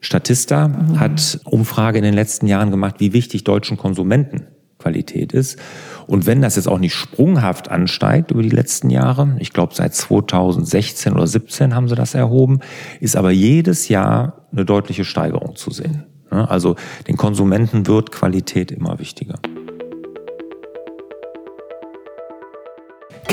Statista 0.00 0.68
mhm. 0.68 1.00
hat 1.00 1.40
Umfrage 1.44 1.98
in 1.98 2.04
den 2.04 2.14
letzten 2.14 2.46
Jahren 2.46 2.70
gemacht, 2.70 2.96
wie 2.98 3.12
wichtig 3.12 3.44
deutschen 3.44 3.76
Konsumenten 3.76 4.46
Qualität 4.78 5.32
ist. 5.32 5.58
Und 6.06 6.26
wenn 6.26 6.40
das 6.40 6.56
jetzt 6.56 6.68
auch 6.68 6.78
nicht 6.78 6.94
sprunghaft 6.94 7.68
ansteigt 7.70 8.30
über 8.30 8.42
die 8.42 8.48
letzten 8.48 8.90
Jahre, 8.90 9.36
ich 9.40 9.52
glaube 9.52 9.74
seit 9.74 9.94
2016 9.94 11.12
oder 11.12 11.26
17 11.26 11.74
haben 11.74 11.88
sie 11.88 11.96
das 11.96 12.14
erhoben, 12.14 12.60
ist 13.00 13.16
aber 13.16 13.30
jedes 13.30 13.88
Jahr 13.88 14.46
eine 14.52 14.64
deutliche 14.64 15.04
Steigerung 15.04 15.56
zu 15.56 15.70
sehen. 15.70 16.04
Also 16.30 16.76
den 17.08 17.16
Konsumenten 17.16 17.86
wird 17.86 18.12
Qualität 18.12 18.70
immer 18.70 18.98
wichtiger. 18.98 19.40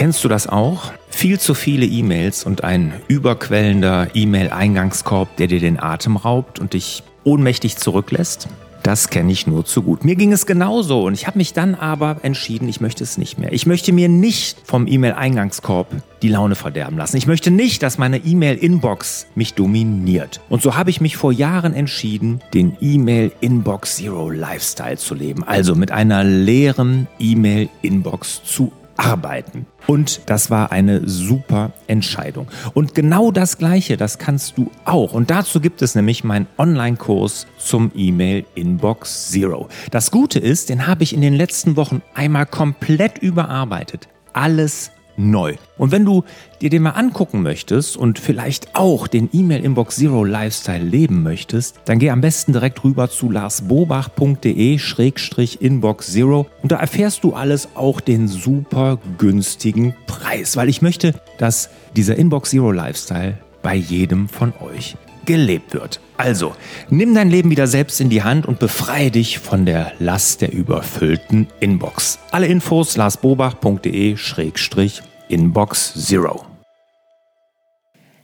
Kennst 0.06 0.24
du 0.24 0.28
das 0.28 0.46
auch? 0.46 0.92
Viel 1.10 1.40
zu 1.40 1.56
viele 1.56 1.88
E-Mails 1.88 2.44
und 2.44 2.64
ein 2.64 2.94
überquellender 3.08 4.10
E-Mail-Eingangskorb, 4.14 5.36
der 5.38 5.48
dir 5.48 5.60
den 5.60 5.80
Atem 5.80 6.16
raubt 6.16 6.60
und 6.60 6.74
dich 6.74 7.02
ohnmächtig 7.24 7.78
zurücklässt? 7.78 8.48
Das 8.84 9.10
kenne 9.10 9.32
ich 9.32 9.48
nur 9.48 9.66
zu 9.66 9.82
gut. 9.82 10.06
Mir 10.06 10.16
ging 10.16 10.32
es 10.32 10.46
genauso 10.46 11.06
und 11.06 11.16
ich 11.16 11.26
habe 11.26 11.40
mich 11.40 11.54
dann 11.54 11.74
aber 11.74 12.18
entschieden, 12.22 12.70
ich 12.70 12.82
möchte 12.82 13.04
es 13.04 13.18
nicht 13.18 13.40
mehr. 13.40 13.52
Ich 13.52 13.66
möchte 13.66 13.92
mir 13.94 14.08
nicht 14.08 14.60
vom 14.64 14.86
E-Mail-Eingangskorb 14.86 15.88
die 16.22 16.30
Laune 16.30 16.54
verderben 16.54 17.00
lassen. 17.00 17.18
Ich 17.18 17.26
möchte 17.26 17.50
nicht, 17.50 17.82
dass 17.82 17.98
meine 17.98 18.18
E-Mail-Inbox 18.18 19.26
mich 19.34 19.56
dominiert. 19.56 20.40
Und 20.50 20.62
so 20.62 20.76
habe 20.76 20.92
ich 20.92 21.02
mich 21.02 21.18
vor 21.18 21.32
Jahren 21.32 21.74
entschieden, 21.74 22.42
den 22.54 22.78
E-Mail-Inbox 22.80 23.96
Zero 23.96 24.30
Lifestyle 24.30 24.98
zu 24.98 25.16
leben. 25.16 25.44
Also 25.44 25.74
mit 25.74 25.90
einer 25.90 26.24
leeren 26.24 27.08
E-Mail-Inbox 27.18 28.44
zu 28.44 28.72
arbeiten. 28.98 29.66
Und 29.88 30.22
das 30.28 30.50
war 30.50 30.72
eine 30.72 31.08
super 31.08 31.74
Entscheidung. 31.88 32.48
Und 32.74 32.96
genau 32.96 33.32
das 33.32 33.58
Gleiche, 33.58 33.98
das 33.98 34.18
kannst 34.18 34.58
du 34.58 34.72
auch. 34.84 35.14
Und 35.14 35.30
dazu 35.30 35.60
gibt 35.60 35.82
es 35.82 35.96
nämlich 35.96 36.24
meinen 36.24 36.48
Online-Kurs 36.58 37.48
zum 37.58 37.92
E-Mail 37.96 38.46
Inbox 38.56 39.30
Zero. 39.30 39.68
Das 39.92 40.12
Gute 40.12 40.40
ist, 40.40 40.70
den 40.70 40.88
habe 40.88 41.04
ich 41.04 41.14
in 41.14 41.22
den 41.22 41.34
letzten 41.34 41.76
Wochen 41.76 42.02
einmal 42.14 42.46
komplett 42.46 43.18
überarbeitet. 43.20 44.08
Alles 44.34 44.92
neu. 45.18 45.56
Und 45.78 45.92
wenn 45.92 46.06
du 46.06 46.24
dir 46.62 46.70
den 46.70 46.84
mal 46.84 46.92
angucken 46.92 47.42
möchtest 47.42 47.98
und 47.98 48.20
vielleicht 48.20 48.76
auch 48.76 49.08
den 49.08 49.28
E-Mail 49.34 49.66
Inbox 49.66 49.96
Zero 49.98 50.24
Lifestyle 50.24 50.84
leben 50.84 51.24
möchtest, 51.24 51.76
dann 51.86 51.98
geh 52.00 52.12
am 52.12 52.22
besten 52.22 52.54
direkt 52.54 52.84
rüber 52.84 53.10
zu 53.10 53.32
larsbobach.de-inbox 53.32 56.12
Zero 56.12 56.46
und 56.62 56.72
da 56.72 56.76
erfährst 56.78 57.24
du 57.24 57.34
alles, 57.34 57.70
auch 57.76 58.02
den 58.02 58.28
super 58.28 59.00
günstigen 59.18 59.96
Preis, 60.08 60.58
weil 60.58 60.70
ich 60.70 60.82
möchte, 60.82 61.14
dass 61.38 61.70
dieser 61.96 62.16
Inbox 62.16 62.50
Zero 62.52 62.72
Lifestyle 62.72 63.38
bei 63.62 63.76
jedem 63.76 64.30
von 64.30 64.54
euch 64.62 64.96
gelebt 65.26 65.74
wird. 65.74 66.00
Also, 66.18 66.56
nimm 66.90 67.14
dein 67.14 67.30
Leben 67.30 67.50
wieder 67.50 67.68
selbst 67.68 68.00
in 68.00 68.10
die 68.10 68.24
Hand 68.24 68.46
und 68.46 68.60
befreie 68.60 69.12
dich 69.12 69.40
von 69.40 69.66
der 69.66 69.92
Last 70.00 70.42
der 70.42 70.54
überfüllten 70.54 71.48
Inbox. 71.60 72.20
Alle 72.32 72.48
Infos 72.48 72.96
larsbobach.de-inbox 72.96 75.94
zero. 75.94 76.46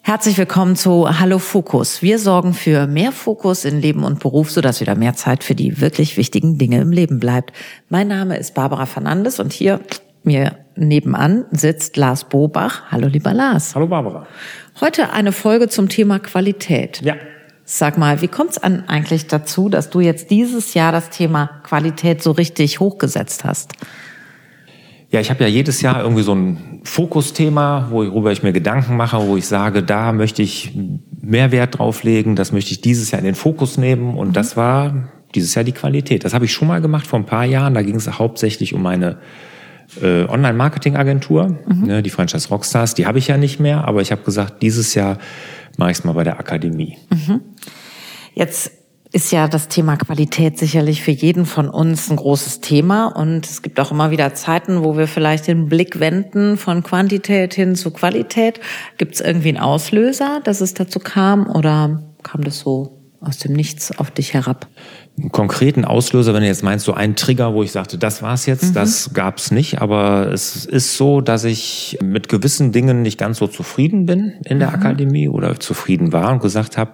Herzlich 0.04 0.38
willkommen 0.38 0.76
zu 0.76 1.20
Hallo 1.20 1.38
Fokus. 1.38 2.02
Wir 2.02 2.18
sorgen 2.18 2.54
für 2.54 2.88
mehr 2.88 3.12
Fokus 3.12 3.66
in 3.66 3.80
Leben 3.80 4.04
und 4.04 4.20
Beruf, 4.20 4.50
sodass 4.50 4.82
wieder 4.82 4.96
mehr 4.96 5.14
Zeit 5.14 5.44
für 5.44 5.54
die 5.54 5.80
wirklich 5.80 6.18
wichtigen 6.18 6.58
Dinge 6.58 6.82
im 6.82 6.92
Leben 6.92 7.20
bleibt. 7.20 7.54
Mein 7.90 8.08
Name 8.08 8.38
ist 8.38 8.56
Barbara 8.56 8.88
Fernandes 8.88 9.40
und 9.40 9.54
hier 9.54 9.80
mir 10.24 10.58
nebenan 10.76 11.46
sitzt 11.52 11.98
Lars 11.98 12.30
Bobach. 12.30 12.84
Hallo 12.90 13.08
lieber 13.08 13.34
Lars. 13.34 13.76
Hallo 13.76 13.88
Barbara. 13.88 14.26
Heute 14.80 15.12
eine 15.12 15.34
Folge 15.34 15.68
zum 15.68 15.90
Thema 15.90 16.20
Qualität. 16.20 17.02
Ja. 17.04 17.16
Sag 17.74 17.98
mal, 17.98 18.20
wie 18.20 18.28
kommt 18.28 18.50
es 18.50 18.58
eigentlich 18.58 19.28
dazu, 19.28 19.70
dass 19.70 19.90
du 19.90 20.02
jetzt 20.02 20.30
dieses 20.30 20.74
Jahr 20.74 20.92
das 20.92 21.10
Thema 21.10 21.62
Qualität 21.64 22.22
so 22.22 22.32
richtig 22.32 22.82
hochgesetzt 22.82 23.46
hast? 23.46 23.72
Ja, 25.10 25.22
ich 25.22 25.30
habe 25.30 25.46
ja 25.46 25.50
jedes 25.50 25.82
Jahr 25.82 26.04
irgendwie 26.04 26.24
so 26.24 26.36
ein 26.36 26.82
Fokusthema, 26.84 27.88
worüber 27.90 28.34
ich 28.34 28.44
mir 28.44 28.52
Gedanken 28.52 28.98
mache, 28.98 29.26
wo 29.26 29.38
ich 29.38 29.48
sage, 29.48 29.84
da 29.84 30.12
möchte 30.12 30.42
ich 30.42 30.78
mehr 31.22 31.54
Wert 31.54 31.80
drauf 31.80 32.04
legen, 32.04 32.36
das 32.36 32.52
möchte 32.52 32.74
ich 32.74 32.82
dieses 32.82 33.12
Jahr 33.12 33.20
in 33.20 33.26
den 33.26 33.36
Fokus 33.36 33.78
nehmen. 33.78 34.18
Und 34.18 34.28
mhm. 34.28 34.34
das 34.34 34.58
war 34.58 35.08
dieses 35.34 35.56
Jahr 35.56 35.64
die 35.64 35.72
Qualität. 35.72 36.26
Das 36.26 36.34
habe 36.34 36.44
ich 36.44 36.52
schon 36.52 36.68
mal 36.68 36.82
gemacht 36.82 37.08
vor 37.08 37.20
ein 37.20 37.26
paar 37.26 37.46
Jahren. 37.46 37.74
Da 37.74 37.84
ging 37.84 37.96
es 37.96 38.20
hauptsächlich 38.20 38.74
um 38.74 38.82
meine 38.82 39.18
äh, 40.02 40.26
Online-Marketing-Agentur, 40.26 41.58
mhm. 41.68 41.86
ne, 41.86 42.04
die 42.04 42.10
Franchise 42.10 42.50
Rockstars, 42.50 42.94
die 42.94 43.06
habe 43.06 43.20
ich 43.20 43.28
ja 43.28 43.38
nicht 43.38 43.60
mehr, 43.60 43.86
aber 43.88 44.02
ich 44.02 44.12
habe 44.12 44.24
gesagt, 44.24 44.62
dieses 44.62 44.94
Jahr 44.94 45.18
mache 45.78 45.92
ich 45.92 45.98
es 45.98 46.04
mal 46.04 46.14
bei 46.14 46.24
der 46.24 46.40
Akademie. 46.40 46.98
Mhm. 47.10 47.42
Jetzt 48.34 48.72
ist 49.14 49.32
ja 49.32 49.48
das 49.48 49.68
Thema 49.68 49.98
Qualität 49.98 50.58
sicherlich 50.58 51.04
für 51.04 51.12
jeden 51.12 51.46
von 51.46 51.70
uns 51.70 52.10
ein 52.10 52.16
großes 52.16 52.62
Thema 52.62 53.08
und 53.08 53.46
es 53.46 53.62
gibt 53.62 53.80
auch 53.80 53.92
immer 53.92 54.10
wieder 54.10 54.34
Zeiten, 54.34 54.84
wo 54.84 54.98
wir 54.98 55.08
vielleicht 55.08 55.48
den 55.48 55.68
Blick 55.68 56.00
wenden 56.00 56.56
von 56.56 56.82
Quantität 56.82 57.54
hin 57.54 57.76
zu 57.76 57.92
Qualität. 57.92 58.62
Gibt 58.98 59.16
es 59.16 59.22
irgendwie 59.22 59.50
einen 59.50 59.58
Auslöser, 59.58 60.40
dass 60.44 60.62
es 60.62 60.74
dazu 60.74 61.00
kam 61.00 61.48
oder 61.48 62.02
kam 62.24 62.44
das 62.44 62.60
so 62.60 63.02
aus 63.20 63.38
dem 63.38 63.52
Nichts 63.54 63.98
auf 64.00 64.12
dich 64.12 64.34
herab? 64.34 64.68
Einen 65.22 65.32
konkreten 65.32 65.86
Auslöser, 65.86 66.34
wenn 66.34 66.42
du 66.42 66.48
jetzt 66.48 66.64
meinst, 66.64 66.86
so 66.86 66.94
ein 66.94 67.16
Trigger, 67.16 67.54
wo 67.54 67.62
ich 67.62 67.72
sagte, 67.72 67.98
das 68.00 68.24
war's 68.24 68.48
jetzt, 68.48 68.70
mhm. 68.70 68.74
das 68.74 69.14
gab's 69.14 69.52
nicht. 69.52 69.82
Aber 69.82 70.32
es 70.32 70.66
ist 70.66 70.98
so, 70.98 71.22
dass 71.22 71.44
ich 71.44 72.00
mit 72.02 72.28
gewissen 72.28 72.72
Dingen 72.72 73.04
nicht 73.04 73.20
ganz 73.20 73.38
so 73.38 73.48
zufrieden 73.48 74.06
bin 74.06 74.34
in 74.46 74.60
der 74.60 74.70
mhm. 74.70 74.76
Akademie 74.76 75.30
oder 75.30 75.60
zufrieden 75.60 76.12
war 76.12 76.32
und 76.32 76.42
gesagt 76.42 76.78
habe, 76.78 76.94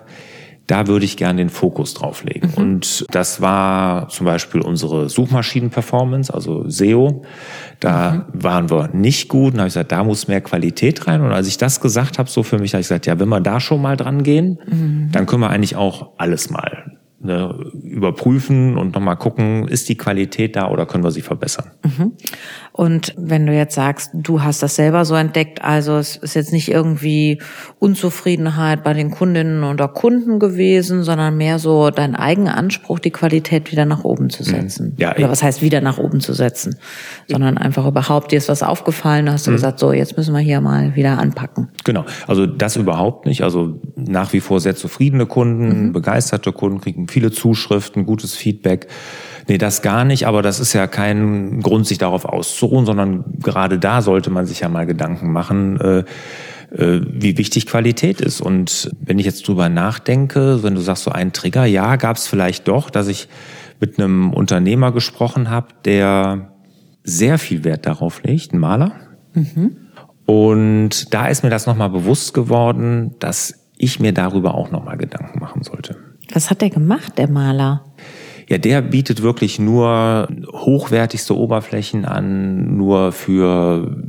da 0.67 0.85
würde 0.87 1.05
ich 1.05 1.15
gerne 1.15 1.37
den 1.37 1.49
Fokus 1.49 1.93
drauf 1.93 2.25
legen. 2.25 2.49
Mhm. 2.49 2.61
Und 2.61 3.05
das 3.11 3.39
war 3.41 4.09
zum 4.09 4.25
Beispiel 4.25 4.59
unsere 4.59 5.07
Suchmaschinen-Performance, 5.09 6.33
also 6.33 6.69
SEO. 6.69 7.23
Da 7.79 8.27
mhm. 8.33 8.43
waren 8.43 8.69
wir 8.69 8.89
nicht 8.89 9.29
gut. 9.29 9.53
Und 9.53 9.59
habe 9.59 9.69
ich 9.69 9.73
gesagt, 9.73 9.93
da 9.93 10.03
muss 10.03 10.27
mehr 10.27 10.41
Qualität 10.41 11.07
rein. 11.07 11.21
Und 11.21 11.31
als 11.31 11.47
ich 11.47 11.57
das 11.57 11.79
gesagt 11.79 12.19
habe, 12.19 12.29
so 12.29 12.43
für 12.43 12.59
mich, 12.59 12.73
habe 12.73 12.81
ich 12.81 12.87
gesagt, 12.87 13.05
ja, 13.05 13.17
wenn 13.17 13.29
wir 13.29 13.39
da 13.39 13.61
schon 13.61 13.81
mal 13.81 13.95
dran 13.95 14.23
gehen, 14.23 14.59
mhm. 14.69 15.09
dann 15.13 15.25
können 15.25 15.41
wir 15.41 15.49
eigentlich 15.49 15.77
auch 15.77 16.11
alles 16.17 16.49
mal 16.49 16.96
ne, 17.19 17.53
überprüfen 17.83 18.77
und 18.77 18.93
nochmal 18.95 19.17
gucken, 19.17 19.67
ist 19.67 19.89
die 19.89 19.97
Qualität 19.97 20.55
da 20.55 20.69
oder 20.69 20.85
können 20.85 21.03
wir 21.03 21.11
sie 21.11 21.21
verbessern. 21.21 21.71
Mhm. 21.83 22.13
Und 22.77 23.15
wenn 23.17 23.47
du 23.47 23.53
jetzt 23.53 23.73
sagst, 23.73 24.11
du 24.13 24.43
hast 24.43 24.61
das 24.61 24.75
selber 24.75 25.03
so 25.03 25.15
entdeckt, 25.15 25.63
also 25.63 25.97
es 25.97 26.15
ist 26.15 26.35
jetzt 26.35 26.53
nicht 26.53 26.69
irgendwie 26.69 27.41
Unzufriedenheit 27.79 28.83
bei 28.83 28.93
den 28.93 29.09
Kundinnen 29.09 29.63
oder 29.63 29.87
Kunden 29.87 30.37
gewesen, 30.37 31.01
sondern 31.01 31.37
mehr 31.37 31.57
so 31.57 31.89
dein 31.89 32.15
eigener 32.15 32.55
Anspruch, 32.55 32.99
die 32.99 33.09
Qualität 33.09 33.71
wieder 33.71 33.85
nach 33.85 34.03
oben 34.03 34.29
zu 34.29 34.43
mhm. 34.43 34.47
setzen. 34.47 34.93
Ja, 34.97 35.15
oder 35.15 35.31
was 35.31 35.41
heißt 35.41 35.63
wieder 35.63 35.81
nach 35.81 35.97
oben 35.97 36.21
zu 36.21 36.33
setzen? 36.33 36.77
Sondern 37.27 37.57
einfach 37.57 37.87
überhaupt, 37.87 38.31
dir 38.31 38.37
ist 38.37 38.47
was 38.47 38.61
aufgefallen, 38.61 39.31
hast 39.31 39.47
du 39.47 39.51
mhm. 39.51 39.55
gesagt, 39.55 39.79
so, 39.79 39.91
jetzt 39.91 40.15
müssen 40.15 40.35
wir 40.35 40.41
hier 40.41 40.61
mal 40.61 40.95
wieder 40.95 41.17
anpacken. 41.17 41.69
Genau, 41.83 42.05
also 42.27 42.45
das 42.45 42.75
überhaupt 42.75 43.25
nicht. 43.25 43.41
Also 43.41 43.81
nach 43.95 44.33
wie 44.33 44.39
vor 44.39 44.59
sehr 44.59 44.75
zufriedene 44.75 45.25
Kunden, 45.25 45.87
mhm. 45.87 45.93
begeisterte 45.93 46.51
Kunden, 46.51 46.79
kriegen 46.79 47.07
viele 47.07 47.31
Zuschriften, 47.31 48.05
gutes 48.05 48.35
Feedback. 48.35 48.87
Nee, 49.49 49.57
das 49.57 49.81
gar 49.81 50.03
nicht, 50.03 50.27
aber 50.27 50.41
das 50.41 50.59
ist 50.59 50.73
ja 50.73 50.87
kein 50.87 51.61
Grund, 51.61 51.87
sich 51.87 51.97
darauf 51.97 52.25
auszuruhen, 52.25 52.66
sondern 52.85 53.23
gerade 53.41 53.79
da 53.79 54.01
sollte 54.01 54.29
man 54.29 54.45
sich 54.45 54.61
ja 54.61 54.69
mal 54.69 54.85
Gedanken 54.85 55.31
machen, 55.31 55.79
äh, 55.79 56.03
äh, 56.75 57.01
wie 57.09 57.37
wichtig 57.37 57.65
Qualität 57.65 58.21
ist. 58.21 58.41
Und 58.41 58.91
wenn 58.99 59.19
ich 59.19 59.25
jetzt 59.25 59.47
drüber 59.47 59.69
nachdenke, 59.69 60.63
wenn 60.63 60.75
du 60.75 60.81
sagst 60.81 61.03
so 61.03 61.11
ein 61.11 61.33
Trigger, 61.33 61.65
ja, 61.65 61.95
gab 61.95 62.17
es 62.17 62.27
vielleicht 62.27 62.67
doch, 62.67 62.89
dass 62.89 63.07
ich 63.07 63.29
mit 63.79 63.99
einem 63.99 64.33
Unternehmer 64.33 64.91
gesprochen 64.91 65.49
habe, 65.49 65.67
der 65.85 66.51
sehr 67.03 67.37
viel 67.37 67.63
Wert 67.63 67.85
darauf 67.85 68.21
legt, 68.23 68.53
ein 68.53 68.59
Maler. 68.59 68.93
Mhm. 69.33 69.77
Und 70.25 71.13
da 71.13 71.27
ist 71.27 71.43
mir 71.43 71.49
das 71.49 71.67
nochmal 71.67 71.89
bewusst 71.89 72.33
geworden, 72.33 73.15
dass 73.19 73.67
ich 73.77 73.99
mir 73.99 74.11
darüber 74.11 74.55
auch 74.55 74.71
nochmal 74.71 74.97
Gedanken 74.97 75.39
machen 75.39 75.63
sollte. 75.63 75.95
Was 76.33 76.49
hat 76.49 76.61
der 76.61 76.69
gemacht, 76.69 77.17
der 77.17 77.29
Maler? 77.29 77.85
Ja, 78.49 78.57
der 78.57 78.81
bietet 78.81 79.21
wirklich 79.21 79.59
nur 79.59 80.27
hochwertigste 80.53 81.35
Oberflächen 81.35 82.05
an, 82.05 82.77
nur 82.77 83.11
für 83.11 84.03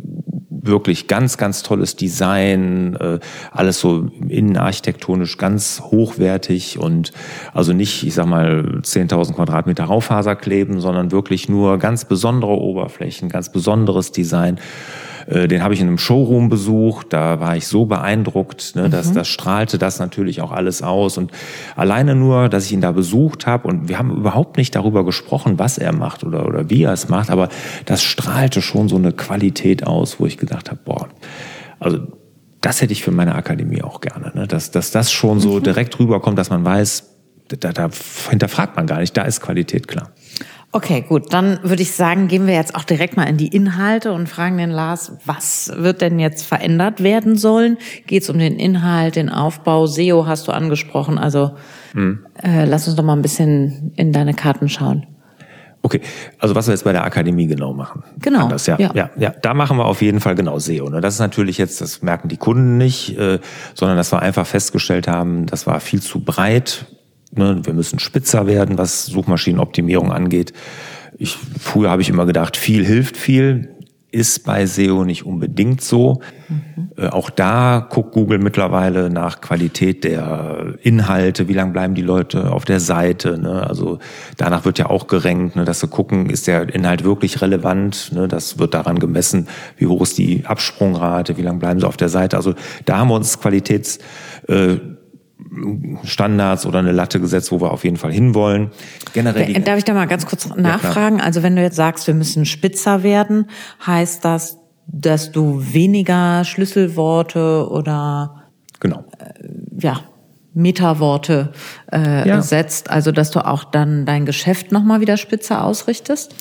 wirklich 0.69 1.09
ganz, 1.09 1.37
ganz 1.37 1.63
tolles 1.65 1.97
Design, 1.97 2.97
äh, 3.01 3.19
alles 3.51 3.81
so 3.81 4.09
innenarchitektonisch 4.29 5.37
ganz 5.37 5.83
hochwertig 5.85 6.79
und 6.79 7.13
also 7.53 7.73
nicht, 7.73 8.07
ich 8.07 8.15
sag 8.15 8.27
mal, 8.27 8.81
10.000 8.83 9.35
Quadratmeter 9.35 9.85
Raufaser 9.85 10.37
kleben, 10.37 10.81
sondern 10.81 11.11
wirklich 11.11 11.49
nur 11.49 11.79
ganz 11.79 12.05
besondere 12.05 12.53
Oberflächen, 12.53 13.29
ganz 13.29 13.51
besonderes 13.51 14.13
Design. 14.13 14.61
Äh, 15.29 15.49
den 15.49 15.63
habe 15.63 15.75
ich 15.75 15.81
in 15.81 15.89
einem 15.89 15.99
Showroom 15.99 16.49
besucht, 16.49 17.13
da 17.13 17.41
war 17.41 17.57
ich 17.57 17.67
so 17.67 17.85
beeindruckt, 17.87 18.75
ne, 18.77 18.89
dass 18.89 19.11
mhm. 19.11 19.15
das 19.15 19.29
strahlte 19.29 19.79
das 19.79 19.99
natürlich 19.99 20.41
auch 20.41 20.53
alles 20.53 20.83
aus. 20.83 21.19
Und 21.19 21.33
alleine 21.77 22.15
nur, 22.15 22.49
dass 22.49 22.65
ich 22.67 22.73
ihn 22.73 22.81
da 22.81 22.93
besucht 22.93 23.47
habe 23.47 23.69
und 23.69 23.89
wir 23.89 23.99
haben 23.99 24.17
überhaupt 24.17 24.57
nicht 24.57 24.75
darüber 24.75 25.05
gesprochen, 25.05 25.59
was 25.59 25.79
er 25.79 25.95
macht 25.95 26.25
oder, 26.25 26.47
oder 26.47 26.71
wie 26.71 26.85
er 26.85 26.93
es 26.93 27.09
macht, 27.09 27.31
aber 27.31 27.49
das 27.85 28.03
strahlte 28.03 28.63
schon 28.63 28.89
so 28.89 28.97
eine 28.97 29.13
Qualität 29.13 29.87
aus, 29.87 30.19
wo 30.19 30.27
ich 30.27 30.39
gedacht 30.39 30.58
habe, 30.67 30.81
boah, 30.85 31.09
also 31.79 32.01
das 32.61 32.81
hätte 32.81 32.93
ich 32.93 33.03
für 33.03 33.13
meine 33.13 33.35
Akademie 33.35 33.83
auch 33.83 34.01
gerne, 34.01 34.33
ne? 34.35 34.47
dass, 34.47 34.71
dass 34.71 34.91
das 34.91 35.13
schon 35.13 35.41
so 35.41 35.55
mhm. 35.55 35.63
direkt 35.63 35.99
rüberkommt, 35.99 36.39
dass 36.39 36.51
man 36.51 36.65
weiß, 36.65 37.05
da, 37.61 37.73
da 37.73 37.89
hinterfragt 38.29 38.77
man 38.77 38.87
gar 38.87 39.01
nicht, 39.01 39.17
da 39.17 39.23
ist 39.23 39.41
Qualität 39.41 39.89
klar. 39.89 40.11
Okay, 40.71 41.03
gut. 41.09 41.33
Dann 41.33 41.61
würde 41.63 41.81
ich 41.81 41.93
sagen, 41.93 42.29
gehen 42.29 42.47
wir 42.47 42.53
jetzt 42.53 42.75
auch 42.75 42.85
direkt 42.85 43.17
mal 43.17 43.25
in 43.25 43.39
die 43.39 43.49
Inhalte 43.49 44.13
und 44.13 44.29
fragen 44.29 44.59
den 44.59 44.71
Lars, 44.71 45.13
was 45.25 45.73
wird 45.75 46.03
denn 46.03 46.19
jetzt 46.19 46.45
verändert 46.45 47.03
werden 47.03 47.39
sollen? 47.39 47.79
Geht 48.07 48.25
es 48.25 48.29
um 48.29 48.39
den 48.39 48.59
Inhalt, 48.59 49.17
den 49.17 49.31
Aufbau? 49.31 49.87
SEO 49.87 50.27
hast 50.27 50.47
du 50.47 50.53
angesprochen. 50.53 51.17
Also 51.17 51.53
hm. 51.93 52.27
äh, 52.43 52.67
lass 52.67 52.87
uns 52.87 52.97
doch 52.97 53.05
mal 53.05 53.15
ein 53.17 53.23
bisschen 53.23 53.93
in 53.97 54.13
deine 54.13 54.35
Karten 54.35 54.69
schauen. 54.69 55.07
Okay, 55.83 56.01
also 56.39 56.55
was 56.55 56.67
wir 56.67 56.75
jetzt 56.75 56.85
bei 56.85 56.93
der 56.93 57.05
Akademie 57.05 57.47
genau 57.47 57.73
machen. 57.73 58.03
Genau. 58.21 58.45
Anders, 58.45 58.67
ja, 58.67 58.79
ja. 58.79 58.91
ja, 58.95 59.11
ja. 59.17 59.31
Da 59.43 59.55
machen 59.55 59.77
wir 59.79 59.87
auf 59.87 60.03
jeden 60.03 60.21
Fall 60.21 60.35
genau 60.35 60.59
SEO. 60.59 60.91
Ne? 60.91 61.01
Das 61.01 61.15
ist 61.15 61.21
natürlich 61.21 61.57
jetzt, 61.57 61.81
das 61.81 62.03
merken 62.03 62.29
die 62.29 62.37
Kunden 62.37 62.79
nicht, 62.79 63.17
äh, 63.17 63.39
sondern 63.75 63.97
dass 63.97 64.13
wir 64.13 64.21
einfach 64.21 64.47
festgestellt 64.47 65.07
haben, 65.07 65.47
das 65.47 65.67
war 65.67 65.81
viel 65.81 66.03
zu 66.03 66.21
breit 66.21 66.87
Ne, 67.31 67.61
wir 67.63 67.75
müssen 67.75 67.99
spitzer 67.99 68.47
werden, 68.47 68.79
was 68.79 69.07
Suchmaschinenoptimierung 69.07 70.13
angeht. 70.13 70.53
Ich, 71.19 71.37
früher 71.37 71.91
habe 71.91 72.01
ich 72.01 72.09
immer 72.09 72.27
gedacht, 72.27 72.57
viel 72.57 72.85
hilft 72.85 73.17
viel. 73.17 73.75
Ist 74.11 74.45
bei 74.45 74.65
SEO 74.65 75.05
nicht 75.05 75.27
unbedingt 75.27 75.83
so. 75.83 76.21
Mhm. 76.49 76.91
Äh, 76.97 77.09
auch 77.09 77.29
da 77.29 77.87
guckt 77.91 78.13
Google 78.13 78.39
mittlerweile 78.39 79.11
nach 79.11 79.41
Qualität 79.41 80.05
der 80.05 80.75
Inhalte, 80.83 81.47
wie 81.49 81.53
lange 81.53 81.73
bleiben 81.73 81.95
die 81.95 82.03
Leute 82.03 82.51
auf 82.51 82.65
der 82.65 82.81
Seite. 82.81 83.39
Ne? 83.39 83.67
Also 83.67 83.99
danach 84.37 84.65
wird 84.65 84.79
ja 84.79 84.87
auch 84.87 85.07
gerenkt, 85.09 85.57
ne, 85.57 85.65
dass 85.65 85.81
sie 85.81 85.89
gucken, 85.89 86.31
ist 86.31 86.47
der 86.47 86.75
Inhalt 86.75 87.05
wirklich 87.05 87.43
relevant. 87.43 88.13
Ne? 88.15 88.29
Das 88.29 88.59
wird 88.59 88.75
daran 88.75 88.99
gemessen, 88.99 89.47
wie 89.77 89.87
hoch 89.87 90.03
ist 90.03 90.17
die 90.17 90.47
Absprungrate, 90.47 91.37
wie 91.37 91.43
lange 91.43 91.59
bleiben 91.59 91.81
sie 91.81 91.87
auf 91.87 91.97
der 91.97 92.09
Seite. 92.09 92.37
Also 92.37 92.55
da 92.87 92.99
haben 92.99 93.09
wir 93.09 93.15
uns 93.15 93.39
Qualitäts 93.41 93.99
äh, 94.49 94.77
Standards 96.05 96.67
oder 96.67 96.81
eine 96.81 96.93
Latte 96.93 97.21
gesetzt, 97.21 97.53
wo 97.53 97.61
wir 97.61 97.73
auf 97.73 97.85
jeden 97.85 97.97
Fall 97.97 98.13
hinwollen. 98.13 98.71
Generell 99.13 99.61
Darf 99.63 99.79
ich 99.79 99.85
da 99.85 99.95
mal 99.95 100.07
ganz 100.07 100.27
kurz 100.27 100.49
nachfragen? 100.55 101.19
Ja, 101.19 101.25
also 101.25 101.43
wenn 101.43 101.57
du 101.57 101.63
jetzt 101.63 101.77
sagst, 101.77 102.07
wir 102.07 102.15
müssen 102.15 102.45
spitzer 102.45 103.03
werden, 103.03 103.47
heißt 103.87 104.25
das, 104.25 104.59
dass 104.87 105.33
du 105.33 105.63
weniger 105.73 106.45
Schlüsselworte 106.45 107.69
oder 107.71 108.45
genau. 108.81 109.05
Äh, 109.19 109.45
ja, 109.79 110.01
Metaworte 110.55 111.53
äh, 111.93 112.29
ja. 112.29 112.43
setzt, 112.43 112.91
also 112.91 113.13
dass 113.13 113.31
du 113.31 113.45
auch 113.47 113.65
dann 113.65 114.07
dein 114.07 114.27
Geschäft 114.27 114.73
nochmal 114.73 115.01
wieder 115.01 115.17
spitzer 115.17 115.65
ausrichtest? 115.65 116.35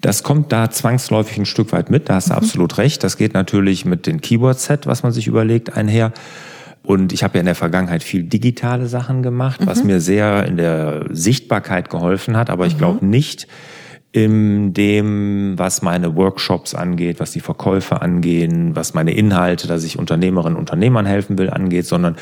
Das 0.00 0.22
kommt 0.22 0.52
da 0.52 0.70
zwangsläufig 0.70 1.38
ein 1.38 1.46
Stück 1.46 1.72
weit 1.72 1.90
mit, 1.90 2.08
da 2.08 2.14
hast 2.14 2.28
du 2.28 2.32
mhm. 2.32 2.38
absolut 2.38 2.78
recht. 2.78 3.04
Das 3.04 3.16
geht 3.16 3.34
natürlich 3.34 3.84
mit 3.84 4.06
dem 4.06 4.20
Keyword-Set, 4.20 4.86
was 4.86 5.02
man 5.02 5.12
sich 5.12 5.26
überlegt, 5.26 5.76
einher. 5.76 6.12
Und 6.82 7.12
ich 7.12 7.22
habe 7.22 7.34
ja 7.34 7.40
in 7.40 7.46
der 7.46 7.54
Vergangenheit 7.54 8.02
viel 8.02 8.22
digitale 8.22 8.86
Sachen 8.86 9.22
gemacht, 9.22 9.60
mhm. 9.60 9.66
was 9.66 9.84
mir 9.84 10.00
sehr 10.00 10.46
in 10.46 10.56
der 10.56 11.06
Sichtbarkeit 11.10 11.90
geholfen 11.90 12.36
hat, 12.36 12.50
aber 12.50 12.66
ich 12.66 12.78
glaube 12.78 13.04
mhm. 13.04 13.10
nicht 13.10 13.46
in 14.12 14.74
dem, 14.74 15.54
was 15.56 15.82
meine 15.82 16.16
Workshops 16.16 16.74
angeht, 16.74 17.20
was 17.20 17.30
die 17.30 17.40
Verkäufe 17.40 18.02
angehen, 18.02 18.74
was 18.74 18.92
meine 18.92 19.12
Inhalte, 19.12 19.68
dass 19.68 19.84
ich 19.84 19.98
Unternehmerinnen 19.98 20.56
und 20.56 20.62
Unternehmern 20.62 21.06
helfen 21.06 21.38
will, 21.38 21.48
angeht, 21.50 21.86
sondern 21.86 22.16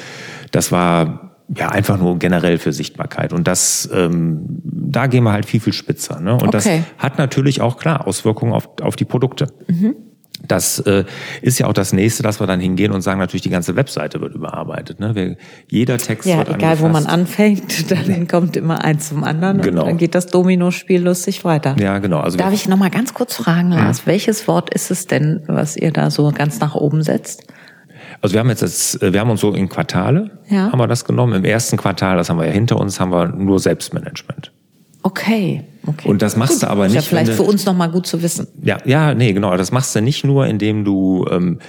das 0.51 0.71
war 0.71 1.29
ja 1.57 1.71
einfach 1.71 1.99
nur 1.99 2.19
generell 2.19 2.59
für 2.59 2.75
Sichtbarkeit. 2.75 3.33
Und 3.33 3.49
das, 3.49 3.89
ähm, 3.93 4.61
da 4.65 5.07
gehen 5.07 5.25
wir 5.25 5.33
halt 5.33 5.47
viel, 5.47 5.61
viel 5.61 5.73
spitzer. 5.73 6.21
Ne? 6.21 6.35
Und 6.35 6.49
okay. 6.49 6.51
das 6.51 6.69
hat 6.99 7.17
natürlich 7.17 7.63
auch 7.63 7.79
klar 7.79 8.07
Auswirkungen 8.07 8.53
auf, 8.53 8.69
auf 8.83 8.97
die 8.97 9.07
Produkte. 9.07 9.47
Mhm. 9.67 9.97
Das 10.47 10.79
äh, 10.81 11.05
ist 11.43 11.59
ja 11.59 11.67
auch 11.67 11.73
das 11.73 11.93
nächste, 11.93 12.23
dass 12.23 12.39
wir 12.39 12.47
dann 12.47 12.61
hingehen 12.61 12.93
und 12.93 13.03
sagen, 13.03 13.19
natürlich 13.19 13.43
die 13.43 13.51
ganze 13.51 13.75
Webseite 13.75 14.21
wird 14.21 14.35
überarbeitet. 14.35 15.01
Ne? 15.01 15.15
Wir, 15.15 15.37
jeder 15.69 15.99
Text 15.99 16.29
ja, 16.29 16.39
wird 16.39 16.51
egal 16.51 16.79
wo 16.79 16.89
man 16.89 17.07
anfängt, 17.07 17.91
dann 18.09 18.29
kommt 18.29 18.57
immer 18.57 18.85
eins 18.85 19.09
zum 19.09 19.25
anderen 19.25 19.61
genau. 19.61 19.83
und 19.83 19.89
dann 19.89 19.97
geht 19.97 20.15
das 20.15 20.27
Domino-Spiel 20.29 21.03
lustig 21.03 21.45
weiter. 21.45 21.75
Ja, 21.81 21.99
genau. 21.99 22.21
Also 22.21 22.39
Darf 22.39 22.53
ich 22.53 22.69
noch 22.69 22.77
mal 22.77 22.91
ganz 22.91 23.15
kurz 23.15 23.35
fragen, 23.35 23.71
Lars, 23.71 24.01
ja. 24.01 24.07
welches 24.07 24.47
Wort 24.47 24.73
ist 24.73 24.93
es 24.93 25.07
denn, 25.07 25.43
was 25.49 25.77
ihr 25.77 25.93
da 25.93 26.11
so 26.11 26.31
ganz 26.31 26.61
nach 26.61 26.77
oben 26.77 27.03
setzt? 27.03 27.43
Also 28.21 28.35
wir 28.35 28.41
haben 28.41 28.49
jetzt, 28.49 28.63
jetzt 28.63 29.01
wir 29.01 29.19
haben 29.19 29.31
uns 29.31 29.41
so 29.41 29.53
in 29.53 29.69
Quartale 29.69 30.31
ja. 30.49 30.71
haben 30.71 30.79
wir 30.79 30.87
das 30.87 31.05
genommen. 31.05 31.35
Im 31.35 31.45
ersten 31.45 31.77
Quartal, 31.77 32.17
das 32.17 32.31
haben 32.31 32.39
wir 32.39 32.47
ja 32.47 32.53
hinter 32.53 32.79
uns, 32.79 33.01
haben 33.01 33.11
wir 33.13 33.29
nur 33.29 33.59
Selbstmanagement. 33.59 34.53
Okay. 35.09 35.65
Okay. 35.87 36.07
Und 36.07 36.21
das 36.21 36.37
machst 36.37 36.61
gut. 36.61 36.65
du 36.65 36.67
aber 36.69 36.87
nicht. 36.87 36.97
Ist 36.97 37.05
ja 37.07 37.09
vielleicht 37.09 37.33
für 37.33 37.45
uns 37.45 37.65
nochmal 37.65 37.91
gut 37.91 38.07
zu 38.07 38.23
wissen. 38.23 38.47
Ja, 38.63 38.77
ja, 38.85 39.15
nee, 39.15 39.33
genau. 39.33 39.57
Das 39.57 39.73
machst 39.73 39.97
du 39.97 40.03
nicht 40.03 40.23
nur, 40.23 40.47
indem 40.47 40.85
du 40.85 41.27
ähm, 41.31 41.61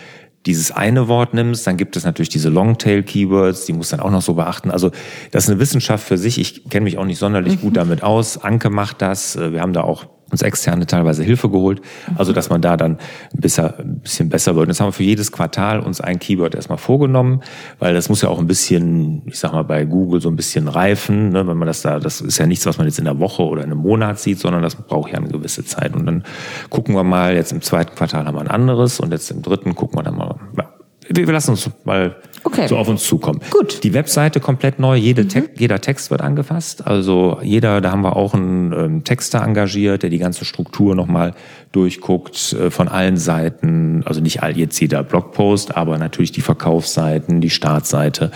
dieses 0.45 0.71
eine 0.71 1.07
Wort 1.07 1.33
nimmst, 1.33 1.65
dann 1.65 1.77
gibt 1.77 1.95
es 1.95 2.03
natürlich 2.03 2.29
diese 2.29 2.49
Longtail-Keywords, 2.49 3.65
die 3.65 3.73
muss 3.73 3.89
dann 3.89 4.01
auch 4.01 4.11
noch 4.11 4.21
so 4.21 4.33
beachten. 4.33 4.71
Also 4.71 4.91
das 5.31 5.45
ist 5.45 5.49
eine 5.51 5.59
Wissenschaft 5.59 6.05
für 6.05 6.17
sich. 6.17 6.37
Ich 6.37 6.69
kenne 6.69 6.83
mich 6.83 6.97
auch 6.97 7.05
nicht 7.05 7.19
sonderlich 7.19 7.57
mhm. 7.57 7.61
gut 7.61 7.77
damit 7.77 8.03
aus. 8.03 8.37
Anke 8.37 8.69
macht 8.69 9.01
das. 9.01 9.37
Äh, 9.37 9.53
wir 9.53 9.61
haben 9.61 9.73
da 9.73 9.81
auch 9.81 10.07
uns 10.31 10.41
externe 10.41 10.85
teilweise 10.85 11.23
Hilfe 11.23 11.49
geholt, 11.49 11.81
also 12.15 12.33
dass 12.33 12.49
man 12.49 12.61
da 12.61 12.77
dann 12.77 12.97
ein 13.33 13.41
bisschen, 13.41 13.65
ein 13.65 13.99
bisschen 13.99 14.29
besser 14.29 14.55
wird. 14.55 14.67
Und 14.67 14.69
jetzt 14.69 14.79
haben 14.79 14.87
wir 14.87 14.93
für 14.93 15.03
jedes 15.03 15.31
Quartal 15.31 15.79
uns 15.79 16.01
ein 16.01 16.19
Keyword 16.19 16.55
erstmal 16.55 16.77
vorgenommen, 16.77 17.41
weil 17.79 17.93
das 17.93 18.09
muss 18.09 18.21
ja 18.21 18.29
auch 18.29 18.39
ein 18.39 18.47
bisschen, 18.47 19.23
ich 19.25 19.39
sag 19.39 19.53
mal, 19.53 19.63
bei 19.63 19.85
Google 19.85 20.21
so 20.21 20.29
ein 20.29 20.35
bisschen 20.35 20.67
reifen, 20.67 21.29
ne, 21.29 21.47
wenn 21.47 21.57
man 21.57 21.67
das 21.67 21.81
da, 21.81 21.99
das 21.99 22.21
ist 22.21 22.37
ja 22.37 22.45
nichts, 22.45 22.65
was 22.65 22.77
man 22.77 22.87
jetzt 22.87 22.99
in 22.99 23.05
der 23.05 23.19
Woche 23.19 23.43
oder 23.43 23.63
in 23.63 23.71
einem 23.71 23.81
Monat 23.81 24.19
sieht, 24.19 24.39
sondern 24.39 24.61
das 24.61 24.75
braucht 24.75 25.11
ja 25.11 25.17
eine 25.17 25.29
gewisse 25.29 25.65
Zeit. 25.65 25.95
Und 25.95 26.05
dann 26.05 26.23
gucken 26.69 26.95
wir 26.95 27.03
mal, 27.03 27.35
jetzt 27.35 27.51
im 27.51 27.61
zweiten 27.61 27.95
Quartal 27.95 28.25
haben 28.25 28.35
wir 28.35 28.41
ein 28.41 28.47
anderes 28.47 28.99
und 28.99 29.11
jetzt 29.11 29.31
im 29.31 29.41
dritten 29.41 29.75
gucken 29.75 29.99
wir 29.99 30.03
dann 30.03 30.15
mal, 30.15 30.35
ja, 30.57 30.69
wir 31.09 31.33
lassen 31.33 31.51
uns 31.51 31.69
mal 31.85 32.15
okay. 32.43 32.67
so 32.67 32.77
auf 32.77 32.87
uns 32.87 33.03
zukommen. 33.03 33.41
Gut. 33.49 33.83
Die 33.83 33.93
Webseite 33.93 34.39
komplett 34.39 34.79
neu, 34.79 34.95
jede 34.95 35.23
mhm. 35.23 35.29
Te 35.29 35.49
jeder 35.57 35.81
Text 35.81 36.11
wird 36.11 36.21
angefasst. 36.21 36.85
Also 36.85 37.39
jeder, 37.41 37.81
da 37.81 37.91
haben 37.91 38.01
wir 38.01 38.15
auch 38.15 38.33
einen 38.33 38.71
ähm, 38.73 39.03
Texter 39.03 39.41
engagiert, 39.41 40.03
der 40.03 40.09
die 40.09 40.19
ganze 40.19 40.45
Struktur 40.45 40.95
nochmal 40.95 41.33
durchguckt 41.71 42.53
äh, 42.53 42.71
von 42.71 42.87
allen 42.87 43.17
Seiten. 43.17 44.03
Also 44.05 44.21
nicht 44.21 44.43
all 44.43 44.57
jetzt 44.57 44.79
jeder 44.79 45.03
Blogpost, 45.03 45.75
aber 45.75 45.97
natürlich 45.97 46.31
die 46.31 46.41
Verkaufsseiten, 46.41 47.41
die 47.41 47.49
Startseite, 47.49 48.31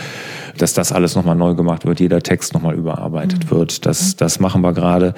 dass 0.57 0.73
das 0.73 0.91
alles 0.91 1.15
nochmal 1.15 1.35
neu 1.35 1.53
gemacht 1.53 1.85
wird, 1.85 1.99
jeder 1.99 2.21
Text 2.21 2.53
nochmal 2.53 2.75
überarbeitet 2.75 3.45
mhm. 3.45 3.55
wird. 3.55 3.85
Das, 3.85 4.15
das 4.15 4.39
machen 4.39 4.61
wir 4.61 4.73
gerade. 4.73 5.13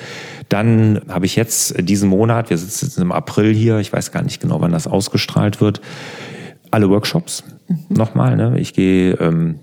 Dann 0.49 1.01
habe 1.09 1.25
ich 1.25 1.35
jetzt 1.35 1.75
diesen 1.87 2.09
Monat, 2.09 2.49
wir 2.49 2.57
sitzen 2.57 2.85
jetzt 2.85 2.97
im 2.97 3.11
April 3.11 3.53
hier, 3.53 3.79
ich 3.79 3.91
weiß 3.91 4.11
gar 4.11 4.23
nicht 4.23 4.41
genau, 4.41 4.61
wann 4.61 4.71
das 4.71 4.87
ausgestrahlt 4.87 5.61
wird, 5.61 5.81
alle 6.75 6.89
Workshops 6.89 7.43
mhm. 7.67 7.77
nochmal. 7.89 8.35
Ne? 8.35 8.59
Ich 8.59 8.73
gehe 8.73 9.13
ähm, 9.13 9.59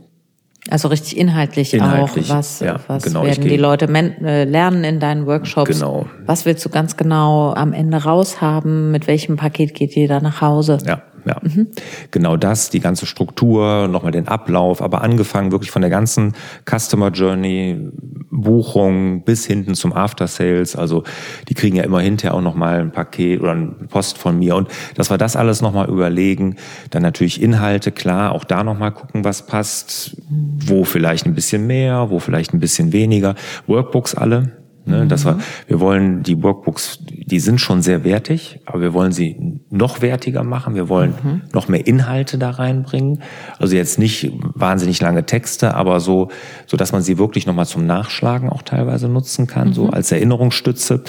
also 0.70 0.88
richtig 0.88 1.16
inhaltlich, 1.16 1.74
inhaltlich 1.74 2.30
auch. 2.30 2.36
Was, 2.36 2.60
ja, 2.60 2.78
was 2.86 3.02
genau, 3.02 3.24
werden 3.24 3.44
die 3.44 3.56
Leute 3.56 3.86
äh, 3.86 4.44
lernen 4.44 4.84
in 4.84 5.00
deinen 5.00 5.26
Workshops? 5.26 5.70
Genau. 5.70 6.06
Was 6.24 6.46
willst 6.46 6.64
du 6.64 6.68
ganz 6.68 6.96
genau 6.96 7.52
am 7.52 7.72
Ende 7.72 8.04
raushaben? 8.04 8.92
Mit 8.92 9.08
welchem 9.08 9.36
Paket 9.36 9.74
geht 9.74 9.94
jeder 9.94 10.20
nach 10.20 10.40
Hause? 10.40 10.78
Ja 10.86 11.02
ja. 11.24 11.36
Mhm. 11.42 11.68
Genau 12.10 12.36
das, 12.36 12.70
die 12.70 12.80
ganze 12.80 13.06
Struktur, 13.06 13.88
nochmal 13.88 14.12
den 14.12 14.28
Ablauf, 14.28 14.82
aber 14.82 15.02
angefangen 15.02 15.52
wirklich 15.52 15.70
von 15.70 15.82
der 15.82 15.90
ganzen 15.90 16.34
Customer 16.68 17.10
Journey, 17.10 17.90
Buchung 18.30 19.24
bis 19.24 19.46
hinten 19.46 19.74
zum 19.74 19.92
After 19.92 20.26
Sales. 20.26 20.76
Also 20.76 21.04
die 21.48 21.54
kriegen 21.54 21.76
ja 21.76 21.84
immer 21.84 22.00
hinterher 22.00 22.34
auch 22.34 22.40
nochmal 22.40 22.80
ein 22.80 22.92
Paket 22.92 23.40
oder 23.40 23.52
ein 23.52 23.88
Post 23.88 24.18
von 24.18 24.38
mir. 24.38 24.56
Und 24.56 24.68
dass 24.94 25.10
wir 25.10 25.18
das 25.18 25.36
alles 25.36 25.62
nochmal 25.62 25.88
überlegen. 25.88 26.56
Dann 26.90 27.02
natürlich 27.02 27.42
Inhalte, 27.42 27.92
klar, 27.92 28.32
auch 28.32 28.44
da 28.44 28.64
nochmal 28.64 28.92
gucken, 28.92 29.24
was 29.24 29.46
passt. 29.46 30.16
Wo 30.28 30.84
vielleicht 30.84 31.26
ein 31.26 31.34
bisschen 31.34 31.66
mehr, 31.66 32.10
wo 32.10 32.18
vielleicht 32.18 32.54
ein 32.54 32.60
bisschen 32.60 32.92
weniger. 32.92 33.34
Workbooks 33.66 34.14
alle, 34.14 34.52
Ne, 34.84 35.04
mhm. 35.04 35.08
das 35.08 35.24
war, 35.24 35.38
wir 35.68 35.78
wollen 35.78 36.24
die 36.24 36.42
Workbooks, 36.42 36.98
die 37.08 37.38
sind 37.38 37.60
schon 37.60 37.82
sehr 37.82 38.02
wertig, 38.02 38.58
aber 38.64 38.80
wir 38.80 38.92
wollen 38.92 39.12
sie 39.12 39.51
noch 39.72 40.02
wertiger 40.02 40.44
machen. 40.44 40.74
Wir 40.74 40.88
wollen 40.88 41.14
mhm. 41.22 41.42
noch 41.52 41.66
mehr 41.66 41.86
Inhalte 41.86 42.36
da 42.36 42.50
reinbringen. 42.50 43.22
Also 43.58 43.74
jetzt 43.74 43.98
nicht 43.98 44.30
wahnsinnig 44.54 45.00
lange 45.00 45.24
Texte, 45.24 45.74
aber 45.74 45.98
so, 45.98 46.28
so 46.66 46.76
dass 46.76 46.92
man 46.92 47.00
sie 47.00 47.16
wirklich 47.16 47.46
nochmal 47.46 47.66
zum 47.66 47.86
Nachschlagen 47.86 48.50
auch 48.50 48.62
teilweise 48.62 49.08
nutzen 49.08 49.46
kann, 49.46 49.68
mhm. 49.68 49.72
so 49.72 49.88
als 49.88 50.12
Erinnerungsstütze. 50.12 51.02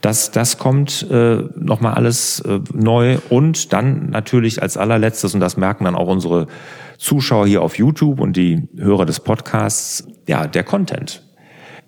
Das, 0.00 0.32
das 0.32 0.58
kommt 0.58 1.06
äh, 1.10 1.44
nochmal 1.56 1.94
alles 1.94 2.40
äh, 2.40 2.60
neu 2.74 3.18
und 3.30 3.72
dann 3.72 4.10
natürlich 4.10 4.60
als 4.60 4.76
allerletztes, 4.76 5.34
und 5.34 5.40
das 5.40 5.56
merken 5.56 5.84
dann 5.84 5.94
auch 5.94 6.08
unsere 6.08 6.48
Zuschauer 6.98 7.46
hier 7.46 7.62
auf 7.62 7.78
YouTube 7.78 8.18
und 8.18 8.36
die 8.36 8.68
Hörer 8.76 9.06
des 9.06 9.20
Podcasts, 9.20 10.08
ja, 10.26 10.48
der 10.48 10.64
Content. 10.64 11.22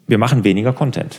Wir 0.07 0.19
machen 0.19 0.45
weniger 0.45 0.73
Content 0.73 1.19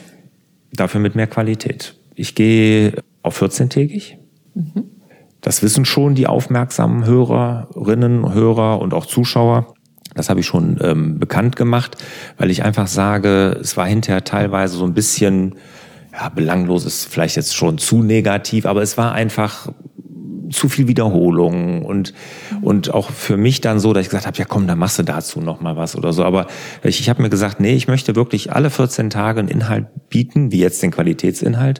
dafür 0.71 1.01
mit 1.01 1.15
mehr 1.15 1.27
Qualität. 1.27 1.95
Ich 2.15 2.33
gehe 2.33 2.93
auf 3.23 3.41
14-tägig. 3.41 4.17
Mhm. 4.53 5.00
Das 5.41 5.63
wissen 5.63 5.85
schon 5.85 6.15
die 6.15 6.27
aufmerksamen 6.27 7.05
Hörerinnen, 7.05 8.33
Hörer 8.33 8.79
und 8.79 8.93
auch 8.93 9.05
Zuschauer. 9.05 9.73
Das 10.13 10.29
habe 10.29 10.41
ich 10.41 10.45
schon 10.45 10.77
ähm, 10.81 11.19
bekannt 11.19 11.55
gemacht, 11.55 11.97
weil 12.37 12.51
ich 12.51 12.63
einfach 12.63 12.87
sage, 12.87 13.57
es 13.61 13.77
war 13.77 13.87
hinterher 13.87 14.23
teilweise 14.23 14.75
so 14.77 14.85
ein 14.85 14.93
bisschen, 14.93 15.55
ja, 16.11 16.29
belanglos 16.29 16.85
ist 16.85 17.05
vielleicht 17.05 17.37
jetzt 17.37 17.55
schon 17.55 17.77
zu 17.77 18.03
negativ, 18.03 18.65
aber 18.65 18.81
es 18.81 18.97
war 18.97 19.13
einfach 19.13 19.69
zu 20.51 20.69
viel 20.69 20.87
Wiederholung 20.87 21.85
und, 21.85 22.13
und 22.61 22.93
auch 22.93 23.09
für 23.09 23.37
mich 23.37 23.61
dann 23.61 23.79
so, 23.79 23.93
dass 23.93 24.03
ich 24.03 24.09
gesagt 24.09 24.27
habe, 24.27 24.37
ja 24.37 24.45
komm, 24.45 24.67
dann 24.67 24.77
machst 24.77 24.99
du 24.99 25.03
dazu 25.03 25.39
noch 25.39 25.61
mal 25.61 25.77
was 25.77 25.95
oder 25.95 26.13
so. 26.13 26.23
Aber 26.25 26.47
ich, 26.83 26.99
ich 26.99 27.09
habe 27.09 27.21
mir 27.21 27.29
gesagt, 27.29 27.59
nee, 27.59 27.73
ich 27.73 27.87
möchte 27.87 28.15
wirklich 28.15 28.51
alle 28.51 28.69
14 28.69 29.09
Tage 29.09 29.39
einen 29.39 29.47
Inhalt 29.47 29.87
bieten, 30.09 30.51
wie 30.51 30.59
jetzt 30.59 30.83
den 30.83 30.91
Qualitätsinhalt, 30.91 31.79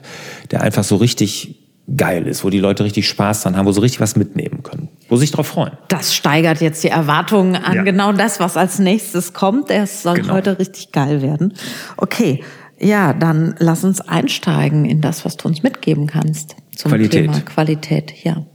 der 0.50 0.62
einfach 0.62 0.84
so 0.84 0.96
richtig 0.96 1.61
geil 1.96 2.26
ist, 2.26 2.44
wo 2.44 2.50
die 2.50 2.58
Leute 2.58 2.84
richtig 2.84 3.08
Spaß 3.08 3.42
dran 3.42 3.56
haben, 3.56 3.66
wo 3.66 3.72
sie 3.72 3.82
richtig 3.82 4.00
was 4.00 4.16
mitnehmen 4.16 4.62
können, 4.62 4.88
wo 5.08 5.16
sie 5.16 5.22
sich 5.22 5.32
drauf 5.32 5.48
freuen. 5.48 5.72
Das 5.88 6.14
steigert 6.14 6.60
jetzt 6.60 6.82
die 6.84 6.88
Erwartungen 6.88 7.56
an 7.56 7.74
ja. 7.74 7.82
genau 7.82 8.12
das, 8.12 8.40
was 8.40 8.56
als 8.56 8.78
nächstes 8.78 9.32
kommt. 9.32 9.70
Es 9.70 10.02
soll 10.02 10.16
genau. 10.16 10.34
heute 10.34 10.58
richtig 10.58 10.92
geil 10.92 11.22
werden. 11.22 11.54
Okay, 11.96 12.42
ja, 12.78 13.12
dann 13.12 13.54
lass 13.58 13.84
uns 13.84 14.00
einsteigen 14.00 14.84
in 14.84 15.00
das, 15.00 15.24
was 15.24 15.36
du 15.36 15.48
uns 15.48 15.62
mitgeben 15.62 16.06
kannst 16.06 16.56
zum 16.76 16.90
Qualität. 16.90 17.26
Thema 17.26 17.40
Qualität. 17.40 18.24
Ja. 18.24 18.46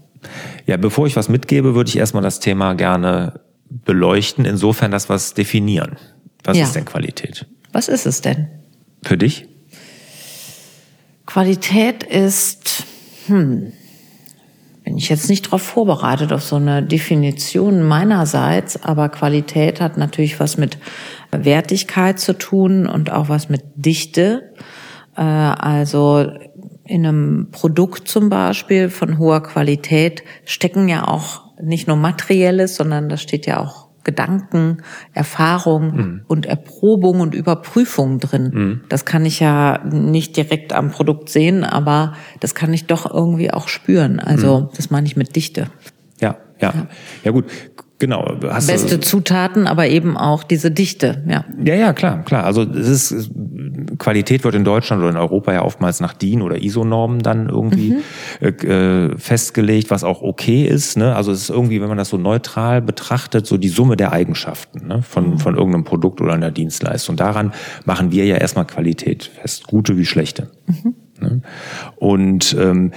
Ja, 0.65 0.77
bevor 0.77 1.07
ich 1.07 1.15
was 1.15 1.29
mitgebe, 1.29 1.75
würde 1.75 1.89
ich 1.89 1.98
erstmal 1.98 2.24
das 2.24 2.39
Thema 2.39 2.74
gerne 2.74 3.41
beleuchten, 3.69 4.46
insofern 4.46 4.91
das 4.91 5.10
was 5.10 5.34
definieren. 5.34 5.98
Was 6.43 6.57
ja. 6.57 6.63
ist 6.63 6.75
denn 6.75 6.86
Qualität? 6.86 7.46
Was 7.72 7.88
ist 7.88 8.05
es 8.05 8.22
denn? 8.22 8.48
Für 9.03 9.17
dich? 9.17 9.48
Qualität 11.25 12.03
ist 12.03 12.86
hm, 13.27 13.74
bin 14.84 14.98
ich 14.98 15.10
jetzt 15.10 15.29
nicht 15.29 15.48
darauf 15.48 15.62
vorbereitet 15.62 16.31
auf 16.31 16.43
so 16.43 16.55
eine 16.55 16.81
Definition 16.81 17.84
meinerseits, 17.84 18.81
aber 18.81 19.10
Qualität 19.10 19.81
hat 19.81 19.98
natürlich 19.98 20.39
was 20.39 20.57
mit 20.57 20.77
Wertigkeit 21.31 22.19
zu 22.19 22.34
tun 22.38 22.88
und 22.88 23.12
auch 23.12 23.27
was 23.27 23.50
mit 23.50 23.63
Dichte. 23.75 24.53
Äh, 25.17 25.22
also 25.22 26.31
in 26.86 27.05
einem 27.05 27.50
Produkt 27.51 28.07
zum 28.07 28.29
Beispiel 28.29 28.89
von 28.89 29.17
hoher 29.17 29.43
Qualität 29.43 30.24
stecken 30.46 30.88
ja 30.88 31.05
auch 31.05 31.41
nicht 31.62 31.88
nur 31.88 31.98
materielles, 31.98 32.75
sondern 32.75 33.10
da 33.10 33.17
steht 33.17 33.46
ja 33.46 33.60
auch 33.60 33.87
Gedanken, 34.07 34.77
Erfahrung 35.13 35.95
mhm. 35.95 36.21
und 36.27 36.45
Erprobung 36.45 37.19
und 37.19 37.35
Überprüfung 37.35 38.19
drin. 38.19 38.51
Mhm. 38.53 38.81
Das 38.87 39.03
kann 39.03 39.25
ich 39.25 39.41
ja 39.41 39.83
nicht 39.83 40.37
direkt 40.37 40.71
am 40.71 40.91
Produkt 40.91 41.27
sehen, 41.27 41.65
aber 41.65 42.13
das 42.39 42.55
kann 42.55 42.73
ich 42.73 42.85
doch 42.85 43.13
irgendwie 43.13 43.51
auch 43.51 43.67
spüren. 43.67 44.21
Also 44.21 44.61
mhm. 44.61 44.69
das 44.77 44.89
meine 44.91 45.07
ich 45.07 45.17
mit 45.17 45.35
Dichte. 45.35 45.67
Ja, 46.21 46.37
ja. 46.61 46.73
Ja, 46.73 46.87
ja 47.25 47.31
gut. 47.31 47.45
Genau. 48.00 48.36
Beste 48.39 49.00
Zutaten, 49.00 49.66
aber 49.66 49.88
eben 49.88 50.18
auch 50.18 50.44
diese 50.44 50.70
Dichte, 50.70 51.24
ja. 51.27 51.46
Ja, 51.63 51.74
ja, 51.74 51.94
klar, 51.94 52.24
klar. 52.24 52.44
Also 52.44 52.62
es 52.62 53.12
ist 53.12 53.32
Qualität 53.98 54.44
wird 54.44 54.54
in 54.54 54.63
Deutschland 54.63 55.01
oder 55.01 55.10
in 55.10 55.18
Europa 55.18 55.51
ja 55.54 55.63
oftmals 55.63 56.00
nach 56.00 56.13
DIN 56.13 56.44
oder 56.44 56.62
ISO-Normen 56.62 57.24
dann 57.24 57.50
irgendwie 57.50 57.98
mhm. 58.39 58.48
äh, 58.48 59.18
festgelegt, 59.18 59.89
was 59.89 60.04
auch 60.04 60.22
okay 60.22 60.66
ist. 60.66 60.98
Ne? 60.98 61.16
Also 61.16 61.32
es 61.32 61.44
ist 61.44 61.50
irgendwie, 61.50 61.82
wenn 61.82 61.88
man 61.88 61.98
das 61.98 62.10
so 62.10 62.18
neutral 62.18 62.82
betrachtet, 62.82 63.48
so 63.48 63.58
die 63.58 63.70
Summe 63.70 63.98
der 63.98 64.12
Eigenschaften 64.12 64.88
ne? 64.88 65.01
von, 65.01 65.32
mhm. 65.32 65.38
von 65.39 65.56
irgendeinem 65.56 65.84
Produkt 65.84 66.22
oder 66.22 66.34
einer 66.34 66.51
Dienstleistung. 66.51 67.16
Daran 67.16 67.54
machen 67.86 68.12
wir 68.12 68.25
ja 68.25 68.36
erstmal 68.38 68.66
Qualität 68.66 69.24
fest, 69.24 69.66
gute 69.68 69.98
wie 69.98 70.06
schlechte. 70.06 70.51
Mhm. 70.68 70.96
Ne? 71.20 71.42
Und 71.96 72.56
ähm, 72.60 72.92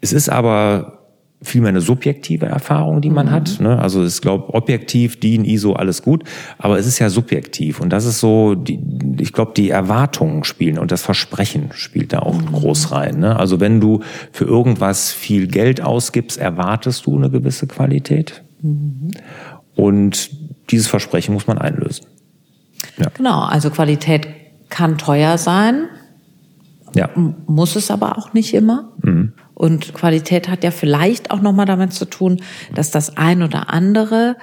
es 0.00 0.12
ist 0.12 0.28
aber 0.28 0.97
vielmehr 1.40 1.68
eine 1.68 1.80
subjektive 1.80 2.46
Erfahrung, 2.46 3.00
die 3.00 3.10
man 3.10 3.26
mhm. 3.26 3.30
hat. 3.30 3.60
Ne? 3.60 3.78
Also 3.78 4.04
ich 4.04 4.20
glaube, 4.20 4.52
objektiv, 4.54 5.20
DIN, 5.20 5.44
ISO, 5.44 5.74
alles 5.74 6.02
gut, 6.02 6.24
aber 6.58 6.78
es 6.78 6.86
ist 6.86 6.98
ja 6.98 7.10
subjektiv 7.10 7.80
und 7.80 7.90
das 7.90 8.04
ist 8.04 8.18
so, 8.18 8.54
die, 8.54 8.80
ich 9.20 9.32
glaube, 9.32 9.52
die 9.56 9.70
Erwartungen 9.70 10.42
spielen 10.44 10.78
und 10.78 10.90
das 10.90 11.02
Versprechen 11.02 11.70
spielt 11.72 12.12
da 12.12 12.20
auch 12.20 12.40
mhm. 12.40 12.52
groß 12.52 12.92
rein. 12.92 13.20
Ne? 13.20 13.36
Also 13.36 13.60
wenn 13.60 13.80
du 13.80 14.00
für 14.32 14.44
irgendwas 14.44 15.12
viel 15.12 15.46
Geld 15.46 15.80
ausgibst, 15.80 16.38
erwartest 16.38 17.06
du 17.06 17.16
eine 17.16 17.30
gewisse 17.30 17.68
Qualität 17.68 18.42
mhm. 18.60 19.10
und 19.76 20.30
dieses 20.70 20.88
Versprechen 20.88 21.34
muss 21.34 21.46
man 21.46 21.58
einlösen. 21.58 22.06
Ja. 22.96 23.06
Genau, 23.14 23.42
also 23.42 23.70
Qualität 23.70 24.28
kann 24.70 24.98
teuer 24.98 25.38
sein, 25.38 25.88
ja. 26.94 27.08
muss 27.14 27.76
es 27.76 27.90
aber 27.90 28.18
auch 28.18 28.32
nicht 28.34 28.54
immer. 28.54 28.92
Und 29.58 29.92
Qualität 29.92 30.48
hat 30.48 30.62
ja 30.62 30.70
vielleicht 30.70 31.32
auch 31.32 31.40
nochmal 31.40 31.66
damit 31.66 31.92
zu 31.92 32.04
tun, 32.04 32.40
dass 32.76 32.92
das 32.92 33.16
ein 33.16 33.42
oder 33.42 33.70
andere 33.70 34.36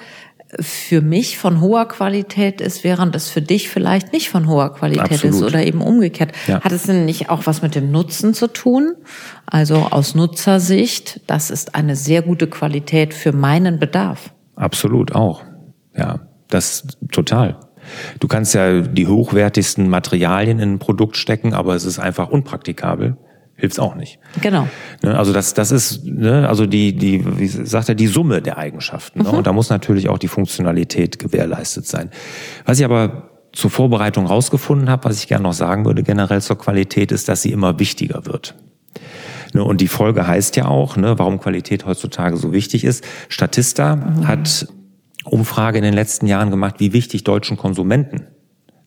für 0.59 0.99
mich 1.01 1.37
von 1.37 1.61
hoher 1.61 1.87
Qualität 1.87 2.59
ist, 2.59 2.83
während 2.83 3.15
es 3.15 3.29
für 3.29 3.41
dich 3.41 3.69
vielleicht 3.69 4.11
nicht 4.11 4.29
von 4.29 4.45
hoher 4.49 4.73
Qualität 4.73 5.13
Absolut. 5.13 5.35
ist 5.35 5.43
oder 5.43 5.63
eben 5.63 5.79
umgekehrt. 5.81 6.33
Ja. 6.47 6.59
Hat 6.59 6.73
es 6.73 6.83
denn 6.83 7.05
nicht 7.05 7.29
auch 7.29 7.45
was 7.45 7.61
mit 7.61 7.75
dem 7.75 7.91
Nutzen 7.91 8.33
zu 8.33 8.47
tun? 8.47 8.93
Also 9.45 9.77
aus 9.77 10.15
Nutzersicht, 10.15 11.21
das 11.27 11.49
ist 11.49 11.75
eine 11.75 11.95
sehr 11.95 12.21
gute 12.21 12.47
Qualität 12.47 13.13
für 13.13 13.31
meinen 13.31 13.79
Bedarf. 13.79 14.33
Absolut 14.57 15.15
auch. 15.15 15.43
Ja, 15.95 16.27
das 16.49 16.87
total. 17.13 17.55
Du 18.19 18.27
kannst 18.27 18.53
ja 18.53 18.81
die 18.81 19.07
hochwertigsten 19.07 19.87
Materialien 19.87 20.59
in 20.59 20.73
ein 20.73 20.79
Produkt 20.79 21.15
stecken, 21.15 21.53
aber 21.53 21.73
es 21.73 21.85
ist 21.85 21.99
einfach 21.99 22.29
unpraktikabel 22.29 23.15
hilft's 23.55 23.79
auch 23.79 23.95
nicht. 23.95 24.19
Genau. 24.41 24.67
Ne, 25.01 25.17
also 25.17 25.33
das, 25.33 25.53
das 25.53 25.71
ist, 25.71 26.05
ne, 26.05 26.47
also 26.47 26.65
die, 26.65 26.93
die, 26.93 27.39
wie 27.39 27.47
sagt 27.47 27.89
er, 27.89 27.95
die 27.95 28.07
Summe 28.07 28.41
der 28.41 28.57
Eigenschaften. 28.57 29.23
Ne? 29.23 29.29
Mhm. 29.29 29.35
Und 29.35 29.47
da 29.47 29.53
muss 29.53 29.69
natürlich 29.69 30.09
auch 30.09 30.17
die 30.17 30.27
Funktionalität 30.27 31.19
gewährleistet 31.19 31.87
sein. 31.87 32.11
Was 32.65 32.79
ich 32.79 32.85
aber 32.85 33.29
zur 33.53 33.71
Vorbereitung 33.71 34.25
rausgefunden 34.25 34.89
habe, 34.89 35.05
was 35.05 35.17
ich 35.19 35.27
gerne 35.27 35.43
noch 35.43 35.53
sagen 35.53 35.85
würde 35.85 36.03
generell 36.03 36.41
zur 36.41 36.57
Qualität, 36.57 37.11
ist, 37.11 37.29
dass 37.29 37.41
sie 37.41 37.51
immer 37.51 37.79
wichtiger 37.79 38.25
wird. 38.25 38.55
Ne, 39.53 39.63
und 39.63 39.79
die 39.79 39.87
Folge 39.87 40.27
heißt 40.27 40.57
ja 40.57 40.67
auch, 40.67 40.97
ne, 40.97 41.17
warum 41.17 41.39
Qualität 41.39 41.85
heutzutage 41.85 42.35
so 42.35 42.51
wichtig 42.51 42.83
ist. 42.83 43.05
Statista 43.29 43.95
mhm. 43.95 44.27
hat 44.27 44.67
Umfrage 45.23 45.77
in 45.77 45.83
den 45.83 45.93
letzten 45.93 46.27
Jahren 46.27 46.51
gemacht, 46.51 46.75
wie 46.79 46.91
wichtig 46.91 47.23
deutschen 47.23 47.55
Konsumenten 47.55 48.27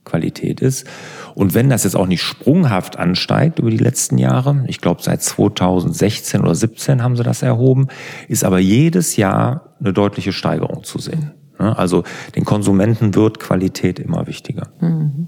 Qualität 0.08 0.60
ist. 0.60 0.86
Und 1.34 1.54
wenn 1.54 1.68
das 1.68 1.84
jetzt 1.84 1.96
auch 1.96 2.06
nicht 2.06 2.22
sprunghaft 2.22 2.98
ansteigt 2.98 3.58
über 3.58 3.70
die 3.70 3.76
letzten 3.76 4.18
Jahre, 4.18 4.64
ich 4.66 4.80
glaube 4.80 5.02
seit 5.02 5.22
2016 5.22 6.40
oder 6.40 6.54
17 6.54 7.02
haben 7.02 7.16
sie 7.16 7.22
das 7.22 7.42
erhoben, 7.42 7.88
ist 8.28 8.44
aber 8.44 8.58
jedes 8.58 9.16
Jahr 9.16 9.74
eine 9.80 9.92
deutliche 9.92 10.32
Steigerung 10.32 10.84
zu 10.84 10.98
sehen. 10.98 11.32
Also 11.58 12.04
den 12.36 12.44
Konsumenten 12.44 13.14
wird 13.14 13.40
Qualität 13.40 13.98
immer 13.98 14.26
wichtiger. 14.26 14.68
Mhm. 14.80 15.26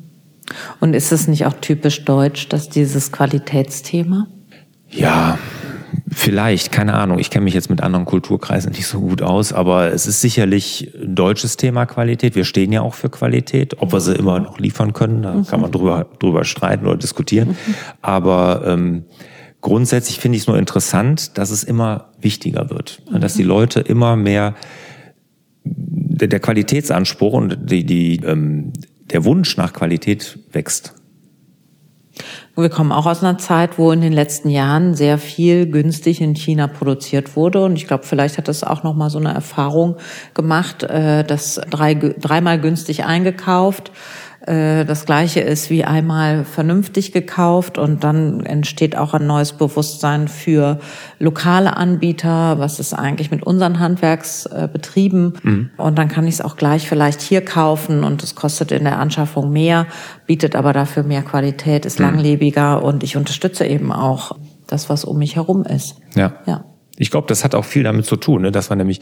Und 0.80 0.94
ist 0.94 1.12
es 1.12 1.28
nicht 1.28 1.46
auch 1.46 1.54
typisch 1.60 2.04
deutsch, 2.04 2.48
dass 2.48 2.68
dieses 2.68 3.12
Qualitätsthema? 3.12 4.26
Ja, 4.88 5.38
Vielleicht, 6.12 6.72
keine 6.72 6.94
Ahnung. 6.94 7.18
Ich 7.18 7.30
kenne 7.30 7.44
mich 7.44 7.54
jetzt 7.54 7.70
mit 7.70 7.82
anderen 7.82 8.04
Kulturkreisen 8.04 8.72
nicht 8.72 8.86
so 8.86 9.00
gut 9.00 9.22
aus, 9.22 9.52
aber 9.52 9.92
es 9.92 10.06
ist 10.06 10.20
sicherlich 10.20 10.92
ein 11.00 11.14
deutsches 11.14 11.56
Thema 11.56 11.86
Qualität. 11.86 12.34
Wir 12.34 12.44
stehen 12.44 12.72
ja 12.72 12.82
auch 12.82 12.94
für 12.94 13.08
Qualität. 13.08 13.80
Ob 13.80 13.92
wir 13.92 14.00
sie 14.00 14.14
immer 14.14 14.40
noch 14.40 14.58
liefern 14.58 14.92
können, 14.92 15.22
da 15.22 15.42
kann 15.48 15.60
man 15.60 15.70
drüber, 15.70 16.06
drüber 16.18 16.44
streiten 16.44 16.86
oder 16.86 16.96
diskutieren. 16.96 17.56
Aber 18.02 18.62
ähm, 18.66 19.04
grundsätzlich 19.60 20.18
finde 20.18 20.36
ich 20.36 20.42
es 20.42 20.48
nur 20.48 20.58
interessant, 20.58 21.38
dass 21.38 21.50
es 21.50 21.64
immer 21.64 22.10
wichtiger 22.20 22.70
wird. 22.70 23.02
Dass 23.10 23.34
die 23.34 23.42
Leute 23.44 23.80
immer 23.80 24.16
mehr 24.16 24.54
der, 25.64 26.28
der 26.28 26.40
Qualitätsanspruch 26.40 27.32
und 27.32 27.70
die, 27.70 27.84
die, 27.84 28.16
ähm, 28.24 28.72
der 29.10 29.24
Wunsch 29.24 29.56
nach 29.56 29.72
Qualität 29.72 30.38
wächst. 30.52 30.94
Wir 32.60 32.70
kommen 32.70 32.92
auch 32.92 33.06
aus 33.06 33.22
einer 33.22 33.38
Zeit, 33.38 33.78
wo 33.78 33.92
in 33.92 34.00
den 34.00 34.12
letzten 34.12 34.50
Jahren 34.50 34.94
sehr 34.94 35.18
viel 35.18 35.66
günstig 35.66 36.20
in 36.20 36.34
China 36.34 36.66
produziert 36.66 37.36
wurde. 37.36 37.64
Und 37.64 37.76
ich 37.76 37.86
glaube, 37.86 38.04
vielleicht 38.04 38.38
hat 38.38 38.48
das 38.48 38.64
auch 38.64 38.82
nochmal 38.82 39.10
so 39.10 39.18
eine 39.18 39.32
Erfahrung 39.32 39.96
gemacht, 40.34 40.82
äh, 40.82 41.24
dass 41.24 41.60
drei, 41.70 41.94
dreimal 41.94 42.60
günstig 42.60 43.04
eingekauft 43.04 43.92
äh, 44.46 44.84
das 44.84 45.04
Gleiche 45.04 45.40
ist 45.40 45.70
wie 45.70 45.84
einmal 45.84 46.44
vernünftig 46.44 47.12
gekauft 47.12 47.78
und 47.78 48.04
dann 48.04 48.44
entsteht 48.46 48.96
auch 48.96 49.12
ein 49.12 49.26
neues 49.26 49.52
Bewusstsein 49.52 50.28
für 50.28 50.80
lokale 51.18 51.76
Anbieter, 51.76 52.58
was 52.58 52.80
ist 52.80 52.94
eigentlich 52.94 53.30
mit 53.30 53.42
unseren 53.42 53.80
Handwerksbetrieben 53.80 55.34
mhm. 55.42 55.70
und 55.76 55.98
dann 55.98 56.08
kann 56.08 56.26
ich 56.26 56.34
es 56.34 56.40
auch 56.40 56.56
gleich 56.56 56.88
vielleicht 56.88 57.20
hier 57.20 57.44
kaufen 57.44 58.02
und 58.02 58.22
es 58.22 58.34
kostet 58.34 58.72
in 58.72 58.84
der 58.84 58.98
Anschaffung 58.98 59.52
mehr, 59.52 59.86
bietet 60.26 60.56
aber 60.56 60.72
dafür 60.72 61.02
mehr 61.02 61.22
Qualität, 61.22 61.84
ist 61.84 61.98
mhm. 61.98 62.06
langlebiger 62.06 62.82
und 62.82 63.02
ich 63.02 63.16
unterstütze 63.16 63.66
eben 63.66 63.92
auch 63.92 64.36
das, 64.66 64.88
was 64.88 65.04
um 65.04 65.18
mich 65.18 65.36
herum 65.36 65.64
ist. 65.64 65.96
Ja. 66.14 66.32
ja. 66.46 66.64
Ich 67.00 67.10
glaube, 67.10 67.26
das 67.28 67.44
hat 67.44 67.54
auch 67.54 67.64
viel 67.64 67.82
damit 67.82 68.04
zu 68.04 68.16
tun, 68.16 68.42
ne, 68.42 68.52
dass 68.52 68.70
wir 68.70 68.76
nämlich 68.76 69.00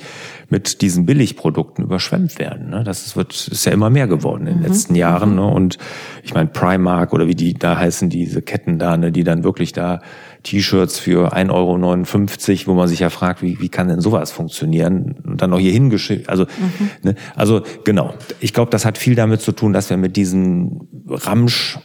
mit 0.49 0.83
diesen 0.83 1.05
Billigprodukten 1.05 1.85
überschwemmt 1.85 2.39
werden. 2.39 2.71
Ne? 2.71 2.85
Das 2.85 3.17
wird, 3.17 3.49
ist 3.51 3.67
ja 3.67 3.73
immer 3.73 3.91
mehr 3.91 4.07
geworden 4.07 4.47
in 4.47 4.55
den 4.55 4.59
mhm. 4.59 4.67
letzten 4.67 4.95
Jahren. 4.95 5.35
Ne? 5.35 5.45
Und 5.45 5.79
ich 6.23 6.33
meine, 6.33 6.49
Primark 6.49 7.13
oder 7.13 7.27
wie 7.27 7.35
die 7.35 7.55
da 7.55 7.77
heißen, 7.77 8.09
diese 8.09 8.41
Ketten 8.41 8.79
da, 8.79 8.97
ne, 8.97 9.11
die 9.11 9.25
dann 9.25 9.43
wirklich 9.43 9.73
da 9.73 9.99
T-Shirts 10.45 11.01
für 11.01 11.35
1,59 11.35 11.51
Euro, 11.51 12.67
wo 12.67 12.75
man 12.75 12.87
sich 12.87 13.01
ja 13.01 13.11
fragt, 13.11 13.43
wie, 13.43 13.59
wie 13.59 13.69
kann 13.69 13.89
denn 13.89 14.01
sowas 14.01 14.31
funktionieren? 14.31 15.17
Und 15.27 15.43
dann 15.43 15.51
noch 15.51 15.59
hier 15.59 15.73
hingeschickt. 15.73 16.29
Also, 16.29 16.45
mhm. 16.45 16.91
ne, 17.03 17.15
also 17.35 17.63
genau. 17.83 18.15
Ich 18.39 18.55
glaube, 18.55 18.71
das 18.71 18.85
hat 18.85 18.97
viel 18.97 19.17
damit 19.17 19.41
zu 19.41 19.51
tun, 19.51 19.73
dass 19.73 19.91
wir 19.91 19.97
mit 19.97 20.15
diesen 20.15 20.89
Ramsch 21.09 21.81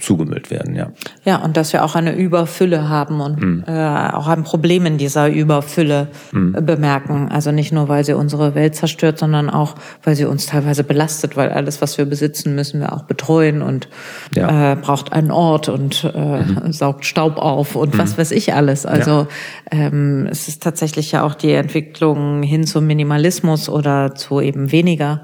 zugemüllt 0.00 0.50
werden, 0.50 0.74
ja. 0.74 0.92
Ja, 1.24 1.36
und 1.36 1.56
dass 1.56 1.72
wir 1.72 1.84
auch 1.84 1.94
eine 1.94 2.14
Überfülle 2.14 2.88
haben 2.88 3.20
und 3.20 3.40
mhm. 3.40 3.64
äh, 3.66 4.10
auch 4.12 4.28
ein 4.28 4.44
Problem 4.44 4.86
in 4.86 4.98
dieser 4.98 5.28
Überfülle 5.28 6.08
mhm. 6.32 6.54
äh, 6.56 6.62
bemerken. 6.62 7.28
Also 7.30 7.52
nicht 7.52 7.72
nur, 7.72 7.88
weil 7.88 8.04
sie 8.04 8.14
unsere 8.14 8.54
Welt 8.54 8.74
zerstört, 8.74 9.18
sondern 9.18 9.50
auch, 9.50 9.74
weil 10.02 10.16
sie 10.16 10.24
uns 10.24 10.46
teilweise 10.46 10.84
belastet, 10.84 11.36
weil 11.36 11.50
alles, 11.50 11.80
was 11.80 11.98
wir 11.98 12.06
besitzen, 12.06 12.54
müssen 12.54 12.80
wir 12.80 12.92
auch 12.92 13.04
betreuen 13.04 13.62
und 13.62 13.88
ja. 14.34 14.72
äh, 14.72 14.76
braucht 14.76 15.12
einen 15.12 15.30
Ort 15.30 15.68
und 15.68 16.10
äh, 16.14 16.42
mhm. 16.42 16.72
saugt 16.72 17.04
Staub 17.04 17.36
auf 17.36 17.76
und 17.76 17.98
was 17.98 18.12
mhm. 18.12 18.18
weiß 18.18 18.30
ich 18.32 18.54
alles. 18.54 18.86
Also 18.86 19.10
ja. 19.10 19.28
ähm, 19.70 20.26
es 20.30 20.48
ist 20.48 20.62
tatsächlich 20.62 21.12
ja 21.12 21.22
auch 21.22 21.34
die 21.34 21.52
Entwicklung 21.52 22.42
hin 22.42 22.66
zum 22.66 22.86
Minimalismus 22.86 23.68
oder 23.68 24.14
zu 24.14 24.40
eben 24.40 24.72
weniger 24.72 25.22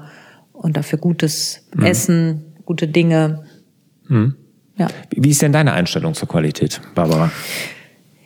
und 0.53 0.77
dafür 0.77 0.99
gutes 0.99 1.67
mhm. 1.75 1.85
Essen, 1.85 2.45
gute 2.65 2.87
Dinge. 2.87 3.43
Ja. 4.77 4.87
Wie 5.15 5.29
ist 5.29 5.41
denn 5.41 5.51
deine 5.51 5.73
Einstellung 5.73 6.13
zur 6.13 6.27
Qualität, 6.27 6.81
Barbara? 6.93 7.31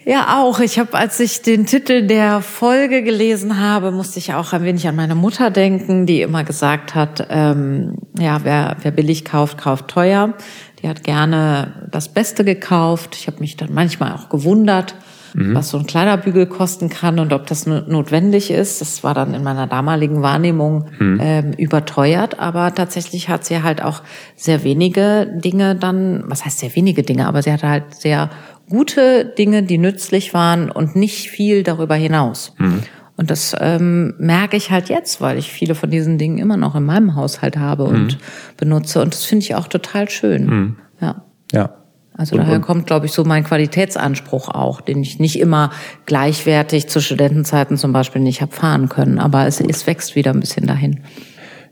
Ja, 0.04 0.42
auch. 0.42 0.60
Ich 0.60 0.80
habe, 0.80 0.96
als 0.96 1.20
ich 1.20 1.44
den 1.44 1.68
Titel 1.68 2.08
der 2.08 2.42
Folge 2.42 3.04
gelesen 3.04 3.60
habe, 3.60 3.92
musste 3.92 4.18
ich 4.18 4.34
auch 4.34 4.52
ein 4.52 4.64
wenig 4.64 4.88
an 4.88 4.96
meine 4.96 5.14
Mutter 5.14 5.52
denken, 5.52 6.08
die 6.08 6.22
immer 6.22 6.44
gesagt 6.44 6.96
hat, 6.96 7.28
ähm, 7.30 7.98
ja, 8.18 8.40
wer, 8.44 8.78
wer 8.82 8.92
billig 8.92 9.26
kauft, 9.26 9.60
kauft 9.60 9.90
teuer. 9.90 10.34
Die 10.82 10.90
hat 10.90 11.04
gerne 11.04 11.88
das 11.92 12.10
Beste 12.10 12.44
gekauft. 12.44 13.16
Ich 13.16 13.28
habe 13.28 13.40
mich 13.40 13.58
dann 13.58 13.74
manchmal 13.74 14.14
auch 14.14 14.30
gewundert, 14.30 14.96
mhm. 15.34 15.56
was 15.56 15.70
so 15.70 15.78
ein 15.78 15.86
kleiner 15.86 16.18
Bügel 16.18 16.46
kosten 16.46 16.90
kann 16.90 17.20
und 17.20 17.34
ob 17.34 17.48
das 17.48 17.66
notwendig 17.66 18.52
ist. 18.52 18.82
Das 18.82 19.04
war 19.04 19.14
dann 19.14 19.34
in 19.34 19.44
meiner 19.44 19.68
damaligen 19.68 20.22
Wahrnehmung 20.22 20.90
mhm. 21.00 21.20
ähm, 21.22 21.54
überteuert, 21.54 22.40
aber 22.40 22.74
tatsächlich 22.74 23.30
hat 23.30 23.46
sie 23.46 23.64
halt 23.64 23.82
auch 23.82 24.02
sehr 24.36 24.64
wenige 24.64 25.28
Dinge 25.44 25.76
dann, 25.76 26.24
was 26.28 26.46
heißt 26.46 26.60
sehr 26.60 26.76
wenige 26.76 27.04
Dinge, 27.04 27.28
aber 27.28 27.42
sie 27.42 27.52
hatte 27.52 27.70
halt 27.70 27.94
sehr 27.96 28.30
gute 28.70 29.26
Dinge, 29.26 29.64
die 29.64 29.78
nützlich 29.78 30.34
waren 30.34 30.72
und 30.72 30.96
nicht 30.96 31.30
viel 31.30 31.64
darüber 31.64 31.96
hinaus. 31.96 32.54
Mhm. 32.58 32.84
Und 33.18 33.30
das 33.30 33.56
ähm, 33.60 34.16
merke 34.18 34.58
ich 34.58 34.72
halt 34.72 34.90
jetzt, 34.90 35.22
weil 35.22 35.38
ich 35.38 35.52
viele 35.52 35.76
von 35.76 35.92
diesen 35.92 36.18
Dingen 36.18 36.40
immer 36.40 36.58
noch 36.58 36.76
in 36.76 36.84
meinem 36.84 37.16
Haushalt 37.16 37.58
habe 37.58 37.84
und 37.84 38.14
mhm. 38.14 38.18
benutze. 38.58 39.02
Und 39.02 39.14
das 39.14 39.26
finde 39.26 39.44
ich 39.44 39.54
auch 39.54 39.68
total 39.68 40.10
schön. 40.10 40.46
Mhm. 40.46 40.76
Ja. 41.00 41.26
Ja. 41.52 41.81
Also 42.22 42.36
und, 42.36 42.44
daher 42.44 42.58
und 42.58 42.62
kommt, 42.62 42.86
glaube 42.86 43.08
ich, 43.08 43.14
so 43.14 43.24
mein 43.24 43.44
Qualitätsanspruch 43.44 44.48
auch, 44.48 44.80
den 44.80 45.02
ich 45.02 45.18
nicht 45.18 45.40
immer 45.40 45.72
gleichwertig 46.06 46.88
zu 46.88 47.02
Studentenzeiten 47.02 47.78
zum 47.78 47.94
Beispiel 47.94 48.22
nicht 48.22 48.44
habe 48.44 48.52
fahren 48.52 48.90
können. 48.90 49.18
Aber 49.18 49.48
es, 49.48 49.60
es 49.60 49.88
wächst 49.88 50.16
wieder 50.16 50.30
ein 50.30 50.40
bisschen 50.40 50.68
dahin. 50.68 51.00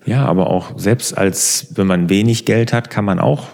Ja, 0.06 0.26
aber 0.26 0.50
auch 0.50 0.72
selbst 0.76 1.16
als, 1.16 1.68
wenn 1.76 1.86
man 1.86 2.10
wenig 2.10 2.46
Geld 2.46 2.74
hat, 2.74 2.90
kann 2.90 3.06
man 3.06 3.20
auch 3.20 3.50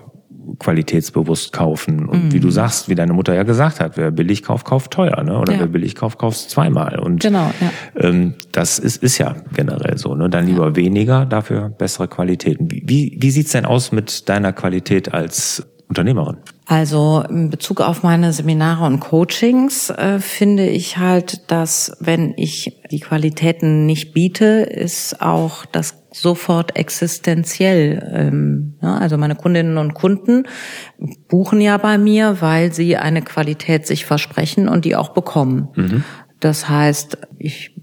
qualitätsbewusst 0.59 1.51
kaufen. 1.51 2.05
Und 2.05 2.25
mhm. 2.27 2.31
wie 2.31 2.39
du 2.39 2.49
sagst, 2.49 2.87
wie 2.87 2.95
deine 2.95 3.11
Mutter 3.11 3.35
ja 3.35 3.43
gesagt 3.43 3.81
hat, 3.81 3.97
wer 3.97 4.11
billig 4.11 4.41
kauft, 4.43 4.65
kauft 4.65 4.91
teuer, 4.91 5.21
ne? 5.21 5.37
Oder 5.37 5.51
ja. 5.51 5.59
wer 5.59 5.67
billig 5.67 5.95
kauft, 5.95 6.17
kauft 6.17 6.49
zweimal. 6.49 6.97
Und 6.97 7.21
genau, 7.21 7.51
ja. 7.59 8.07
ähm, 8.07 8.35
das 8.53 8.79
ist, 8.79 9.03
ist 9.03 9.17
ja 9.17 9.35
generell 9.53 9.97
so. 9.97 10.15
Ne? 10.15 10.29
Dann 10.29 10.45
lieber 10.45 10.67
ja. 10.67 10.75
weniger, 10.77 11.25
dafür 11.25 11.67
bessere 11.67 12.07
Qualitäten. 12.07 12.71
Wie, 12.71 12.83
wie, 12.85 13.17
wie 13.19 13.31
sieht's 13.31 13.51
denn 13.51 13.65
aus 13.65 13.91
mit 13.91 14.29
deiner 14.29 14.53
Qualität 14.53 15.13
als 15.13 15.67
Unternehmerin? 15.87 16.37
Also 16.65 17.23
in 17.29 17.51
Bezug 17.51 17.79
auf 17.79 18.01
meine 18.01 18.33
Seminare 18.33 18.85
und 18.85 18.99
Coachings 18.99 19.91
äh, 19.91 20.19
finde 20.19 20.67
ich 20.67 20.97
halt, 20.97 21.51
dass 21.51 21.95
wenn 21.99 22.33
ich 22.37 22.81
die 22.91 22.99
Qualitäten 22.99 23.85
nicht 23.85 24.13
biete, 24.13 24.45
ist 24.45 25.21
auch 25.21 25.65
das 25.65 26.03
sofort 26.11 26.75
existenziell. 26.75 28.11
Ähm, 28.13 28.75
ja, 28.81 28.97
also 28.97 29.17
meine 29.17 29.35
Kundinnen 29.35 29.77
und 29.77 29.93
Kunden 29.93 30.47
buchen 31.27 31.61
ja 31.61 31.77
bei 31.77 31.99
mir, 31.99 32.41
weil 32.41 32.73
sie 32.73 32.97
eine 32.97 33.21
Qualität 33.21 33.85
sich 33.85 34.05
versprechen 34.05 34.67
und 34.67 34.85
die 34.85 34.95
auch 34.95 35.09
bekommen. 35.09 35.69
Mhm. 35.75 36.03
Das 36.39 36.67
heißt, 36.67 37.17
ich 37.37 37.75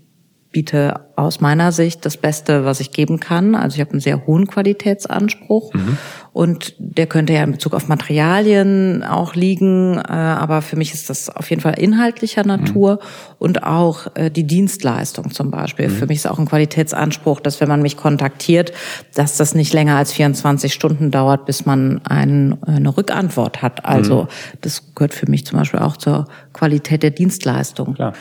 biete 0.53 1.01
aus 1.17 1.41
meiner 1.41 1.73
Sicht 1.73 2.05
das 2.05 2.17
Beste, 2.17 2.65
was 2.65 2.81
ich 2.81 2.93
geben 2.93 3.21
kann. 3.21 3.55
Also 3.55 3.77
ich 3.77 3.81
habe 3.81 3.93
einen 3.93 4.01
sehr 4.01 4.27
hohen 4.27 4.47
Qualitätsanspruch 4.47 5.73
mhm. 5.75 5.99
und 6.33 6.75
der 6.79 7.07
könnte 7.07 7.33
ja 7.33 7.43
in 7.43 7.53
Bezug 7.53 7.75
auf 7.75 7.89
Materialien 7.89 9.03
auch 9.03 9.35
liegen, 9.35 9.97
äh, 9.97 10.13
aber 10.13 10.63
für 10.63 10.77
mich 10.77 10.95
ist 10.95 11.11
das 11.11 11.29
auf 11.29 11.51
jeden 11.51 11.63
Fall 11.63 11.79
inhaltlicher 11.79 12.45
Natur 12.45 12.95
mhm. 12.95 12.99
und 13.39 13.63
auch 13.63 14.09
äh, 14.15 14.31
die 14.31 14.47
Dienstleistung 14.47 15.31
zum 15.31 15.51
Beispiel. 15.51 15.89
Mhm. 15.89 15.93
Für 15.93 16.07
mich 16.07 16.19
ist 16.19 16.27
auch 16.27 16.39
ein 16.39 16.47
Qualitätsanspruch, 16.47 17.41
dass 17.41 17.61
wenn 17.61 17.69
man 17.69 17.83
mich 17.83 17.97
kontaktiert, 17.97 18.73
dass 19.15 19.37
das 19.37 19.55
nicht 19.55 19.73
länger 19.73 19.97
als 19.97 20.13
24 20.13 20.73
Stunden 20.73 21.11
dauert, 21.11 21.47
bis 21.47 21.67
man 21.67 22.01
ein, 22.05 22.63
eine 22.63 22.97
Rückantwort 22.97 23.63
hat. 23.63 23.85
Also 23.85 24.23
mhm. 24.23 24.29
das 24.61 24.95
gehört 24.95 25.15
für 25.15 25.31
mich 25.31 25.47
zum 25.47 25.59
Beispiel 25.59 25.81
auch 25.81 25.97
zur 25.97 26.27
Qualität 26.53 27.03
der 27.03 27.11
Dienstleistung. 27.11 27.95
Klar. 27.95 28.13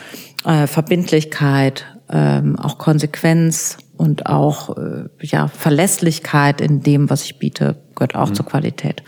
Äh, 0.44 0.66
Verbindlichkeit, 0.66 1.86
ähm, 2.12 2.58
auch 2.58 2.78
Konsequenz 2.78 3.78
und 3.96 4.26
auch 4.26 4.76
äh, 4.76 5.04
ja 5.20 5.48
Verlässlichkeit 5.48 6.60
in 6.60 6.82
dem, 6.82 7.10
was 7.10 7.24
ich 7.24 7.38
biete, 7.38 7.76
gehört 7.94 8.14
auch 8.14 8.28
mhm. 8.28 8.34
zur 8.34 8.46
Qualität. 8.46 9.02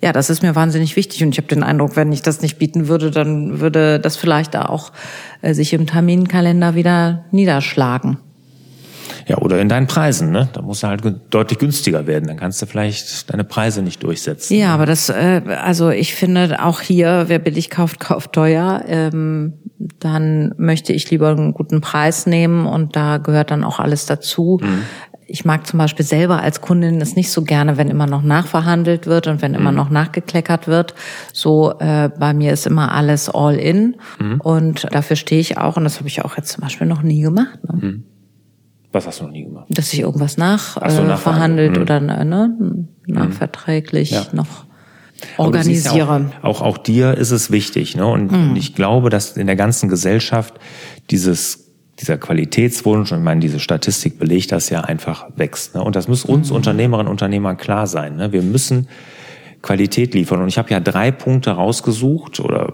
Ja, 0.00 0.12
das 0.12 0.30
ist 0.30 0.42
mir 0.42 0.54
wahnsinnig 0.54 0.94
wichtig 0.94 1.24
und 1.24 1.30
ich 1.30 1.38
habe 1.38 1.48
den 1.48 1.64
Eindruck, 1.64 1.96
wenn 1.96 2.12
ich 2.12 2.22
das 2.22 2.40
nicht 2.40 2.58
bieten 2.58 2.86
würde, 2.86 3.10
dann 3.10 3.60
würde 3.60 3.98
das 3.98 4.16
vielleicht 4.16 4.56
auch 4.56 4.92
äh, 5.42 5.54
sich 5.54 5.72
im 5.72 5.86
Terminkalender 5.86 6.74
wieder 6.74 7.24
niederschlagen. 7.32 8.18
Ja, 9.26 9.38
oder 9.38 9.60
in 9.60 9.68
deinen 9.68 9.86
Preisen, 9.86 10.30
ne? 10.30 10.48
Da 10.52 10.62
musst 10.62 10.82
du 10.82 10.88
halt 10.88 11.02
deutlich 11.30 11.58
günstiger 11.58 12.06
werden. 12.06 12.26
Dann 12.26 12.36
kannst 12.36 12.60
du 12.62 12.66
vielleicht 12.66 13.32
deine 13.32 13.44
Preise 13.44 13.82
nicht 13.82 14.02
durchsetzen. 14.02 14.56
Ja, 14.56 14.74
aber 14.74 14.86
das, 14.86 15.08
äh, 15.08 15.42
also 15.62 15.90
ich 15.90 16.14
finde 16.14 16.62
auch 16.62 16.80
hier, 16.80 17.24
wer 17.28 17.38
billig 17.38 17.70
kauft, 17.70 18.00
kauft 18.00 18.32
teuer. 18.32 18.84
Ähm, 18.86 19.54
dann 20.00 20.54
möchte 20.56 20.92
ich 20.92 21.10
lieber 21.10 21.30
einen 21.30 21.52
guten 21.52 21.80
Preis 21.80 22.26
nehmen 22.26 22.66
und 22.66 22.96
da 22.96 23.18
gehört 23.18 23.50
dann 23.50 23.64
auch 23.64 23.78
alles 23.78 24.06
dazu. 24.06 24.58
Mhm. 24.62 24.82
Ich 25.30 25.44
mag 25.44 25.66
zum 25.66 25.78
Beispiel 25.78 26.06
selber 26.06 26.40
als 26.40 26.62
Kundin 26.62 27.02
es 27.02 27.14
nicht 27.14 27.30
so 27.30 27.42
gerne, 27.42 27.76
wenn 27.76 27.88
immer 27.88 28.06
noch 28.06 28.22
nachverhandelt 28.22 29.06
wird 29.06 29.26
und 29.26 29.42
wenn 29.42 29.52
mhm. 29.52 29.58
immer 29.58 29.72
noch 29.72 29.90
nachgekleckert 29.90 30.66
wird. 30.68 30.94
So 31.32 31.74
äh, 31.78 32.08
bei 32.18 32.32
mir 32.32 32.52
ist 32.52 32.66
immer 32.66 32.92
alles 32.92 33.28
all 33.28 33.56
in 33.56 33.96
mhm. 34.18 34.40
und 34.40 34.86
dafür 34.92 35.16
stehe 35.16 35.40
ich 35.40 35.58
auch 35.58 35.76
und 35.76 35.84
das 35.84 35.98
habe 35.98 36.08
ich 36.08 36.24
auch 36.24 36.36
jetzt 36.36 36.52
zum 36.52 36.62
Beispiel 36.62 36.86
noch 36.86 37.02
nie 37.02 37.20
gemacht. 37.20 37.58
Ne? 37.64 37.78
Mhm. 37.80 38.04
Was 38.92 39.06
hast 39.06 39.20
du 39.20 39.24
noch 39.24 39.32
nie 39.32 39.44
gemacht? 39.44 39.66
Dass 39.68 39.92
ich 39.92 40.00
irgendwas 40.00 40.36
nachverhandelt 40.38 41.10
äh, 41.10 41.16
verhandelt 41.16 41.76
mhm. 41.76 41.82
oder 41.82 42.00
ne, 42.00 42.56
mhm. 42.58 42.88
nachverträglich 43.06 44.12
ja. 44.12 44.26
noch 44.32 44.64
organisiere. 45.36 46.30
Ja 46.30 46.38
auch, 46.42 46.60
auch, 46.60 46.62
auch, 46.62 46.78
dir 46.78 47.14
ist 47.14 47.30
es 47.30 47.50
wichtig. 47.50 47.96
Ne? 47.96 48.06
Und, 48.06 48.32
mhm. 48.32 48.50
und 48.50 48.56
ich 48.56 48.74
glaube, 48.74 49.10
dass 49.10 49.36
in 49.36 49.46
der 49.46 49.56
ganzen 49.56 49.88
Gesellschaft 49.88 50.54
dieses 51.10 51.68
dieser 52.00 52.16
Qualitätswunsch, 52.16 53.10
und 53.10 53.18
ich 53.18 53.24
meine, 53.24 53.40
diese 53.40 53.58
Statistik 53.58 54.18
belegt 54.18 54.52
das 54.52 54.70
ja 54.70 54.82
einfach 54.82 55.26
wächst. 55.36 55.74
Ne? 55.74 55.82
Und 55.82 55.96
das 55.96 56.06
muss 56.06 56.24
uns 56.24 56.50
mhm. 56.50 56.56
Unternehmerinnen 56.56 57.08
und 57.08 57.12
Unternehmern 57.12 57.56
klar 57.56 57.86
sein. 57.86 58.16
Ne? 58.16 58.32
Wir 58.32 58.42
müssen 58.42 58.88
Qualität 59.62 60.14
liefern. 60.14 60.40
Und 60.40 60.48
ich 60.48 60.58
habe 60.58 60.70
ja 60.70 60.80
drei 60.80 61.10
Punkte 61.10 61.50
rausgesucht 61.50 62.40
oder 62.40 62.72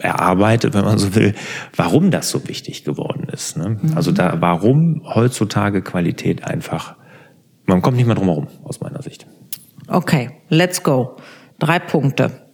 erarbeitet, 0.00 0.74
wenn 0.74 0.84
man 0.84 0.98
so 0.98 1.14
will, 1.14 1.34
warum 1.76 2.10
das 2.10 2.30
so 2.30 2.46
wichtig 2.48 2.84
geworden 2.84 3.28
ist. 3.32 3.56
Ne? 3.56 3.78
Mhm. 3.80 3.96
Also 3.96 4.12
da, 4.12 4.40
warum 4.40 5.02
heutzutage 5.04 5.82
Qualität 5.82 6.44
einfach, 6.44 6.96
man 7.66 7.82
kommt 7.82 7.96
nicht 7.96 8.06
mehr 8.06 8.16
drum 8.16 8.28
herum, 8.28 8.48
aus 8.64 8.80
meiner 8.80 9.02
Sicht. 9.02 9.26
Okay, 9.88 10.30
let's 10.48 10.82
go. 10.82 11.16
Drei 11.58 11.78
Punkte. 11.78 12.46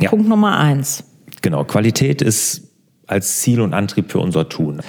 Ja. 0.00 0.10
Punkt 0.10 0.28
Nummer 0.28 0.58
eins. 0.58 1.04
Genau, 1.42 1.64
Qualität 1.64 2.22
ist 2.22 2.72
als 3.06 3.40
Ziel 3.40 3.60
und 3.60 3.74
Antrieb 3.74 4.10
für 4.10 4.18
unser 4.18 4.48
Tun. 4.48 4.80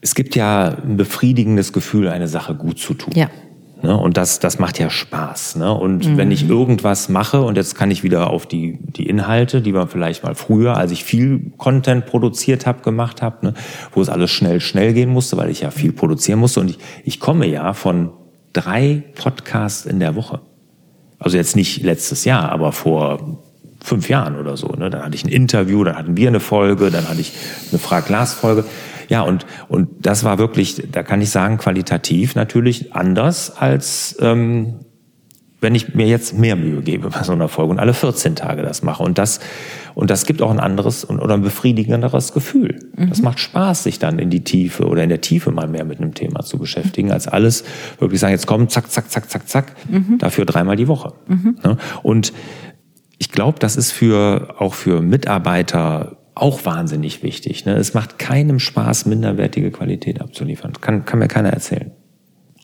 Es 0.00 0.14
gibt 0.14 0.36
ja 0.36 0.76
ein 0.84 0.96
befriedigendes 0.96 1.72
Gefühl, 1.72 2.08
eine 2.08 2.28
Sache 2.28 2.54
gut 2.54 2.78
zu 2.78 2.94
tun. 2.94 3.14
Ja. 3.16 3.30
Ne? 3.84 3.94
Und 3.94 4.16
das, 4.16 4.40
das 4.40 4.58
macht 4.58 4.78
ja 4.78 4.88
Spaß. 4.88 5.56
Ne? 5.56 5.70
Und 5.70 6.08
mhm. 6.08 6.16
wenn 6.16 6.30
ich 6.30 6.48
irgendwas 6.48 7.10
mache, 7.10 7.42
und 7.42 7.56
jetzt 7.56 7.74
kann 7.74 7.90
ich 7.90 8.02
wieder 8.02 8.30
auf 8.30 8.46
die, 8.46 8.78
die 8.80 9.06
Inhalte, 9.06 9.60
die 9.60 9.72
man 9.72 9.88
vielleicht 9.88 10.24
mal 10.24 10.34
früher, 10.34 10.78
als 10.78 10.90
ich 10.90 11.04
viel 11.04 11.52
Content 11.58 12.06
produziert 12.06 12.64
habe, 12.64 12.80
gemacht 12.80 13.20
habe, 13.20 13.44
ne? 13.44 13.54
wo 13.92 14.00
es 14.00 14.08
alles 14.08 14.30
schnell, 14.30 14.60
schnell 14.60 14.94
gehen 14.94 15.10
musste, 15.10 15.36
weil 15.36 15.50
ich 15.50 15.60
ja 15.60 15.70
viel 15.70 15.92
produzieren 15.92 16.38
musste. 16.38 16.60
Und 16.60 16.70
ich, 16.70 16.78
ich 17.04 17.20
komme 17.20 17.46
ja 17.46 17.74
von 17.74 18.10
drei 18.54 19.02
Podcasts 19.16 19.84
in 19.84 20.00
der 20.00 20.16
Woche. 20.16 20.40
Also 21.18 21.36
jetzt 21.36 21.54
nicht 21.54 21.82
letztes 21.82 22.24
Jahr, 22.24 22.50
aber 22.52 22.72
vor 22.72 23.38
fünf 23.82 24.08
Jahren 24.08 24.38
oder 24.38 24.56
so. 24.56 24.68
Ne? 24.68 24.88
Dann 24.88 25.04
hatte 25.04 25.14
ich 25.14 25.24
ein 25.24 25.30
Interview, 25.30 25.84
dann 25.84 25.96
hatten 25.96 26.16
wir 26.16 26.28
eine 26.28 26.40
Folge, 26.40 26.90
dann 26.90 27.06
hatte 27.06 27.20
ich 27.20 27.34
eine 27.70 27.78
Frag-Glas-Folge. 27.78 28.64
Ja, 29.08 29.22
und, 29.22 29.46
und 29.68 29.88
das 30.06 30.24
war 30.24 30.38
wirklich, 30.38 30.82
da 30.90 31.02
kann 31.02 31.20
ich 31.20 31.30
sagen, 31.30 31.58
qualitativ 31.58 32.34
natürlich 32.34 32.94
anders 32.94 33.56
als 33.56 34.16
ähm, 34.20 34.80
wenn 35.64 35.74
ich 35.74 35.94
mir 35.94 36.06
jetzt 36.06 36.38
mehr 36.38 36.56
Mühe 36.56 36.82
gebe 36.82 37.08
bei 37.08 37.22
so 37.22 37.32
einer 37.32 37.48
Folge 37.48 37.72
und 37.72 37.78
alle 37.80 37.94
14 37.94 38.36
Tage 38.36 38.60
das 38.60 38.82
mache. 38.82 39.02
Und 39.02 39.16
das, 39.16 39.40
und 39.94 40.10
das 40.10 40.26
gibt 40.26 40.42
auch 40.42 40.50
ein 40.50 40.60
anderes 40.60 41.08
oder 41.08 41.32
ein 41.32 41.40
befriedigenderes 41.40 42.34
Gefühl. 42.34 42.78
Mhm. 42.94 43.08
Das 43.08 43.22
macht 43.22 43.40
Spaß, 43.40 43.82
sich 43.82 43.98
dann 43.98 44.18
in 44.18 44.28
die 44.28 44.44
Tiefe 44.44 44.86
oder 44.86 45.02
in 45.02 45.08
der 45.08 45.22
Tiefe 45.22 45.50
mal 45.50 45.66
mehr 45.66 45.86
mit 45.86 46.00
einem 46.00 46.12
Thema 46.12 46.40
zu 46.40 46.58
beschäftigen, 46.58 47.10
als 47.10 47.26
alles 47.26 47.64
wirklich 47.98 48.20
sagen, 48.20 48.32
jetzt 48.32 48.46
kommen, 48.46 48.68
zack, 48.68 48.90
zack, 48.90 49.10
zack, 49.10 49.30
zack, 49.30 49.48
zack, 49.48 49.72
mhm. 49.88 50.18
dafür 50.18 50.44
dreimal 50.44 50.76
die 50.76 50.86
Woche. 50.86 51.14
Mhm. 51.28 51.56
Und 52.02 52.34
ich 53.16 53.30
glaube, 53.30 53.58
das 53.58 53.76
ist 53.76 53.90
für 53.90 54.56
auch 54.58 54.74
für 54.74 55.00
Mitarbeiter 55.00 56.18
auch 56.34 56.64
wahnsinnig 56.64 57.22
wichtig. 57.22 57.64
Ne? 57.64 57.74
Es 57.76 57.94
macht 57.94 58.18
keinem 58.18 58.58
Spaß, 58.58 59.06
minderwertige 59.06 59.70
Qualität 59.70 60.20
abzuliefern. 60.20 60.72
Kann, 60.80 61.04
kann 61.04 61.18
mir 61.18 61.28
keiner 61.28 61.50
erzählen. 61.50 61.92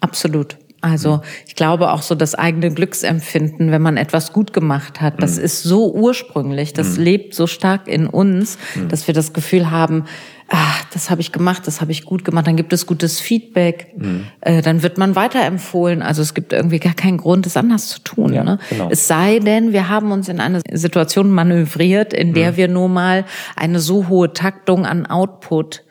Absolut. 0.01 0.57
Also 0.83 1.21
ich 1.47 1.57
glaube 1.57 1.91
auch 1.91 2.01
so 2.01 2.15
das 2.15 2.35
eigene 2.35 2.73
Glücksempfinden, 2.73 3.71
wenn 3.71 3.83
man 3.83 3.99
etwas 3.99 4.33
gut 4.33 4.53
gemacht 4.55 5.01
hat, 5.01 5.23
das 5.23 5.37
mhm. 5.37 5.45
ist 5.45 5.63
so 5.63 5.93
ursprünglich, 5.93 6.73
das 6.73 6.97
mhm. 6.97 7.05
lebt 7.05 7.35
so 7.35 7.47
stark 7.47 7.87
in 7.87 8.07
uns, 8.07 8.57
mhm. 8.75 8.89
dass 8.89 9.07
wir 9.07 9.13
das 9.13 9.35
Gefühl 9.35 9.71
haben, 9.71 10.05
ah, 10.51 10.75
das 10.93 11.11
habe 11.11 11.21
ich 11.21 11.33
gemacht, 11.33 11.67
das 11.67 11.81
habe 11.81 11.93
ich 11.93 12.05
gut 12.05 12.25
gemacht, 12.25 12.47
dann 12.47 12.57
gibt 12.57 12.73
es 12.73 12.87
gutes 12.87 13.21
Feedback, 13.21 13.95
mhm. 13.97 14.27
äh, 14.41 14.61
dann 14.61 14.83
wird 14.83 14.99
man 14.99 15.17
weiterempfohlen. 15.17 16.03
Also 16.03 16.23
es 16.23 16.35
gibt 16.35 16.53
irgendwie 16.53 16.81
gar 16.81 16.95
keinen 16.95 17.19
Grund, 17.19 17.47
es 17.47 17.57
anders 17.57 17.89
zu 17.89 18.01
tun. 18.01 18.33
Ja, 18.33 18.45
ne? 18.45 18.59
genau. 18.69 18.89
Es 18.91 19.07
sei 19.07 19.39
denn, 19.39 19.73
wir 19.73 19.89
haben 19.89 20.13
uns 20.13 20.29
in 20.29 20.41
eine 20.41 20.61
Situation 20.73 21.31
manövriert, 21.31 22.13
in 22.13 22.35
der 22.35 22.53
mhm. 22.53 22.57
wir 22.57 22.69
nur 22.69 22.89
mal 22.89 23.25
eine 23.57 23.79
so 23.79 24.09
hohe 24.09 24.33
Taktung 24.33 24.85
an 24.85 25.07
Output 25.07 25.85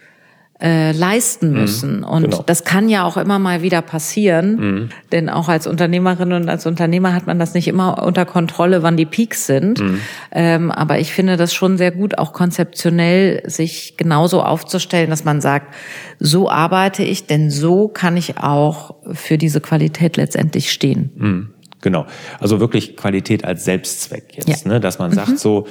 äh, 0.61 0.91
leisten 0.91 1.51
mhm. 1.51 1.59
müssen. 1.59 1.97
Mhm, 1.99 2.03
und 2.03 2.23
genau. 2.23 2.43
das 2.45 2.65
kann 2.65 2.89
ja 2.89 3.05
auch 3.05 3.15
immer 3.17 3.39
mal 3.39 3.61
wieder 3.61 3.81
passieren, 3.81 4.55
mhm. 4.55 4.89
denn 5.11 5.29
auch 5.29 5.47
als 5.47 5.67
Unternehmerin 5.67 6.33
und 6.33 6.49
als 6.49 6.65
Unternehmer 6.65 7.13
hat 7.13 7.27
man 7.27 7.39
das 7.39 7.53
nicht 7.53 7.67
immer 7.67 8.03
unter 8.03 8.25
Kontrolle, 8.25 8.83
wann 8.83 8.97
die 8.97 9.05
Peaks 9.05 9.45
sind. 9.45 9.79
Mhm. 9.79 10.01
Ähm, 10.31 10.71
aber 10.71 10.99
ich 10.99 11.13
finde 11.13 11.37
das 11.37 11.53
schon 11.53 11.77
sehr 11.77 11.91
gut, 11.91 12.17
auch 12.17 12.33
konzeptionell 12.33 13.41
sich 13.45 13.95
genauso 13.95 14.43
aufzustellen, 14.43 15.09
dass 15.09 15.23
man 15.23 15.39
sagt, 15.39 15.73
so 16.19 16.49
arbeite 16.49 17.03
ich, 17.03 17.25
denn 17.25 17.49
so 17.49 17.87
kann 17.87 18.17
ich 18.17 18.37
auch 18.37 18.95
für 19.13 19.37
diese 19.37 19.61
Qualität 19.61 20.17
letztendlich 20.17 20.71
stehen. 20.71 21.11
Mhm. 21.15 21.49
Genau. 21.81 22.05
Also 22.39 22.59
wirklich 22.59 22.97
Qualität 22.97 23.45
als 23.45 23.63
Selbstzweck 23.63 24.35
jetzt, 24.35 24.65
ja. 24.65 24.71
ne? 24.73 24.79
dass 24.81 24.99
man 24.99 25.13
sagt 25.13 25.29
mhm. 25.29 25.37
so, 25.37 25.67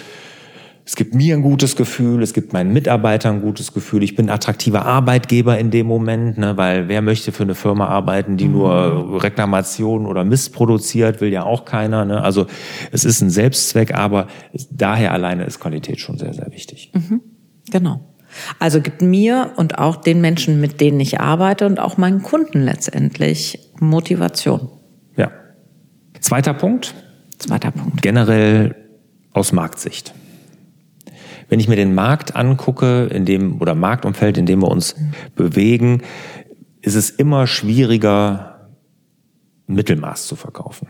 es 0.89 0.97
gibt 0.97 1.15
mir 1.15 1.37
ein 1.37 1.43
gutes 1.43 1.77
Gefühl, 1.77 2.23
es 2.23 2.33
gibt 2.33 2.55
meinen 2.55 2.73
Mitarbeitern 2.73 3.37
ein 3.37 3.43
gutes 3.43 3.75
Gefühl, 3.75 4.03
ich 4.03 4.17
bin 4.17 4.31
attraktiver 4.31 4.87
Arbeitgeber 4.87 5.59
in 5.59 5.71
dem 5.71 5.87
Moment, 5.87 6.39
ne, 6.39 6.57
weil 6.57 6.89
wer 6.89 7.03
möchte 7.03 7.31
für 7.31 7.43
eine 7.43 7.55
Firma 7.55 7.89
arbeiten, 7.89 8.39
die 8.39 8.49
nur 8.49 8.95
mhm. 8.95 9.17
Reklamationen 9.17 10.07
oder 10.07 10.25
Mist 10.25 10.55
produziert, 10.55 11.21
will 11.21 11.31
ja 11.31 11.43
auch 11.43 11.67
keiner. 11.67 12.07
Ne? 12.07 12.23
Also 12.23 12.47
es 12.91 13.05
ist 13.05 13.21
ein 13.21 13.29
Selbstzweck, 13.29 13.95
aber 13.95 14.29
daher 14.71 15.13
alleine 15.13 15.45
ist 15.45 15.61
Qualität 15.61 16.01
schon 16.01 16.17
sehr, 16.17 16.33
sehr 16.33 16.51
wichtig. 16.53 16.91
Mhm. 16.95 17.21
Genau. 17.71 18.01
Also 18.59 18.81
gibt 18.81 19.03
mir 19.03 19.53
und 19.57 19.79
auch 19.79 19.97
den 19.97 20.23
Menschen, 20.23 20.59
mit 20.59 20.81
denen 20.81 21.01
ich 21.01 21.21
arbeite 21.21 21.67
und 21.67 21.81
auch 21.81 21.99
meinen 21.99 22.23
Kunden 22.23 22.63
letztendlich 22.63 23.59
Motivation. 23.79 24.71
Ja. 25.19 25.31
Zweiter 26.21 26.55
Punkt. 26.55 26.95
Zweiter 27.37 27.73
Punkt. 27.73 28.01
Generell 28.01 28.75
aus 29.35 29.53
Marktsicht. 29.53 30.15
Wenn 31.49 31.61
ich 31.61 31.69
mir 31.69 31.77
den 31.77 31.95
Markt 31.95 32.37
angucke, 32.37 33.07
in 33.07 33.25
dem, 33.25 33.61
oder 33.61 33.75
Marktumfeld, 33.75 34.37
in 34.37 34.47
dem 34.47 34.61
wir 34.61 34.69
uns 34.69 34.95
bewegen, 35.35 36.03
ist 36.83 36.95
es 36.95 37.11
immer 37.11 37.47
schwieriger, 37.47 38.71
Mittelmaß 39.67 40.27
zu 40.27 40.37
verkaufen. 40.37 40.89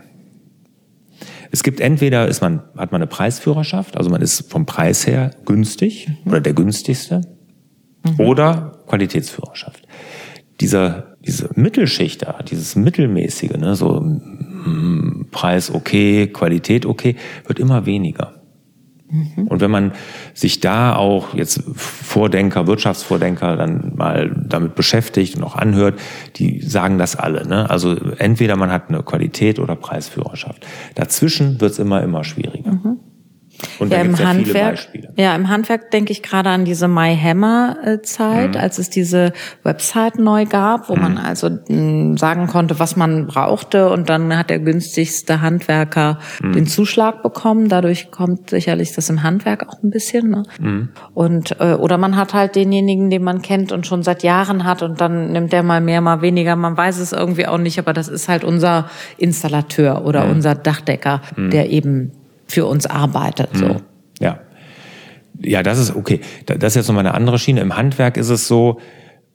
Es 1.51 1.63
gibt 1.63 1.79
entweder 1.79 2.27
ist 2.27 2.41
man, 2.41 2.61
hat 2.77 2.91
man 2.91 3.01
eine 3.01 3.07
Preisführerschaft, 3.07 3.97
also 3.97 4.09
man 4.09 4.21
ist 4.21 4.49
vom 4.51 4.65
Preis 4.65 5.07
her 5.07 5.31
günstig 5.45 6.07
mhm. 6.07 6.31
oder 6.31 6.41
der 6.41 6.53
günstigste, 6.53 7.21
mhm. 8.03 8.19
oder 8.19 8.83
Qualitätsführerschaft. 8.87 9.87
Dieser, 10.61 11.15
diese 11.25 11.49
Mittelschicht 11.55 12.21
da, 12.21 12.43
dieses 12.43 12.75
Mittelmäßige, 12.75 13.57
ne, 13.57 13.75
so 13.75 13.99
mm, 13.99 15.27
Preis 15.31 15.73
okay, 15.73 16.27
Qualität 16.27 16.85
okay, 16.85 17.15
wird 17.45 17.59
immer 17.59 17.85
weniger. 17.85 18.38
Und 19.47 19.59
wenn 19.59 19.71
man 19.71 19.93
sich 20.33 20.59
da 20.59 20.95
auch 20.95 21.33
jetzt 21.33 21.63
Vordenker, 21.75 22.67
Wirtschaftsvordenker 22.67 23.57
dann 23.57 23.93
mal 23.95 24.29
damit 24.47 24.75
beschäftigt 24.75 25.35
und 25.35 25.43
auch 25.43 25.55
anhört, 25.55 25.99
die 26.35 26.61
sagen 26.61 26.99
das 26.99 27.15
alle. 27.15 27.47
Ne? 27.47 27.69
Also 27.69 27.95
entweder 28.17 28.55
man 28.55 28.71
hat 28.71 28.89
eine 28.89 29.01
Qualität 29.01 29.57
oder 29.59 29.75
Preisführerschaft. 29.75 30.65
Dazwischen 30.93 31.59
wird's 31.59 31.79
immer, 31.79 32.03
immer 32.03 32.23
schwieriger. 32.23 32.71
Mhm. 32.71 32.98
Und 33.79 33.91
ja, 33.91 34.03
gibt's 34.03 34.19
ja 34.19 34.27
Handwerk. 34.27 34.87
Ja, 35.15 35.35
im 35.35 35.49
Handwerk 35.49 35.91
denke 35.91 36.11
ich 36.11 36.23
gerade 36.23 36.49
an 36.49 36.65
diese 36.65 36.87
My 36.87 37.17
Hammer 37.17 37.77
Zeit, 38.03 38.55
mhm. 38.55 38.61
als 38.61 38.77
es 38.77 38.89
diese 38.89 39.33
Website 39.63 40.17
neu 40.17 40.45
gab, 40.45 40.89
wo 40.89 40.95
mhm. 40.95 41.01
man 41.01 41.17
also 41.17 41.49
hm, 41.67 42.17
sagen 42.17 42.47
konnte, 42.47 42.79
was 42.79 42.95
man 42.95 43.27
brauchte 43.27 43.89
und 43.89 44.09
dann 44.09 44.37
hat 44.37 44.49
der 44.49 44.59
günstigste 44.59 45.41
Handwerker 45.41 46.19
mhm. 46.41 46.53
den 46.53 46.67
Zuschlag 46.67 47.23
bekommen. 47.23 47.69
Dadurch 47.69 48.11
kommt 48.11 48.49
sicherlich 48.49 48.93
das 48.93 49.09
im 49.09 49.23
Handwerk 49.23 49.67
auch 49.67 49.83
ein 49.83 49.89
bisschen. 49.89 50.29
Ne? 50.29 50.43
Mhm. 50.59 50.89
Und 51.13 51.59
äh, 51.59 51.73
oder 51.73 51.97
man 51.97 52.15
hat 52.15 52.33
halt 52.33 52.55
denjenigen, 52.55 53.09
den 53.09 53.23
man 53.23 53.41
kennt 53.41 53.71
und 53.71 53.87
schon 53.87 54.03
seit 54.03 54.23
Jahren 54.23 54.63
hat 54.63 54.81
und 54.83 55.01
dann 55.01 55.31
nimmt 55.31 55.53
der 55.53 55.63
mal 55.63 55.81
mehr, 55.81 56.01
mal 56.01 56.21
weniger. 56.21 56.55
Man 56.55 56.77
weiß 56.77 56.99
es 56.99 57.11
irgendwie 57.11 57.47
auch 57.47 57.57
nicht, 57.57 57.79
aber 57.79 57.93
das 57.93 58.07
ist 58.07 58.29
halt 58.29 58.43
unser 58.43 58.89
Installateur 59.17 60.05
oder 60.05 60.25
mhm. 60.25 60.31
unser 60.31 60.55
Dachdecker, 60.55 61.21
mhm. 61.35 61.49
der 61.51 61.69
eben 61.69 62.11
für 62.49 62.65
uns 62.65 62.85
arbeitet. 62.85 63.49
So. 63.53 63.65
Mhm. 63.65 63.81
Ja. 64.19 64.39
Ja, 65.41 65.63
das 65.63 65.79
ist 65.79 65.95
okay. 65.95 66.19
Das 66.45 66.73
ist 66.73 66.75
jetzt 66.75 66.87
nochmal 66.87 67.05
eine 67.05 67.15
andere 67.15 67.39
Schiene. 67.39 67.61
Im 67.61 67.77
Handwerk 67.77 68.17
ist 68.17 68.29
es 68.29 68.47
so, 68.47 68.79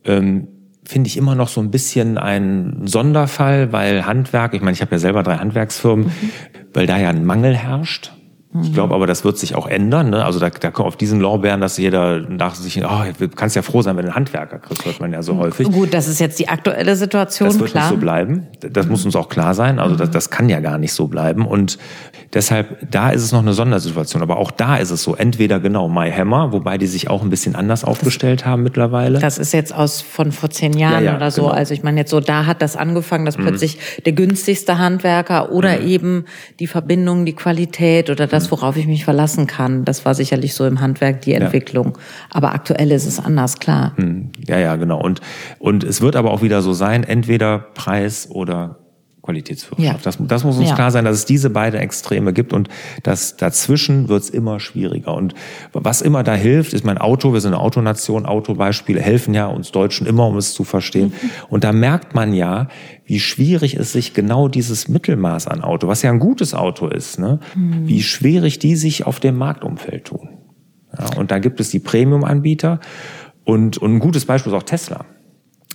ähm, 0.04 0.48
finde 0.84 1.08
ich 1.08 1.16
immer 1.16 1.34
noch 1.34 1.48
so 1.48 1.62
ein 1.62 1.70
bisschen 1.70 2.18
ein 2.18 2.82
Sonderfall, 2.84 3.72
weil 3.72 4.04
Handwerk, 4.04 4.52
ich 4.52 4.60
meine, 4.60 4.74
ich 4.74 4.82
habe 4.82 4.92
ja 4.92 4.98
selber 4.98 5.22
drei 5.22 5.38
Handwerksfirmen, 5.38 6.06
mhm. 6.06 6.30
weil 6.74 6.86
da 6.86 6.98
ja 6.98 7.08
ein 7.08 7.24
Mangel 7.24 7.56
herrscht. 7.56 8.12
Ich 8.62 8.72
glaube 8.72 8.94
aber, 8.94 9.08
das 9.08 9.24
wird 9.24 9.36
sich 9.36 9.56
auch 9.56 9.66
ändern. 9.66 10.10
Ne? 10.10 10.24
Also 10.24 10.38
da, 10.38 10.48
da 10.48 10.70
kommt 10.70 10.86
auf 10.86 10.96
diesen 10.96 11.18
Lorbeeren, 11.18 11.60
dass 11.60 11.76
jeder 11.76 12.20
nach 12.20 12.54
sich, 12.54 12.80
oh, 12.84 13.02
du 13.18 13.28
kannst 13.28 13.56
ja 13.56 13.62
froh 13.62 13.82
sein, 13.82 13.96
wenn 13.96 14.04
du 14.04 14.10
einen 14.10 14.16
Handwerker 14.16 14.60
kriegst, 14.60 14.84
hört 14.84 15.00
man 15.00 15.12
ja 15.12 15.22
so 15.22 15.38
häufig. 15.38 15.68
Gut, 15.72 15.92
das 15.92 16.06
ist 16.06 16.20
jetzt 16.20 16.38
die 16.38 16.48
aktuelle 16.48 16.94
Situation, 16.94 17.48
Das 17.48 17.58
wird 17.58 17.72
klar. 17.72 17.84
nicht 17.84 17.94
so 17.94 17.96
bleiben. 17.96 18.46
Das 18.60 18.86
muss 18.86 19.04
uns 19.04 19.16
auch 19.16 19.28
klar 19.28 19.54
sein. 19.54 19.80
Also 19.80 19.96
das, 19.96 20.10
das 20.10 20.30
kann 20.30 20.48
ja 20.48 20.60
gar 20.60 20.78
nicht 20.78 20.92
so 20.92 21.08
bleiben. 21.08 21.46
Und 21.46 21.78
deshalb, 22.32 22.88
da 22.88 23.10
ist 23.10 23.22
es 23.22 23.32
noch 23.32 23.40
eine 23.40 23.54
Sondersituation. 23.54 24.22
Aber 24.22 24.36
auch 24.36 24.52
da 24.52 24.76
ist 24.76 24.90
es 24.90 25.02
so, 25.02 25.16
entweder 25.16 25.58
genau 25.58 25.88
My 25.88 26.12
Hammer, 26.12 26.52
wobei 26.52 26.78
die 26.78 26.86
sich 26.86 27.10
auch 27.10 27.22
ein 27.22 27.30
bisschen 27.30 27.56
anders 27.56 27.82
aufgestellt 27.82 28.42
das, 28.42 28.46
haben 28.46 28.62
mittlerweile. 28.62 29.18
Das 29.18 29.38
ist 29.38 29.52
jetzt 29.52 29.74
aus 29.74 30.00
von 30.00 30.30
vor 30.30 30.50
zehn 30.50 30.78
Jahren 30.78 31.04
ja, 31.04 31.10
ja, 31.10 31.16
oder 31.16 31.32
so. 31.32 31.42
Genau. 31.42 31.54
Also 31.54 31.74
ich 31.74 31.82
meine 31.82 31.98
jetzt 31.98 32.10
so, 32.10 32.20
da 32.20 32.46
hat 32.46 32.62
das 32.62 32.76
angefangen, 32.76 33.24
dass 33.24 33.36
mhm. 33.36 33.42
plötzlich 33.42 33.78
der 34.06 34.12
günstigste 34.12 34.78
Handwerker 34.78 35.50
oder 35.50 35.80
mhm. 35.80 35.88
eben 35.88 36.24
die 36.60 36.68
Verbindung, 36.68 37.26
die 37.26 37.34
Qualität 37.34 38.10
oder 38.10 38.28
das 38.28 38.43
das, 38.44 38.50
worauf 38.50 38.76
ich 38.76 38.86
mich 38.86 39.04
verlassen 39.04 39.46
kann. 39.46 39.84
Das 39.84 40.04
war 40.04 40.14
sicherlich 40.14 40.54
so 40.54 40.66
im 40.66 40.80
Handwerk 40.80 41.22
die 41.22 41.32
Entwicklung. 41.32 41.98
Aber 42.30 42.54
aktuell 42.54 42.90
ist 42.92 43.06
es 43.06 43.18
anders, 43.18 43.58
klar. 43.58 43.92
Hm. 43.96 44.30
Ja, 44.46 44.58
ja, 44.58 44.76
genau. 44.76 45.00
Und, 45.00 45.20
und 45.58 45.84
es 45.84 46.00
wird 46.00 46.16
aber 46.16 46.30
auch 46.30 46.42
wieder 46.42 46.62
so 46.62 46.72
sein, 46.72 47.04
entweder 47.04 47.58
Preis 47.58 48.28
oder 48.30 48.83
Qualitätsführerschaft. 49.24 49.98
Ja. 49.98 50.02
Das, 50.02 50.18
das 50.20 50.44
muss 50.44 50.58
uns 50.58 50.68
ja. 50.68 50.74
klar 50.74 50.90
sein, 50.90 51.04
dass 51.04 51.16
es 51.16 51.24
diese 51.24 51.48
beiden 51.50 51.80
Extreme 51.80 52.32
gibt 52.32 52.52
und 52.52 52.68
dass 53.02 53.36
dazwischen 53.36 54.08
wird 54.08 54.22
es 54.22 54.30
immer 54.30 54.60
schwieriger. 54.60 55.14
Und 55.14 55.34
was 55.72 56.02
immer 56.02 56.22
da 56.22 56.34
hilft, 56.34 56.74
ist 56.74 56.84
mein 56.84 56.98
Auto. 56.98 57.32
Wir 57.32 57.40
sind 57.40 57.54
eine 57.54 57.62
Autonation. 57.62 58.26
Autobeispiele 58.26 59.00
helfen 59.00 59.32
ja 59.32 59.46
uns 59.46 59.72
Deutschen 59.72 60.06
immer, 60.06 60.26
um 60.26 60.36
es 60.36 60.52
zu 60.52 60.64
verstehen. 60.64 61.08
Mhm. 61.20 61.30
Und 61.48 61.64
da 61.64 61.72
merkt 61.72 62.14
man 62.14 62.34
ja, 62.34 62.68
wie 63.06 63.18
schwierig 63.18 63.74
es 63.74 63.92
sich 63.92 64.12
genau 64.12 64.48
dieses 64.48 64.88
Mittelmaß 64.88 65.48
an 65.48 65.62
Auto, 65.62 65.88
was 65.88 66.02
ja 66.02 66.10
ein 66.10 66.18
gutes 66.18 66.54
Auto 66.54 66.88
ist, 66.88 67.18
ne, 67.18 67.40
mhm. 67.54 67.88
wie 67.88 68.02
schwierig 68.02 68.58
die 68.58 68.76
sich 68.76 69.06
auf 69.06 69.20
dem 69.20 69.36
Marktumfeld 69.36 70.04
tun. 70.04 70.28
Ja, 70.98 71.18
und 71.18 71.30
da 71.30 71.38
gibt 71.38 71.60
es 71.60 71.70
die 71.70 71.80
Premium-Anbieter 71.80 72.78
und, 73.44 73.78
und 73.78 73.94
ein 73.94 73.98
gutes 73.98 74.26
Beispiel 74.26 74.52
ist 74.52 74.56
auch 74.56 74.62
Tesla 74.62 75.04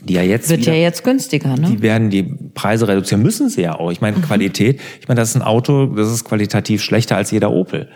die 0.02 0.14
ja 0.14 0.22
jetzt 0.22 0.50
wird 0.50 0.62
wieder, 0.62 0.74
ja 0.74 0.82
jetzt 0.82 1.04
günstiger, 1.04 1.56
ne? 1.56 1.70
Die 1.70 1.82
werden 1.82 2.10
die 2.10 2.24
Preise 2.54 2.88
reduzieren, 2.88 3.22
müssen 3.22 3.50
sie 3.50 3.62
ja 3.62 3.76
auch. 3.76 3.92
Ich 3.92 4.02
meine 4.02 4.18
mhm. 4.18 4.22
Qualität, 4.22 4.80
ich 5.00 5.08
meine, 5.08 5.20
das 5.20 5.30
ist 5.30 5.36
ein 5.36 5.42
Auto, 5.42 5.88
das 5.88 6.12
ist 6.12 6.24
qualitativ 6.24 6.82
schlechter 6.82 7.18
als 7.18 7.32
jeder 7.32 7.52
Opel. 7.52 7.90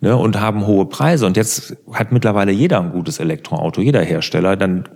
Ne, 0.00 0.16
und 0.16 0.40
haben 0.40 0.66
hohe 0.66 0.86
Preise. 0.86 1.26
Und 1.26 1.36
jetzt 1.36 1.76
hat 1.92 2.10
mittlerweile 2.10 2.50
jeder 2.50 2.80
ein 2.80 2.90
gutes 2.90 3.20
Elektroauto, 3.20 3.80
jeder 3.80 4.02
Hersteller, 4.02 4.56
dann 4.56 4.88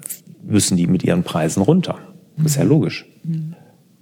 müssen 0.42 0.77
die 0.77 0.88
mit 0.88 1.05
ihren 1.05 1.23
Preisen 1.23 1.62
runter. 1.62 1.97
Das 2.37 2.53
ist 2.53 2.57
ja 2.57 2.64
logisch. 2.64 3.07
Mhm. 3.23 3.55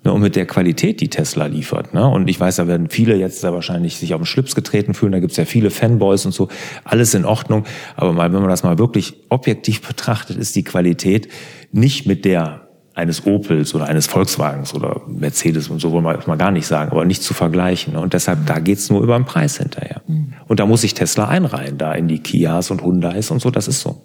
Ne, 0.05 0.13
und 0.13 0.21
mit 0.21 0.37
der 0.37 0.45
Qualität, 0.45 1.01
die 1.01 1.09
Tesla 1.09 1.47
liefert. 1.47 1.95
Ne? 1.95 2.07
Und 2.07 2.29
ich 2.29 2.39
weiß, 2.39 2.57
da 2.57 2.69
werden 2.69 2.91
viele 2.91 3.17
jetzt 3.17 3.43
da 3.43 3.55
wahrscheinlich 3.55 3.97
sich 3.97 4.13
auf 4.13 4.21
den 4.21 4.27
Schlips 4.27 4.55
getreten 4.55 4.93
fühlen. 4.93 5.13
Da 5.13 5.19
gibt's 5.19 5.39
ja 5.39 5.47
viele 5.47 5.71
Fanboys 5.71 6.27
und 6.27 6.33
so. 6.33 6.49
Alles 6.85 7.15
in 7.15 7.25
Ordnung. 7.25 7.65
Aber 7.97 8.13
mal, 8.13 8.31
wenn 8.33 8.41
man 8.41 8.51
das 8.51 8.63
mal 8.63 8.79
wirklich 8.79 9.15
objektiv 9.31 9.81
betrachtet, 9.81 10.37
ist 10.37 10.55
die 10.57 10.65
Qualität 10.65 11.29
nicht 11.73 12.07
mit 12.07 12.27
der 12.27 12.69
eines 12.95 13.27
Opels 13.27 13.75
oder 13.75 13.87
eines 13.87 14.07
Volkswagens 14.07 14.73
oder 14.73 15.01
Mercedes 15.09 15.69
und 15.69 15.81
so 15.81 15.91
wollen 15.91 16.05
wir 16.05 16.23
mal 16.27 16.37
gar 16.37 16.53
nicht 16.53 16.67
sagen, 16.67 16.93
aber 16.93 17.05
nicht 17.05 17.23
zu 17.25 17.35
vergleichen. 17.35 17.97
Und 17.97 18.13
deshalb, 18.13 18.47
da 18.47 18.61
geht's 18.61 18.89
nur 18.89 19.03
über 19.03 19.19
den 19.19 19.25
Preis 19.25 19.57
hinterher. 19.57 20.03
Mhm. 20.07 20.35
Und 20.47 20.61
da 20.61 20.67
muss 20.67 20.83
sich 20.83 20.95
Tesla 20.95 21.27
einreihen, 21.27 21.77
da 21.77 21.93
in 21.93 22.07
die 22.07 22.21
Kias 22.21 22.71
und 22.71 22.85
Hyundais 22.85 23.33
und 23.33 23.41
so, 23.41 23.51
das 23.51 23.67
ist 23.67 23.81
so. 23.81 24.03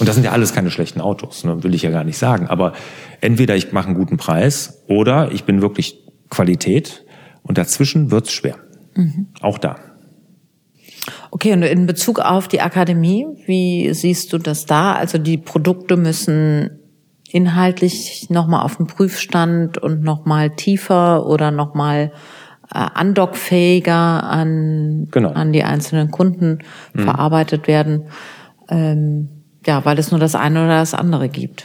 Und 0.00 0.08
das 0.08 0.14
sind 0.16 0.24
ja 0.24 0.32
alles 0.32 0.54
keine 0.54 0.70
schlechten 0.70 1.00
Autos, 1.00 1.44
ne, 1.44 1.62
will 1.62 1.74
ich 1.74 1.82
ja 1.82 1.90
gar 1.90 2.04
nicht 2.04 2.18
sagen. 2.18 2.46
Aber 2.46 2.72
entweder 3.20 3.54
ich 3.54 3.72
mache 3.72 3.88
einen 3.88 3.96
guten 3.96 4.16
Preis 4.16 4.82
oder 4.88 5.30
ich 5.30 5.44
bin 5.44 5.60
wirklich 5.60 6.02
Qualität 6.30 7.04
und 7.42 7.58
dazwischen 7.58 8.10
wird's 8.10 8.32
schwer. 8.32 8.56
Mhm. 8.94 9.28
Auch 9.42 9.58
da. 9.58 9.76
Okay, 11.30 11.52
und 11.52 11.62
in 11.62 11.86
Bezug 11.86 12.18
auf 12.18 12.48
die 12.48 12.60
Akademie, 12.60 13.26
wie 13.46 13.92
siehst 13.92 14.32
du 14.32 14.38
das 14.38 14.66
da? 14.66 14.94
Also 14.94 15.18
die 15.18 15.38
Produkte 15.38 15.96
müssen 15.96 16.70
inhaltlich 17.30 18.28
nochmal 18.30 18.64
auf 18.64 18.76
den 18.76 18.86
Prüfstand 18.86 19.78
und 19.78 20.02
nochmal 20.02 20.50
tiefer 20.50 21.26
oder 21.26 21.50
nochmal 21.50 22.12
äh, 22.72 22.78
andockfähiger 22.78 24.24
an, 24.24 25.08
genau. 25.10 25.30
an 25.30 25.52
die 25.52 25.62
einzelnen 25.62 26.10
Kunden 26.10 26.58
mhm. 26.94 27.02
verarbeitet 27.02 27.68
werden. 27.68 28.06
Ähm, 28.68 29.39
ja, 29.66 29.84
weil 29.84 29.98
es 29.98 30.10
nur 30.10 30.20
das 30.20 30.34
eine 30.34 30.64
oder 30.64 30.78
das 30.78 30.94
andere 30.94 31.28
gibt. 31.28 31.64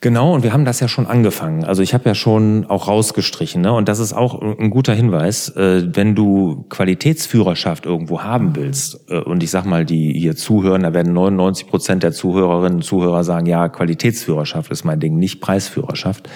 Genau, 0.00 0.32
und 0.32 0.44
wir 0.44 0.52
haben 0.52 0.64
das 0.64 0.78
ja 0.78 0.86
schon 0.86 1.08
angefangen. 1.08 1.64
Also 1.64 1.82
ich 1.82 1.92
habe 1.92 2.08
ja 2.08 2.14
schon 2.14 2.66
auch 2.66 2.86
rausgestrichen, 2.86 3.60
ne? 3.60 3.72
Und 3.72 3.88
das 3.88 3.98
ist 3.98 4.12
auch 4.12 4.40
ein 4.40 4.70
guter 4.70 4.94
Hinweis, 4.94 5.48
äh, 5.56 5.88
wenn 5.92 6.14
du 6.14 6.66
Qualitätsführerschaft 6.68 7.84
irgendwo 7.84 8.22
haben 8.22 8.54
willst, 8.54 9.10
äh, 9.10 9.18
und 9.18 9.42
ich 9.42 9.50
sag 9.50 9.64
mal, 9.64 9.84
die 9.84 10.12
hier 10.12 10.36
zuhören, 10.36 10.84
da 10.84 10.94
werden 10.94 11.12
99 11.12 11.66
Prozent 11.66 12.04
der 12.04 12.12
Zuhörerinnen 12.12 12.76
und 12.76 12.82
Zuhörer 12.82 13.24
sagen, 13.24 13.46
ja, 13.46 13.68
Qualitätsführerschaft 13.68 14.70
ist 14.70 14.84
mein 14.84 15.00
Ding, 15.00 15.18
nicht 15.18 15.40
Preisführerschaft, 15.40 16.28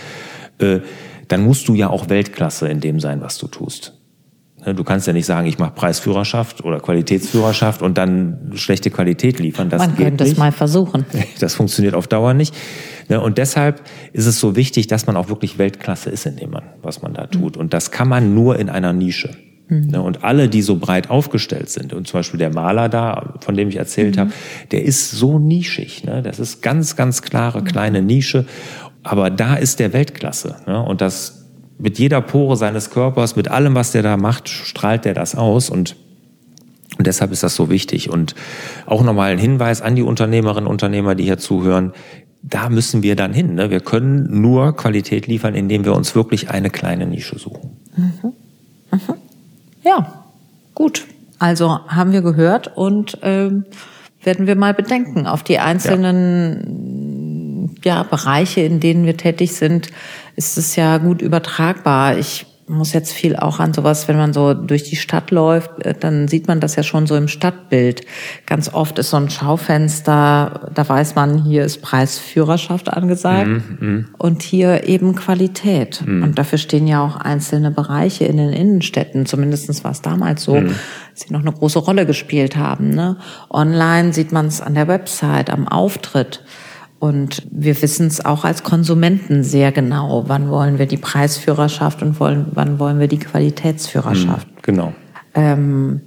äh, 0.59 0.81
dann 1.29 1.45
musst 1.45 1.69
du 1.69 1.75
ja 1.75 1.89
auch 1.89 2.09
Weltklasse 2.09 2.69
in 2.69 2.81
dem 2.81 2.99
sein, 2.99 3.21
was 3.21 3.39
du 3.39 3.47
tust. 3.47 4.02
Ne, 4.65 4.75
du 4.75 4.85
kannst 4.85 5.07
ja 5.07 5.13
nicht 5.13 5.27
sagen, 5.27 5.47
ich 5.47 5.59
mache 5.59 5.73
Preisführerschaft 5.73 6.65
oder 6.65 6.81
Qualitätsführerschaft 6.81 7.83
und 7.83 7.99
dann 7.99 8.53
schlechte 8.55 8.91
Qualität 8.91 9.39
liefern. 9.39 9.69
Das 9.69 9.81
Man 9.81 9.97
könnte 9.97 10.25
es 10.25 10.37
mal 10.37 10.53
versuchen. 10.53 11.05
Das 11.41 11.55
funktioniert 11.55 11.95
auf 11.95 12.07
Dauer 12.07 12.35
nicht. 12.35 12.55
Ne, 13.09 13.21
und 13.21 13.39
deshalb 13.39 13.83
ist 14.13 14.27
es 14.27 14.39
so 14.39 14.55
wichtig, 14.55 14.87
dass 14.87 15.07
man 15.07 15.17
auch 15.17 15.29
wirklich 15.29 15.59
Weltklasse 15.59 16.11
ist 16.11 16.27
in 16.27 16.37
dem 16.37 16.51
man, 16.51 16.63
was 16.83 17.03
man 17.03 17.15
da 17.15 17.27
tut. 17.27 17.57
Und 17.57 17.75
das 17.75 17.91
kann 17.91 18.09
man 18.09 18.35
nur 18.35 18.59
in 18.59 18.69
einer 18.69 18.93
Nische. 18.93 19.31
Mhm. 19.69 19.87
Ne, 19.89 20.03
und 20.03 20.23
alle, 20.23 20.49
die 20.49 20.63
so 20.63 20.77
breit 20.77 21.11
aufgestellt 21.11 21.69
sind, 21.69 21.93
und 21.93 22.07
zum 22.07 22.21
Beispiel 22.21 22.39
der 22.39 22.53
Maler 22.53 22.89
da, 22.89 23.35
von 23.41 23.57
dem 23.57 23.69
ich 23.69 23.77
erzählt 23.77 24.17
mhm. 24.17 24.21
habe, 24.21 24.33
der 24.71 24.85
ist 24.85 25.11
so 25.11 25.39
nischig. 25.39 26.03
Das 26.23 26.39
ist 26.39 26.63
ganz, 26.63 26.95
ganz 26.95 27.23
klare 27.23 27.65
kleine 27.65 28.03
Nische. 28.03 28.47
Aber 29.03 29.31
da 29.31 29.57
ist 29.57 29.81
der 29.81 29.93
Weltklasse. 29.93 30.57
Und 30.87 31.01
das 31.01 31.42
mit 31.83 31.99
jeder 31.99 32.21
Pore 32.21 32.57
seines 32.57 32.91
Körpers, 32.91 33.35
mit 33.35 33.49
allem, 33.49 33.75
was 33.75 33.91
der 33.91 34.03
da 34.03 34.17
macht, 34.17 34.49
strahlt 34.49 35.05
der 35.05 35.15
das 35.15 35.35
aus 35.35 35.69
und 35.69 35.97
und 36.99 37.07
deshalb 37.07 37.33
ist 37.33 37.43
das 37.43 37.57
so 37.57 37.71
wichtig. 37.71 38.11
Und 38.11 38.35
auch 38.85 39.03
nochmal 39.03 39.33
ein 39.33 39.39
Hinweis 39.39 39.81
an 39.81 39.97
die 39.97 40.03
Unternehmerinnen 40.03 40.67
und 40.67 40.73
Unternehmer, 40.73 41.15
die 41.15 41.25
hier 41.25 41.39
zuhören. 41.39 41.95
Da 42.43 42.69
müssen 42.69 43.03
wir 43.03 43.17
dann 43.17 43.33
hin. 43.33 43.55
Ne? 43.55 43.71
Wir 43.71 43.81
können 43.81 44.43
nur 44.43 44.77
Qualität 44.77 45.27
liefern, 45.27 45.55
indem 45.55 45.87
wir 45.87 45.95
uns 45.95 46.15
wirklich 46.15 46.51
eine 46.51 46.69
kleine 46.69 47.07
Nische 47.07 47.39
suchen. 47.39 47.79
Mhm. 47.97 48.35
Mhm. 48.93 49.15
Ja, 49.83 50.13
gut. 50.75 51.07
Also 51.39 51.79
haben 51.89 52.13
wir 52.13 52.21
gehört 52.21 52.77
und 52.77 53.17
ähm, 53.23 53.65
werden 54.23 54.47
wir 54.47 54.55
mal 54.55 54.75
bedenken 54.75 55.27
auf 55.27 55.43
die 55.43 55.59
einzelnen 55.59 56.59
ja. 57.83 57.97
ja. 57.97 58.03
Bereiche, 58.03 58.61
in 58.61 58.81
denen 58.81 59.07
wir 59.07 59.17
tätig 59.17 59.55
sind, 59.55 59.89
ist 60.37 60.59
es 60.59 60.77
ja 60.77 60.99
gut 60.99 61.23
übertragbar. 61.23 62.19
Ich 62.19 62.47
muss 62.69 62.93
jetzt 62.93 63.13
viel 63.13 63.37
auch 63.37 63.59
an 63.61 63.75
sowas, 63.75 64.09
wenn 64.09 64.17
man 64.17 64.33
so 64.33 64.55
durch 64.55 64.85
die 64.85 64.97
Stadt 64.97 65.31
läuft, 65.31 65.85
äh, 65.85 65.95
dann 65.99 66.29
sieht 66.29 66.49
man 66.49 66.61
das 66.61 66.77
ja 66.77 66.83
schon 66.83 67.07
so 67.07 67.17
im 67.17 67.29
Stadtbild. 67.29 68.03
Ganz 68.47 68.73
oft 68.73 68.99
ist 68.99 69.11
so 69.11 69.17
ein 69.17 69.31
Schaufenster, 69.31 70.71
da 70.73 70.89
weiß 70.89 71.15
man, 71.15 71.43
hier 71.45 71.65
ist 71.65 71.83
Preisführerschaft 71.83 72.93
angesagt 72.93 73.49
mm, 73.49 73.85
mm. 73.85 74.09
und 74.19 74.43
hier 74.43 74.89
eben 74.89 75.15
Qualität. 75.15 76.03
Mm. 76.07 76.23
Und 76.23 76.39
dafür 76.39 76.59
stehen 76.59 76.87
ja 76.87 77.05
auch 77.05 77.17
einzelne 77.17 77.71
Bereiche 77.71 78.25
in 78.25 78.37
den 78.37 78.53
Innenstädten, 78.53 79.27
zumindest 79.27 79.63
war 79.85 79.91
es 79.91 80.03
damals 80.03 80.45
so, 80.45 80.57
mhm. 80.57 80.75
sie 81.15 81.33
noch 81.33 81.41
eine 81.41 81.53
große 81.53 81.79
Rolle 81.79 82.07
gespielt 82.07 82.57
haben. 82.57 82.91
Ne? 82.91 83.17
Online 83.51 84.13
sieht 84.13 84.33
man 84.33 84.47
es 84.47 84.61
an 84.61 84.75
der 84.75 84.89
Website, 84.89 85.51
am 85.51 85.69
Auftritt. 85.69 86.43
Und 87.03 87.43
wir 87.51 87.83
wissen 87.83 88.07
es 88.07 88.25
auch 88.25 88.45
als 88.45 88.63
Konsumenten 88.63 89.43
sehr 89.43 89.73
genau, 89.73 90.23
wann 90.29 90.49
wollen 90.49 90.79
wir 90.79 90.87
die 90.87 90.97
Preisführerschaft 90.97 92.01
und 92.01 92.21
wollen, 92.21 92.47
wann 92.53 92.79
wollen 92.79 93.01
wir 93.01 93.09
die 93.09 93.19
Qualitätsführerschaft. 93.19 94.47
Mhm, 94.47 94.63
genau. 94.63 94.93
Ähm, 95.35 96.01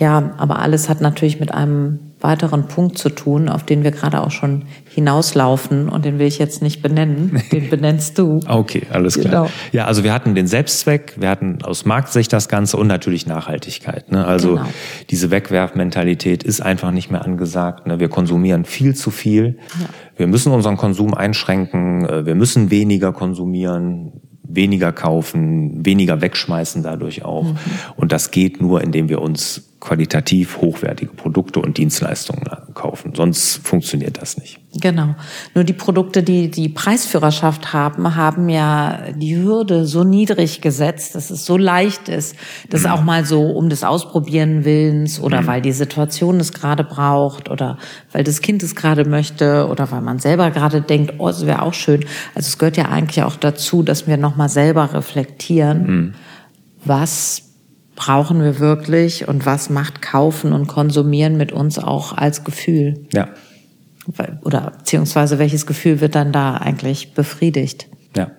ja, 0.00 0.32
aber 0.38 0.60
alles 0.60 0.88
hat 0.88 1.02
natürlich 1.02 1.38
mit 1.38 1.52
einem 1.52 1.98
weiteren 2.22 2.68
Punkt 2.68 2.98
zu 2.98 3.08
tun, 3.08 3.48
auf 3.48 3.64
den 3.64 3.82
wir 3.82 3.90
gerade 3.90 4.20
auch 4.20 4.30
schon 4.30 4.64
hinauslaufen 4.88 5.88
und 5.88 6.04
den 6.04 6.18
will 6.18 6.26
ich 6.26 6.38
jetzt 6.38 6.62
nicht 6.62 6.82
benennen. 6.82 7.42
Den 7.52 7.68
benennst 7.68 8.18
du. 8.18 8.40
okay, 8.48 8.82
alles 8.90 9.18
klar. 9.18 9.44
Genau. 9.44 9.50
Ja, 9.72 9.86
also 9.86 10.04
wir 10.04 10.12
hatten 10.12 10.34
den 10.34 10.46
Selbstzweck, 10.46 11.14
wir 11.18 11.28
hatten 11.28 11.62
aus 11.62 11.84
Marktsicht 11.84 12.32
das 12.32 12.48
Ganze 12.48 12.76
und 12.76 12.86
natürlich 12.86 13.26
Nachhaltigkeit. 13.26 14.10
Ne? 14.10 14.24
Also 14.24 14.56
genau. 14.56 14.66
diese 15.10 15.30
Wegwerfmentalität 15.30 16.42
ist 16.42 16.60
einfach 16.60 16.90
nicht 16.90 17.10
mehr 17.10 17.24
angesagt. 17.24 17.86
Ne? 17.86 18.00
Wir 18.00 18.08
konsumieren 18.08 18.64
viel 18.64 18.94
zu 18.94 19.10
viel. 19.10 19.58
Ja. 19.80 19.86
Wir 20.16 20.26
müssen 20.26 20.52
unseren 20.52 20.76
Konsum 20.76 21.14
einschränken. 21.14 22.06
Äh, 22.06 22.26
wir 22.26 22.34
müssen 22.34 22.70
weniger 22.70 23.12
konsumieren 23.12 24.21
weniger 24.54 24.92
kaufen, 24.92 25.84
weniger 25.84 26.20
wegschmeißen 26.20 26.82
dadurch 26.82 27.24
auch. 27.24 27.44
Mhm. 27.44 27.56
Und 27.96 28.12
das 28.12 28.30
geht 28.30 28.60
nur, 28.60 28.82
indem 28.82 29.08
wir 29.08 29.20
uns 29.20 29.72
qualitativ 29.80 30.58
hochwertige 30.58 31.12
Produkte 31.12 31.60
und 31.60 31.78
Dienstleistungen 31.78 32.44
kaufen. 32.74 33.14
Sonst 33.14 33.56
funktioniert 33.66 34.20
das 34.20 34.38
nicht. 34.38 34.61
Genau. 34.82 35.14
Nur 35.54 35.62
die 35.62 35.72
Produkte, 35.72 36.24
die 36.24 36.50
die 36.50 36.68
Preisführerschaft 36.68 37.72
haben, 37.72 38.16
haben 38.16 38.48
ja 38.48 38.98
die 39.14 39.36
Hürde 39.36 39.86
so 39.86 40.02
niedrig 40.02 40.60
gesetzt, 40.60 41.14
dass 41.14 41.30
es 41.30 41.46
so 41.46 41.56
leicht 41.56 42.08
ist, 42.08 42.34
dass 42.68 42.82
mhm. 42.82 42.90
auch 42.90 43.02
mal 43.02 43.24
so 43.24 43.42
um 43.42 43.68
des 43.68 43.84
Ausprobieren 43.84 44.64
Willens 44.64 45.20
oder 45.20 45.42
mhm. 45.42 45.46
weil 45.46 45.62
die 45.62 45.70
Situation 45.70 46.40
es 46.40 46.52
gerade 46.52 46.82
braucht 46.82 47.48
oder 47.48 47.78
weil 48.10 48.24
das 48.24 48.40
Kind 48.42 48.64
es 48.64 48.74
gerade 48.74 49.04
möchte 49.08 49.68
oder 49.68 49.90
weil 49.92 50.00
man 50.00 50.18
selber 50.18 50.50
gerade 50.50 50.82
denkt, 50.82 51.14
oh, 51.18 51.28
es 51.28 51.46
wäre 51.46 51.62
auch 51.62 51.74
schön. 51.74 52.04
Also 52.34 52.48
es 52.48 52.58
gehört 52.58 52.76
ja 52.76 52.86
eigentlich 52.86 53.22
auch 53.22 53.36
dazu, 53.36 53.84
dass 53.84 54.08
wir 54.08 54.16
nochmal 54.16 54.48
selber 54.48 54.92
reflektieren, 54.92 55.86
mhm. 55.86 56.14
was 56.84 57.44
brauchen 57.94 58.42
wir 58.42 58.58
wirklich 58.58 59.28
und 59.28 59.46
was 59.46 59.70
macht 59.70 60.02
Kaufen 60.02 60.52
und 60.52 60.66
Konsumieren 60.66 61.36
mit 61.36 61.52
uns 61.52 61.78
auch 61.78 62.16
als 62.16 62.42
Gefühl? 62.42 63.06
Ja. 63.12 63.28
Oder 64.42 64.72
beziehungsweise 64.78 65.38
welches 65.38 65.66
Gefühl 65.66 66.00
wird 66.00 66.14
dann 66.14 66.32
da 66.32 66.54
eigentlich 66.54 67.14
befriedigt? 67.14 67.88
Ja. 68.16 68.30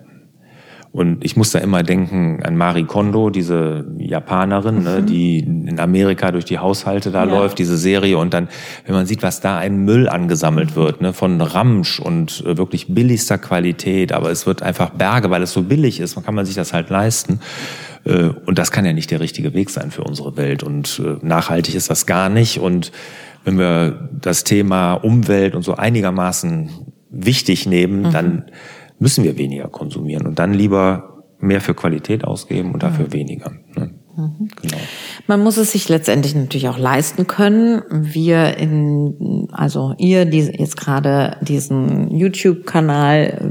Und 0.94 1.24
ich 1.24 1.36
muss 1.36 1.50
da 1.50 1.58
immer 1.58 1.82
denken 1.82 2.40
an 2.44 2.56
Marie 2.56 2.84
Kondo, 2.84 3.28
diese 3.28 3.84
Japanerin, 3.98 4.84
ne, 4.84 4.90
mhm. 4.90 4.96
ne, 4.96 5.02
die 5.02 5.40
in 5.40 5.80
Amerika 5.80 6.30
durch 6.30 6.44
die 6.44 6.60
Haushalte 6.60 7.10
da 7.10 7.24
ja. 7.24 7.30
läuft, 7.30 7.58
diese 7.58 7.76
Serie. 7.76 8.16
Und 8.16 8.32
dann, 8.32 8.48
wenn 8.86 8.94
man 8.94 9.04
sieht, 9.04 9.24
was 9.24 9.40
da 9.40 9.58
ein 9.58 9.78
Müll 9.78 10.08
angesammelt 10.08 10.76
wird, 10.76 11.00
ne, 11.00 11.12
von 11.12 11.40
Ramsch 11.40 11.98
und 11.98 12.44
äh, 12.46 12.56
wirklich 12.56 12.94
billigster 12.94 13.38
Qualität, 13.38 14.12
aber 14.12 14.30
es 14.30 14.46
wird 14.46 14.62
einfach 14.62 14.90
Berge, 14.90 15.30
weil 15.30 15.42
es 15.42 15.52
so 15.52 15.62
billig 15.62 15.98
ist, 15.98 16.14
man 16.14 16.24
kann 16.24 16.36
man 16.36 16.46
sich 16.46 16.54
das 16.54 16.72
halt 16.72 16.90
leisten. 16.90 17.40
Äh, 18.04 18.30
und 18.46 18.58
das 18.58 18.70
kann 18.70 18.84
ja 18.84 18.92
nicht 18.92 19.10
der 19.10 19.20
richtige 19.20 19.54
Weg 19.54 19.70
sein 19.70 19.90
für 19.90 20.04
unsere 20.04 20.36
Welt. 20.36 20.62
Und 20.62 21.00
äh, 21.04 21.24
nachhaltig 21.24 21.74
ist 21.74 21.90
das 21.90 22.06
gar 22.06 22.28
nicht. 22.28 22.58
Und 22.58 22.92
wenn 23.44 23.58
wir 23.58 24.10
das 24.20 24.44
Thema 24.44 24.94
Umwelt 24.94 25.54
und 25.54 25.62
so 25.62 25.74
einigermaßen 25.74 26.70
wichtig 27.10 27.66
nehmen, 27.66 28.02
mhm. 28.02 28.12
dann 28.12 28.44
müssen 28.98 29.24
wir 29.24 29.36
weniger 29.38 29.68
konsumieren 29.68 30.26
und 30.26 30.38
dann 30.38 30.54
lieber 30.54 31.24
mehr 31.38 31.60
für 31.60 31.74
Qualität 31.74 32.24
ausgeben 32.24 32.72
und 32.72 32.82
dafür 32.82 33.06
mhm. 33.06 33.12
weniger. 33.12 33.52
Ne? 33.76 33.90
Mhm. 34.16 34.48
Genau. 34.62 34.76
Man 35.26 35.42
muss 35.42 35.56
es 35.56 35.72
sich 35.72 35.88
letztendlich 35.88 36.34
natürlich 36.34 36.68
auch 36.68 36.78
leisten 36.78 37.26
können. 37.26 37.82
Wir 37.90 38.56
in, 38.56 39.48
also 39.52 39.94
ihr, 39.98 40.24
die 40.24 40.40
jetzt 40.40 40.76
gerade 40.76 41.36
diesen 41.42 42.10
YouTube-Kanal 42.10 43.50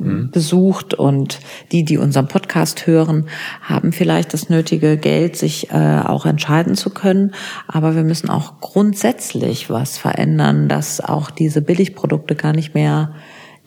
mhm. 0.00 0.30
besucht 0.30 0.94
und 0.94 1.40
die, 1.72 1.84
die 1.84 1.98
unseren 1.98 2.28
Podcast 2.28 2.86
hören, 2.86 3.26
haben 3.60 3.92
vielleicht 3.92 4.34
das 4.34 4.48
nötige 4.48 4.96
Geld, 4.96 5.36
sich 5.36 5.70
äh, 5.70 6.00
auch 6.04 6.26
entscheiden 6.26 6.74
zu 6.74 6.90
können. 6.90 7.32
Aber 7.68 7.94
wir 7.94 8.04
müssen 8.04 8.30
auch 8.30 8.60
grundsätzlich 8.60 9.70
was 9.70 9.98
verändern, 9.98 10.68
dass 10.68 11.00
auch 11.00 11.30
diese 11.30 11.62
Billigprodukte 11.62 12.34
gar 12.34 12.52
nicht 12.52 12.74
mehr 12.74 13.14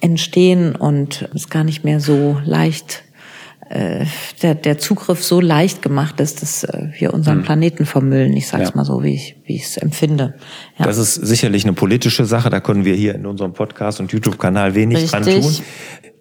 entstehen 0.02 0.76
und 0.76 1.30
es 1.34 1.50
gar 1.50 1.64
nicht 1.64 1.86
mehr 1.86 2.00
so 2.00 2.38
leicht 2.44 3.04
äh, 3.70 4.06
der, 4.42 4.56
der 4.56 4.78
Zugriff 4.78 5.24
so 5.24 5.40
leicht 5.40 5.82
gemacht 5.82 6.20
ist, 6.20 6.42
dass 6.42 6.64
äh, 6.66 6.90
wir 7.00 7.14
unseren 7.14 7.38
hm. 7.38 7.44
Planeten 7.44 7.86
vermüllen. 7.86 8.36
Ich 8.36 8.48
sage 8.48 8.64
es 8.64 8.70
ja. 8.70 8.76
mal 8.76 8.84
so, 8.84 9.02
wie 9.04 9.16
ich 9.16 9.38
wie 9.46 9.56
ich 9.56 9.64
es 9.64 9.78
empfinde. 9.78 10.36
Ja. 10.78 10.86
Das 10.86 10.98
ist 10.98 11.16
sicherlich 11.16 11.64
eine 11.64 11.74
politische 11.74 12.26
Sache. 12.26 12.50
Da 12.50 12.60
können 12.60 12.86
wir 12.86 12.96
hier 12.96 13.16
in 13.16 13.26
unserem 13.26 13.54
Podcast 13.54 14.00
und 14.02 14.12
YouTube-Kanal 14.12 14.76
wenig 14.76 14.98
Richtig. 14.98 15.12
dran 15.12 15.42
tun 15.42 15.56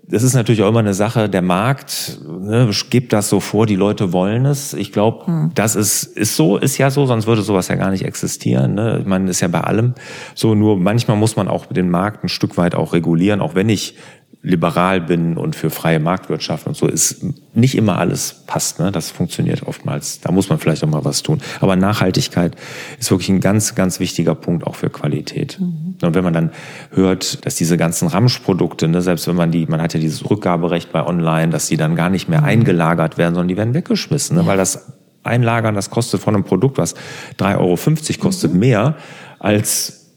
das 0.08 0.22
ist 0.22 0.34
natürlich 0.34 0.62
auch 0.62 0.68
immer 0.68 0.80
eine 0.80 0.94
Sache, 0.94 1.28
der 1.28 1.42
Markt 1.42 2.20
ne, 2.26 2.70
gibt 2.90 3.12
das 3.12 3.28
so 3.28 3.40
vor, 3.40 3.66
die 3.66 3.76
Leute 3.76 4.12
wollen 4.12 4.46
es. 4.46 4.74
Ich 4.74 4.92
glaube, 4.92 5.26
hm. 5.26 5.50
das 5.54 5.76
ist, 5.76 6.04
ist 6.04 6.36
so, 6.36 6.58
ist 6.58 6.76
ja 6.78 6.90
so, 6.90 7.06
sonst 7.06 7.26
würde 7.26 7.42
sowas 7.42 7.68
ja 7.68 7.76
gar 7.76 7.90
nicht 7.90 8.04
existieren. 8.04 8.74
Ne? 8.74 8.98
Ich 9.00 9.06
meine, 9.06 9.30
ist 9.30 9.40
ja 9.40 9.48
bei 9.48 9.60
allem 9.60 9.94
so, 10.34 10.54
nur 10.54 10.76
manchmal 10.76 11.16
muss 11.16 11.36
man 11.36 11.48
auch 11.48 11.66
den 11.66 11.88
Markt 11.88 12.24
ein 12.24 12.28
Stück 12.28 12.56
weit 12.56 12.74
auch 12.74 12.92
regulieren, 12.92 13.40
auch 13.40 13.54
wenn 13.54 13.68
ich 13.68 13.94
liberal 14.42 15.00
bin 15.00 15.36
und 15.36 15.54
für 15.54 15.70
freie 15.70 16.00
Marktwirtschaft 16.00 16.66
und 16.66 16.76
so 16.76 16.88
ist 16.88 17.24
nicht 17.54 17.76
immer 17.76 17.98
alles 17.98 18.42
passt. 18.46 18.80
Ne? 18.80 18.90
Das 18.90 19.10
funktioniert 19.10 19.62
oftmals. 19.62 20.20
Da 20.20 20.32
muss 20.32 20.48
man 20.48 20.58
vielleicht 20.58 20.82
auch 20.82 20.88
mal 20.88 21.04
was 21.04 21.22
tun. 21.22 21.40
Aber 21.60 21.76
Nachhaltigkeit 21.76 22.56
ist 22.98 23.10
wirklich 23.10 23.28
ein 23.28 23.40
ganz, 23.40 23.76
ganz 23.76 24.00
wichtiger 24.00 24.34
Punkt 24.34 24.66
auch 24.66 24.74
für 24.74 24.90
Qualität. 24.90 25.60
Mhm. 25.60 25.91
Und 26.06 26.14
wenn 26.14 26.24
man 26.24 26.32
dann 26.32 26.50
hört, 26.90 27.44
dass 27.46 27.54
diese 27.54 27.76
ganzen 27.76 28.08
Ramschprodukte, 28.08 28.88
ne, 28.88 29.02
selbst 29.02 29.26
wenn 29.28 29.36
man 29.36 29.50
die, 29.50 29.66
man 29.66 29.80
hat 29.80 29.94
ja 29.94 30.00
dieses 30.00 30.28
Rückgaberecht 30.28 30.92
bei 30.92 31.04
Online, 31.06 31.50
dass 31.50 31.66
die 31.66 31.76
dann 31.76 31.96
gar 31.96 32.10
nicht 32.10 32.28
mehr 32.28 32.40
mhm. 32.40 32.46
eingelagert 32.46 33.18
werden, 33.18 33.34
sondern 33.34 33.48
die 33.48 33.56
werden 33.56 33.74
weggeschmissen, 33.74 34.36
ne? 34.36 34.46
weil 34.46 34.56
das 34.56 34.92
Einlagern, 35.22 35.74
das 35.74 35.90
kostet 35.90 36.20
von 36.20 36.34
einem 36.34 36.44
Produkt, 36.44 36.78
was 36.78 36.94
3,50 37.38 37.58
Euro 37.58 38.20
kostet, 38.20 38.52
mhm. 38.52 38.58
mehr 38.58 38.96
als 39.38 40.10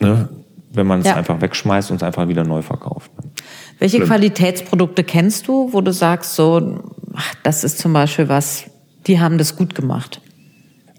ne, 0.00 0.28
wenn 0.72 0.86
man 0.86 1.00
es 1.00 1.06
ja. 1.06 1.14
einfach 1.14 1.40
wegschmeißt 1.40 1.90
und 1.90 1.96
es 1.96 2.02
einfach 2.02 2.28
wieder 2.28 2.44
neu 2.44 2.62
verkauft. 2.62 3.10
Welche 3.78 3.98
Schlimm. 3.98 4.08
Qualitätsprodukte 4.08 5.04
kennst 5.04 5.48
du, 5.48 5.72
wo 5.72 5.80
du 5.80 5.92
sagst, 5.92 6.34
so, 6.34 6.80
ach, 7.14 7.34
das 7.42 7.64
ist 7.64 7.78
zum 7.78 7.92
Beispiel 7.92 8.28
was, 8.28 8.64
die 9.06 9.20
haben 9.20 9.38
das 9.38 9.56
gut 9.56 9.74
gemacht? 9.74 10.20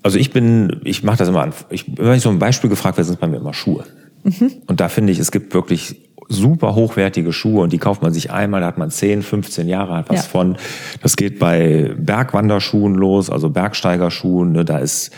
Also 0.01 0.17
ich 0.17 0.31
bin, 0.31 0.81
ich 0.85 1.03
mache 1.03 1.17
das 1.17 1.27
immer 1.27 1.41
an. 1.41 1.53
Ich, 1.69 1.85
wenn 1.97 2.13
ich 2.13 2.23
so 2.23 2.29
ein 2.29 2.39
Beispiel 2.39 2.69
gefragt 2.69 2.97
werde, 2.97 3.05
sind 3.05 3.15
es 3.15 3.19
bei 3.19 3.27
mir 3.27 3.37
immer 3.37 3.53
Schuhe. 3.53 3.85
Mhm. 4.23 4.51
Und 4.67 4.79
da 4.79 4.89
finde 4.89 5.11
ich, 5.11 5.19
es 5.19 5.31
gibt 5.31 5.53
wirklich 5.53 6.09
super 6.27 6.75
hochwertige 6.75 7.33
Schuhe 7.33 7.63
und 7.63 7.73
die 7.73 7.79
kauft 7.79 8.03
man 8.03 8.13
sich 8.13 8.31
einmal, 8.31 8.61
da 8.61 8.67
hat 8.67 8.77
man 8.77 8.91
10, 8.91 9.23
15 9.23 9.67
Jahre 9.67 9.95
hat 9.95 10.09
was 10.09 10.25
ja. 10.25 10.29
von. 10.29 10.57
Das 11.01 11.15
geht 11.15 11.39
bei 11.39 11.95
Bergwanderschuhen 11.97 12.93
los, 12.93 13.29
also 13.29 13.49
Bergsteigerschuhen, 13.49 14.51
ne, 14.51 14.63
da 14.63 14.77
ist 14.77 15.11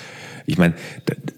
ich 0.45 0.57
meine, 0.57 0.73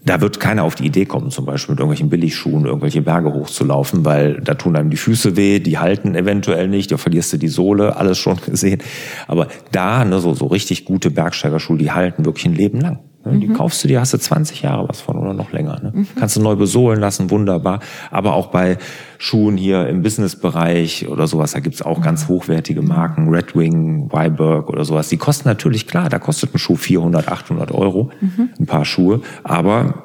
da 0.04 0.20
wird 0.20 0.40
keiner 0.40 0.64
auf 0.64 0.74
die 0.74 0.86
Idee 0.86 1.04
kommen, 1.04 1.30
zum 1.30 1.44
Beispiel 1.44 1.74
mit 1.74 1.80
irgendwelchen 1.80 2.08
Billigschuhen 2.08 2.64
irgendwelche 2.64 3.02
Berge 3.02 3.32
hochzulaufen, 3.32 4.04
weil 4.04 4.40
da 4.40 4.54
tun 4.54 4.76
einem 4.76 4.90
die 4.90 4.96
Füße 4.96 5.36
weh, 5.36 5.60
die 5.60 5.78
halten 5.78 6.14
eventuell 6.14 6.68
nicht, 6.68 6.90
da 6.90 6.96
verlierst 6.96 7.32
du 7.32 7.36
die 7.36 7.48
Sohle, 7.48 7.96
alles 7.96 8.18
schon 8.18 8.38
gesehen. 8.46 8.82
Aber 9.26 9.48
da, 9.72 10.04
ne, 10.04 10.18
so, 10.20 10.34
so 10.34 10.46
richtig 10.46 10.84
gute 10.84 11.10
Bergsteigerschuhe, 11.10 11.78
die 11.78 11.92
halten 11.92 12.24
wirklich 12.24 12.46
ein 12.46 12.54
Leben 12.54 12.80
lang. 12.80 13.03
Ne? 13.24 13.38
Die 13.38 13.48
mhm. 13.48 13.54
kaufst 13.54 13.82
du 13.82 13.88
dir, 13.88 14.00
hast 14.00 14.12
du 14.12 14.18
20 14.18 14.62
Jahre 14.62 14.88
was 14.88 15.00
von 15.00 15.16
oder 15.16 15.34
noch 15.34 15.52
länger. 15.52 15.80
Ne? 15.82 15.92
Mhm. 15.94 16.08
Kannst 16.18 16.36
du 16.36 16.40
neu 16.40 16.56
besohlen 16.56 17.00
lassen, 17.00 17.30
wunderbar. 17.30 17.80
Aber 18.10 18.34
auch 18.34 18.48
bei 18.48 18.78
Schuhen 19.18 19.56
hier 19.56 19.88
im 19.88 20.02
Businessbereich 20.02 21.08
oder 21.08 21.26
sowas, 21.26 21.52
da 21.52 21.60
gibt's 21.60 21.82
auch 21.82 22.00
ganz 22.00 22.28
hochwertige 22.28 22.82
Marken, 22.82 23.28
Red 23.28 23.56
Wing, 23.56 24.12
Weiberg 24.12 24.68
oder 24.68 24.84
sowas. 24.84 25.08
Die 25.08 25.16
kosten 25.16 25.48
natürlich, 25.48 25.86
klar, 25.86 26.08
da 26.08 26.18
kostet 26.18 26.54
ein 26.54 26.58
Schuh 26.58 26.76
400, 26.76 27.28
800 27.28 27.72
Euro, 27.72 28.10
mhm. 28.20 28.50
ein 28.58 28.66
paar 28.66 28.84
Schuhe, 28.84 29.20
aber 29.42 30.04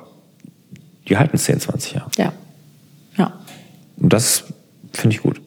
die 1.08 1.17
halten 1.17 1.38
10, 1.38 1.60
20 1.60 1.93
Jahre. 1.93 2.12
Ja. 2.17 2.34
Ja. 3.17 3.34
Und 3.97 4.13
das 4.13 4.45
finde 4.93 5.15
ich 5.15 5.21
gut. 5.21 5.41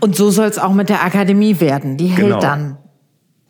Und 0.00 0.16
so 0.16 0.30
soll 0.30 0.46
es 0.46 0.58
auch 0.58 0.72
mit 0.72 0.88
der 0.88 1.04
Akademie 1.04 1.60
werden. 1.60 1.96
Die 1.96 2.06
hält 2.06 2.28
genau. 2.28 2.40
dann 2.40 2.78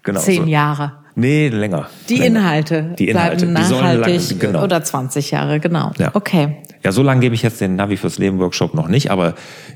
genau, 0.03 0.21
zehn 0.21 0.45
so. 0.45 0.49
Jahre. 0.49 1.00
Nee, 1.15 1.49
länger. 1.49 1.89
Die 2.09 2.17
länger. 2.17 2.27
Inhalte 2.27 2.95
die 2.99 3.09
Inhalte. 3.09 3.47
bleiben 3.47 3.53
nachhaltig 3.53 4.31
lang, 4.31 4.39
genau. 4.39 4.65
oder 4.65 4.83
20 4.83 5.31
Jahre, 5.31 5.61
genau. 5.61 5.93
Ja. 5.99 6.11
Okay. 6.15 6.59
Ja, 6.83 6.93
so 6.93 7.03
lange 7.03 7.21
gebe 7.21 7.35
ich 7.35 7.43
jetzt 7.43 7.61
den 7.61 7.77
Navi 7.77 7.99
fürs 7.99 8.19
Leben 8.19 8.39
Workshop 8.39 8.75
noch 8.75 8.89
nicht, 8.89 9.11
aber 9.11 9.35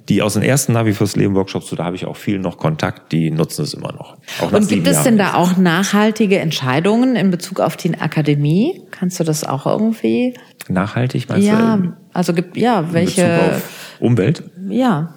die 0.09 0.23
aus 0.23 0.35
den 0.35 0.43
ersten 0.43 0.73
Navi 0.73 0.95
fürs 0.95 1.17
Leben 1.17 1.35
Workshops, 1.35 1.69
so, 1.69 1.77
da 1.77 1.85
habe 1.85 1.97
ich 1.97 2.07
auch 2.07 2.17
viel 2.17 2.39
noch 2.39 2.57
Kontakt, 2.57 3.13
die 3.13 3.31
nutzen 3.31 3.63
es 3.63 3.75
immer 3.75 3.93
noch. 3.93 4.17
Und 4.51 4.69
gibt 4.69 4.87
es 4.87 5.03
denn 5.03 5.19
da 5.19 5.35
auch 5.35 5.59
nachhaltige 5.59 6.39
Entscheidungen 6.39 7.15
in 7.17 7.31
Bezug 7.31 7.61
auf 7.61 7.77
die 7.77 7.99
Akademie? 7.99 8.81
Kannst 8.91 9.21
du 9.21 9.25
das 9.25 9.45
auch 9.45 9.67
irgendwie? 9.67 10.35
Nachhaltig 10.69 11.29
meinst 11.29 11.47
ja, 11.47 11.77
du? 11.77 11.85
Ja, 11.85 11.97
also 12.15 12.33
gibt 12.33 12.57
ja 12.57 12.93
welche 12.93 13.61
Umwelt? 14.01 14.43
Ja. 14.69 15.14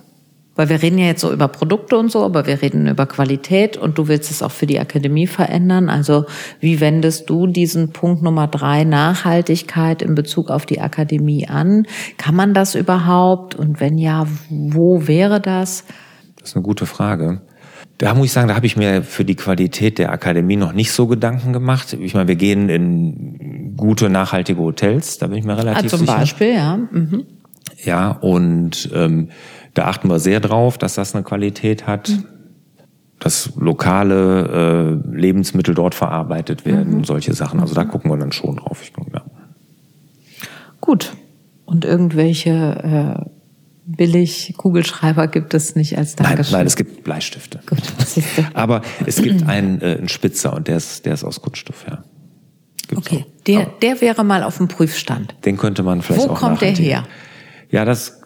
Weil 0.58 0.70
wir 0.70 0.82
reden 0.82 0.98
ja 0.98 1.06
jetzt 1.06 1.22
so 1.22 1.32
über 1.32 1.48
Produkte 1.48 1.98
und 1.98 2.12
so, 2.12 2.26
aber 2.26 2.48
wir 2.48 2.62
reden 2.62 2.88
über 2.88 3.06
Qualität 3.06 3.78
und 3.78 3.98
du 3.98 4.08
willst 4.08 4.32
es 4.32 4.41
auch 4.41 4.52
für 4.52 4.65
die 4.65 4.80
Akademie 4.80 5.28
verändern. 5.28 5.89
Also 5.89 6.26
wie 6.60 6.82
wendest 6.82 7.30
du 7.30 7.48
diesen 7.48 7.91
Punkt 7.91 8.24
Nummer 8.24 8.48
drei 8.48 8.84
Nachhaltigkeit 8.84 10.02
in 10.02 10.15
Bezug 10.15 10.50
auf 10.50 10.65
die 10.65 10.82
Akademie 10.82 11.48
an? 11.48 11.86
Kann 12.17 12.36
man 12.36 12.54
das 12.56 12.76
überhaupt? 12.76 13.56
Und 13.56 13.80
wenn 13.80 13.98
ja, 14.00 14.28
wo 14.50 15.08
wäre 15.08 15.39
das? 15.39 15.86
Das 16.39 16.50
ist 16.50 16.56
eine 16.56 16.63
gute 16.63 16.88
Frage. 16.88 17.41
Da 18.00 18.13
muss 18.13 18.28
ich 18.28 18.32
sagen, 18.32 18.48
da 18.48 18.56
habe 18.56 18.65
ich 18.65 18.78
mir 18.78 19.04
für 19.04 19.26
die 19.26 19.36
Qualität 19.36 19.98
der 19.98 20.12
Akademie 20.12 20.56
noch 20.56 20.74
nicht 20.74 20.91
so 20.91 21.08
Gedanken 21.08 21.54
gemacht. 21.54 21.93
Ich 21.93 22.13
meine, 22.13 22.28
wir 22.28 22.36
gehen 22.36 22.70
in 22.70 23.76
gute, 23.76 24.10
nachhaltige 24.10 24.60
Hotels, 24.60 25.20
da 25.20 25.28
bin 25.28 25.38
ich 25.38 25.46
mir 25.46 25.58
relativ 25.58 25.86
ah, 25.86 25.88
zum 25.88 26.00
sicher. 26.00 26.12
Zum 26.12 26.20
Beispiel, 26.20 26.54
ja. 26.54 26.78
Mhm. 26.78 27.26
Ja, 27.84 28.12
und 28.12 28.89
ähm, 28.93 29.30
da 29.78 29.86
achten 29.86 30.10
wir 30.10 30.20
sehr 30.20 30.40
drauf, 30.40 30.78
dass 30.78 30.96
das 30.96 31.13
eine 31.13 31.24
Qualität 31.24 31.86
hat. 31.86 32.10
Mhm. 32.10 32.26
Dass 33.20 33.52
lokale 33.56 35.02
äh, 35.06 35.16
Lebensmittel 35.16 35.74
dort 35.74 35.96
verarbeitet 35.96 36.66
werden, 36.66 36.98
mhm. 36.98 37.04
solche 37.04 37.34
Sachen. 37.34 37.60
Also 37.60 37.74
da 37.74 37.84
mhm. 37.84 37.90
gucken 37.90 38.12
wir 38.12 38.18
dann 38.18 38.32
schon 38.32 38.58
drauf. 38.58 38.82
Ich 38.84 38.94
glaub, 38.94 39.12
ja. 39.13 39.24
Gut. 40.82 41.13
Und 41.66 41.84
irgendwelche 41.84 43.26
äh, 43.26 43.30
billig 43.86 44.54
Kugelschreiber 44.58 45.28
gibt 45.28 45.54
es 45.54 45.76
nicht 45.76 45.98
als 45.98 46.16
Dankeschön? 46.16 46.44
Nein, 46.44 46.60
nein 46.60 46.68
es 46.68 46.76
gibt 46.76 47.04
Bleistifte. 47.04 47.60
Gut, 47.68 47.82
Aber 48.54 48.82
es 49.06 49.22
gibt 49.22 49.48
einen, 49.48 49.82
äh, 49.82 49.98
einen 49.98 50.10
Spitzer 50.10 50.54
und 50.54 50.68
der 50.68 50.78
ist, 50.78 51.06
der 51.06 51.13
ist 51.13 51.24
aus 51.24 51.42
Kunststoff, 51.42 51.86
ja. 51.88 52.04
Gibt's 52.88 53.08
okay, 53.08 53.26
der, 53.48 53.68
der 53.82 54.00
wäre 54.00 54.24
mal 54.24 54.44
auf 54.44 54.58
dem 54.58 54.68
Prüfstand. 54.68 55.36
Den 55.44 55.58
könnte 55.58 55.84
man 55.84 56.02
vielleicht 56.02 56.28
Wo 56.28 56.32
auch 56.32 56.40
kommt 56.40 56.62
der 56.62 56.72
her? 56.72 57.04
Ja, 57.70 57.84
das 57.84 58.22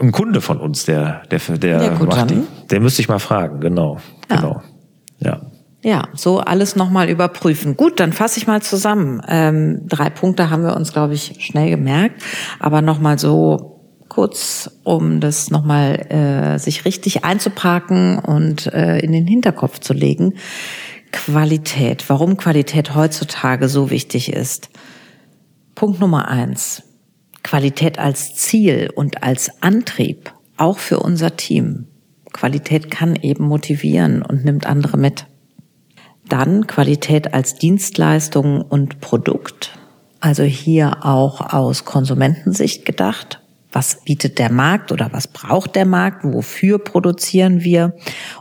ein 0.00 0.12
Kunde 0.12 0.40
von 0.40 0.60
uns, 0.60 0.84
der, 0.84 1.22
der, 1.30 1.40
der, 1.56 1.82
ja, 1.82 1.94
gut, 1.94 2.08
macht 2.08 2.30
die, 2.30 2.42
der 2.70 2.80
müsste 2.80 3.02
ich 3.02 3.08
mal 3.08 3.18
fragen, 3.18 3.60
genau, 3.60 3.98
ja. 4.30 4.36
genau, 4.36 4.62
ja. 5.18 5.40
Ja, 5.82 6.08
so 6.14 6.40
alles 6.40 6.76
nochmal 6.76 7.10
überprüfen. 7.10 7.76
Gut, 7.76 8.00
dann 8.00 8.14
fasse 8.14 8.38
ich 8.38 8.46
mal 8.46 8.62
zusammen. 8.62 9.20
Ähm, 9.28 9.82
drei 9.86 10.08
Punkte 10.08 10.48
haben 10.48 10.62
wir 10.62 10.76
uns, 10.76 10.94
glaube 10.94 11.12
ich, 11.12 11.44
schnell 11.44 11.68
gemerkt, 11.68 12.22
aber 12.58 12.80
nochmal 12.80 13.18
so 13.18 13.74
kurz, 14.08 14.70
um 14.82 15.20
das 15.20 15.50
nochmal 15.50 16.06
äh, 16.08 16.58
sich 16.58 16.86
richtig 16.86 17.24
einzuparken 17.24 18.18
und 18.18 18.72
äh, 18.72 19.00
in 19.00 19.12
den 19.12 19.26
Hinterkopf 19.26 19.78
zu 19.80 19.92
legen. 19.92 20.34
Qualität, 21.12 22.08
warum 22.08 22.38
Qualität 22.38 22.94
heutzutage 22.94 23.68
so 23.68 23.90
wichtig 23.90 24.32
ist. 24.32 24.70
Punkt 25.74 26.00
Nummer 26.00 26.28
eins. 26.28 26.82
Qualität 27.54 28.00
als 28.00 28.34
Ziel 28.34 28.90
und 28.96 29.22
als 29.22 29.62
Antrieb, 29.62 30.32
auch 30.56 30.78
für 30.78 30.98
unser 30.98 31.36
Team. 31.36 31.86
Qualität 32.32 32.90
kann 32.90 33.14
eben 33.14 33.44
motivieren 33.44 34.22
und 34.22 34.44
nimmt 34.44 34.66
andere 34.66 34.96
mit. 34.96 35.26
Dann 36.28 36.66
Qualität 36.66 37.32
als 37.32 37.54
Dienstleistung 37.54 38.60
und 38.60 39.00
Produkt, 39.00 39.78
also 40.18 40.42
hier 40.42 41.06
auch 41.06 41.52
aus 41.52 41.84
Konsumentensicht 41.84 42.84
gedacht. 42.84 43.40
Was 43.70 44.02
bietet 44.02 44.40
der 44.40 44.50
Markt 44.50 44.90
oder 44.90 45.12
was 45.12 45.28
braucht 45.28 45.76
der 45.76 45.86
Markt? 45.86 46.24
Wofür 46.24 46.80
produzieren 46.80 47.62
wir? 47.62 47.94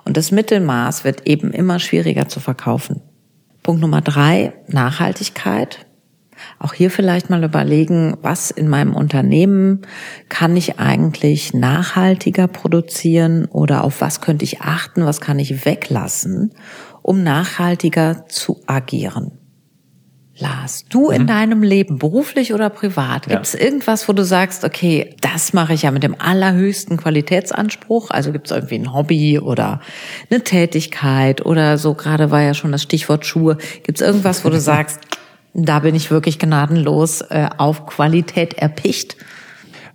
Und 0.06 0.18
das 0.18 0.32
Mittelmaß 0.32 1.04
wird 1.04 1.28
eben 1.28 1.52
immer 1.52 1.78
schwieriger 1.78 2.30
zu 2.30 2.40
verkaufen. 2.40 3.02
Punkt 3.62 3.80
Nummer 3.80 4.02
drei, 4.02 4.54
Nachhaltigkeit. 4.70 5.86
Auch 6.60 6.74
hier 6.74 6.92
vielleicht 6.92 7.30
mal 7.30 7.44
überlegen, 7.44 8.18
was 8.22 8.52
in 8.52 8.70
meinem 8.70 8.96
Unternehmen 8.96 9.82
kann 10.30 10.56
ich 10.56 10.80
eigentlich 10.80 11.54
nachhaltiger 11.54 12.48
produzieren 12.48 13.46
oder 13.46 13.84
auf 13.84 14.02
was 14.02 14.22
könnte 14.22 14.46
ich 14.46 14.62
achten, 14.62 15.06
was 15.06 15.22
kann 15.22 15.40
ich 15.40 15.66
weglassen, 15.66 16.54
um 17.02 17.24
nachhaltiger 17.24 18.26
zu 18.28 18.62
agieren. 18.66 19.40
Lars, 20.40 20.86
du 20.90 21.12
in 21.12 21.24
mhm. 21.24 21.28
deinem 21.28 21.64
Leben, 21.64 22.00
beruflich 22.00 22.56
oder 22.56 22.72
privat, 22.72 23.28
gibt 23.28 23.46
es 23.46 23.54
ja. 23.54 23.60
irgendwas, 23.60 24.10
wo 24.10 24.14
du 24.14 24.26
sagst, 24.26 24.64
okay, 24.64 25.16
das 25.22 25.54
mache 25.54 25.74
ich 25.74 25.84
ja 25.84 25.92
mit 25.92 26.02
dem 26.02 26.20
allerhöchsten 26.20 26.98
Qualitätsanspruch? 26.98 28.10
Also 28.10 28.32
gibt 28.32 28.48
es 28.48 28.52
irgendwie 28.52 28.76
ein 28.76 28.94
Hobby 28.94 29.38
oder 29.38 29.80
eine 30.32 30.44
Tätigkeit 30.44 31.46
oder 31.46 31.78
so, 31.78 31.94
gerade 31.94 32.32
war 32.32 32.42
ja 32.42 32.56
schon 32.56 32.72
das 32.72 32.82
Stichwort 32.82 33.28
Schuhe. 33.28 33.58
Gibt 33.84 34.02
es 34.02 34.08
irgendwas, 34.08 34.44
wo 34.44 34.50
du 34.50 34.60
sagst, 34.60 35.02
da 35.54 35.80
bin 35.80 35.96
ich 35.96 36.12
wirklich 36.12 36.40
gnadenlos 36.40 37.22
äh, 37.22 37.50
auf 37.58 37.86
Qualität 37.86 38.56
erpicht. 38.56 39.18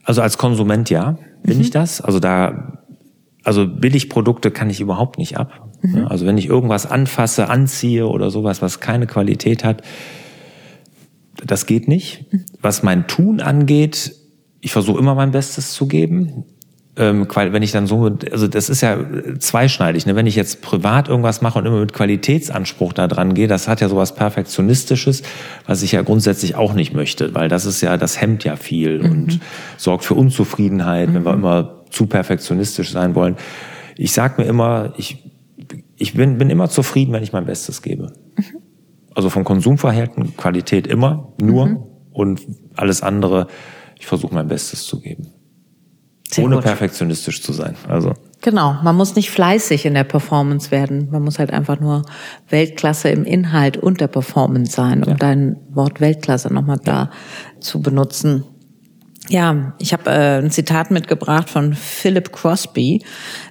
Also 0.04 0.22
als 0.22 0.38
Konsument 0.38 0.90
ja, 0.90 1.18
bin 1.42 1.56
mhm. 1.56 1.62
ich 1.62 1.70
das. 1.70 2.00
Also 2.00 2.20
da, 2.20 2.78
also 3.44 3.66
Billigprodukte 3.66 4.50
kann 4.50 4.70
ich 4.70 4.80
überhaupt 4.80 5.18
nicht 5.18 5.36
ab. 5.36 5.68
Mhm. 5.82 6.06
Also 6.06 6.26
wenn 6.26 6.38
ich 6.38 6.46
irgendwas 6.46 6.86
anfasse, 6.86 7.48
anziehe 7.48 8.06
oder 8.06 8.30
sowas, 8.30 8.62
was 8.62 8.80
keine 8.80 9.06
Qualität 9.06 9.64
hat, 9.64 9.82
das 11.44 11.66
geht 11.66 11.88
nicht. 11.88 12.32
Mhm. 12.32 12.44
Was 12.60 12.82
mein 12.82 13.06
Tun 13.06 13.40
angeht, 13.40 14.14
ich 14.60 14.72
versuche 14.72 14.98
immer 14.98 15.14
mein 15.14 15.30
Bestes 15.32 15.72
zu 15.72 15.86
geben 15.86 16.44
ähm, 16.98 17.28
wenn 17.34 17.62
ich 17.62 17.72
dann 17.72 17.86
so, 17.86 18.10
also 18.32 18.48
das 18.48 18.68
ist 18.68 18.80
ja 18.80 18.98
zweischneidig. 19.38 20.06
Ne? 20.06 20.16
Wenn 20.16 20.26
ich 20.26 20.36
jetzt 20.36 20.60
privat 20.62 21.08
irgendwas 21.08 21.40
mache 21.40 21.58
und 21.58 21.66
immer 21.66 21.80
mit 21.80 21.92
Qualitätsanspruch 21.92 22.92
da 22.92 23.06
dran 23.06 23.34
gehe, 23.34 23.46
das 23.46 23.68
hat 23.68 23.80
ja 23.80 23.88
sowas 23.88 24.14
Perfektionistisches, 24.14 25.22
was 25.66 25.82
ich 25.82 25.92
ja 25.92 26.02
grundsätzlich 26.02 26.56
auch 26.56 26.74
nicht 26.74 26.94
möchte, 26.94 27.34
weil 27.34 27.48
das 27.48 27.66
ist 27.66 27.80
ja, 27.80 27.96
das 27.96 28.20
hemmt 28.20 28.44
ja 28.44 28.56
viel 28.56 28.98
mhm. 29.02 29.10
und 29.10 29.40
sorgt 29.76 30.04
für 30.04 30.14
Unzufriedenheit, 30.14 31.10
mhm. 31.10 31.14
wenn 31.14 31.24
wir 31.24 31.32
mhm. 31.32 31.38
immer 31.38 31.84
zu 31.90 32.06
perfektionistisch 32.06 32.90
sein 32.90 33.14
wollen. 33.14 33.36
Ich 33.96 34.12
sage 34.12 34.42
mir 34.42 34.48
immer, 34.48 34.92
ich, 34.96 35.24
ich 35.96 36.14
bin, 36.14 36.38
bin 36.38 36.50
immer 36.50 36.68
zufrieden, 36.68 37.12
wenn 37.12 37.22
ich 37.22 37.32
mein 37.32 37.46
Bestes 37.46 37.80
gebe. 37.80 38.12
Mhm. 38.36 38.44
Also 39.14 39.30
vom 39.30 39.44
Konsumverhalten, 39.44 40.36
Qualität 40.36 40.86
immer, 40.86 41.32
nur 41.40 41.66
mhm. 41.66 41.78
und 42.12 42.40
alles 42.74 43.02
andere, 43.02 43.46
ich 43.98 44.06
versuche 44.06 44.34
mein 44.34 44.48
Bestes 44.48 44.84
zu 44.84 45.00
geben. 45.00 45.28
Sehr 46.30 46.44
ohne 46.44 46.56
gut. 46.56 46.64
perfektionistisch 46.64 47.42
zu 47.42 47.52
sein. 47.52 47.74
Also. 47.88 48.14
Genau, 48.40 48.76
man 48.82 48.94
muss 48.96 49.16
nicht 49.16 49.30
fleißig 49.30 49.86
in 49.86 49.94
der 49.94 50.04
Performance 50.04 50.70
werden. 50.70 51.08
Man 51.10 51.22
muss 51.22 51.38
halt 51.38 51.52
einfach 51.52 51.80
nur 51.80 52.02
Weltklasse 52.48 53.08
im 53.08 53.24
Inhalt 53.24 53.76
und 53.76 54.00
der 54.00 54.08
Performance 54.08 54.72
sein, 54.72 55.02
um 55.02 55.10
ja. 55.10 55.16
dein 55.16 55.56
Wort 55.70 56.00
Weltklasse 56.00 56.52
nochmal 56.52 56.78
da 56.82 57.10
zu 57.60 57.80
benutzen. 57.80 58.44
Ja, 59.30 59.74
ich 59.78 59.92
habe 59.92 60.10
äh, 60.10 60.38
ein 60.38 60.50
Zitat 60.50 60.90
mitgebracht 60.90 61.50
von 61.50 61.74
Philip 61.74 62.32
Crosby, 62.32 63.04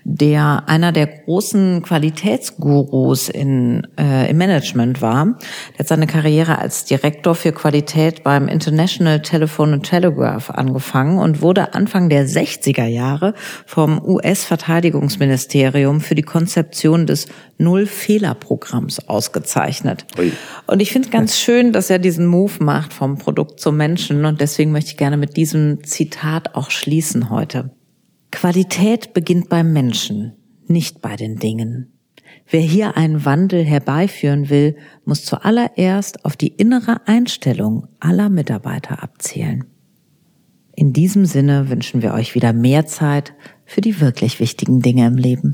der 0.03 0.63
einer 0.67 0.91
der 0.91 1.05
großen 1.05 1.83
Qualitätsgurus 1.83 3.29
in, 3.29 3.85
äh, 3.99 4.29
im 4.31 4.37
Management 4.37 5.01
war. 5.03 5.37
Der 5.73 5.79
hat 5.79 5.87
seine 5.87 6.07
Karriere 6.07 6.57
als 6.57 6.85
Direktor 6.85 7.35
für 7.35 7.51
Qualität 7.51 8.23
beim 8.23 8.47
International 8.47 9.21
Telephone 9.21 9.73
and 9.73 9.85
Telegraph 9.85 10.49
angefangen 10.49 11.19
und 11.19 11.43
wurde 11.43 11.75
Anfang 11.75 12.09
der 12.09 12.27
60er 12.27 12.85
Jahre 12.85 13.35
vom 13.67 14.03
US-Verteidigungsministerium 14.03 16.01
für 16.01 16.15
die 16.15 16.23
Konzeption 16.23 17.05
des 17.05 17.27
Null-Fehler-Programms 17.59 19.07
ausgezeichnet. 19.07 20.05
Ui. 20.17 20.31
Und 20.67 20.79
ich 20.81 20.91
finde 20.91 21.09
ganz 21.09 21.37
schön, 21.37 21.71
dass 21.71 21.89
er 21.89 21.99
diesen 21.99 22.25
Move 22.25 22.63
macht 22.63 22.93
vom 22.93 23.17
Produkt 23.17 23.59
zum 23.59 23.77
Menschen 23.77 24.25
und 24.25 24.41
deswegen 24.41 24.71
möchte 24.71 24.91
ich 24.91 24.97
gerne 24.97 25.17
mit 25.17 25.37
Zitat 25.83 26.55
auch 26.55 26.71
schließen 26.71 27.29
heute. 27.29 27.71
Qualität 28.31 29.13
beginnt 29.13 29.49
beim 29.49 29.73
Menschen, 29.73 30.33
nicht 30.67 31.01
bei 31.01 31.15
den 31.15 31.37
Dingen. 31.37 31.93
Wer 32.49 32.61
hier 32.61 32.97
einen 32.97 33.25
Wandel 33.25 33.63
herbeiführen 33.63 34.49
will, 34.49 34.75
muss 35.05 35.25
zuallererst 35.25 36.25
auf 36.25 36.37
die 36.37 36.49
innere 36.49 37.07
Einstellung 37.07 37.87
aller 37.99 38.29
Mitarbeiter 38.29 39.03
abzielen. 39.03 39.65
In 40.75 40.93
diesem 40.93 41.25
Sinne 41.25 41.69
wünschen 41.69 42.01
wir 42.01 42.13
euch 42.13 42.35
wieder 42.35 42.53
mehr 42.53 42.85
Zeit 42.85 43.33
für 43.65 43.81
die 43.81 43.99
wirklich 43.99 44.39
wichtigen 44.39 44.81
Dinge 44.81 45.07
im 45.07 45.15
Leben. 45.15 45.53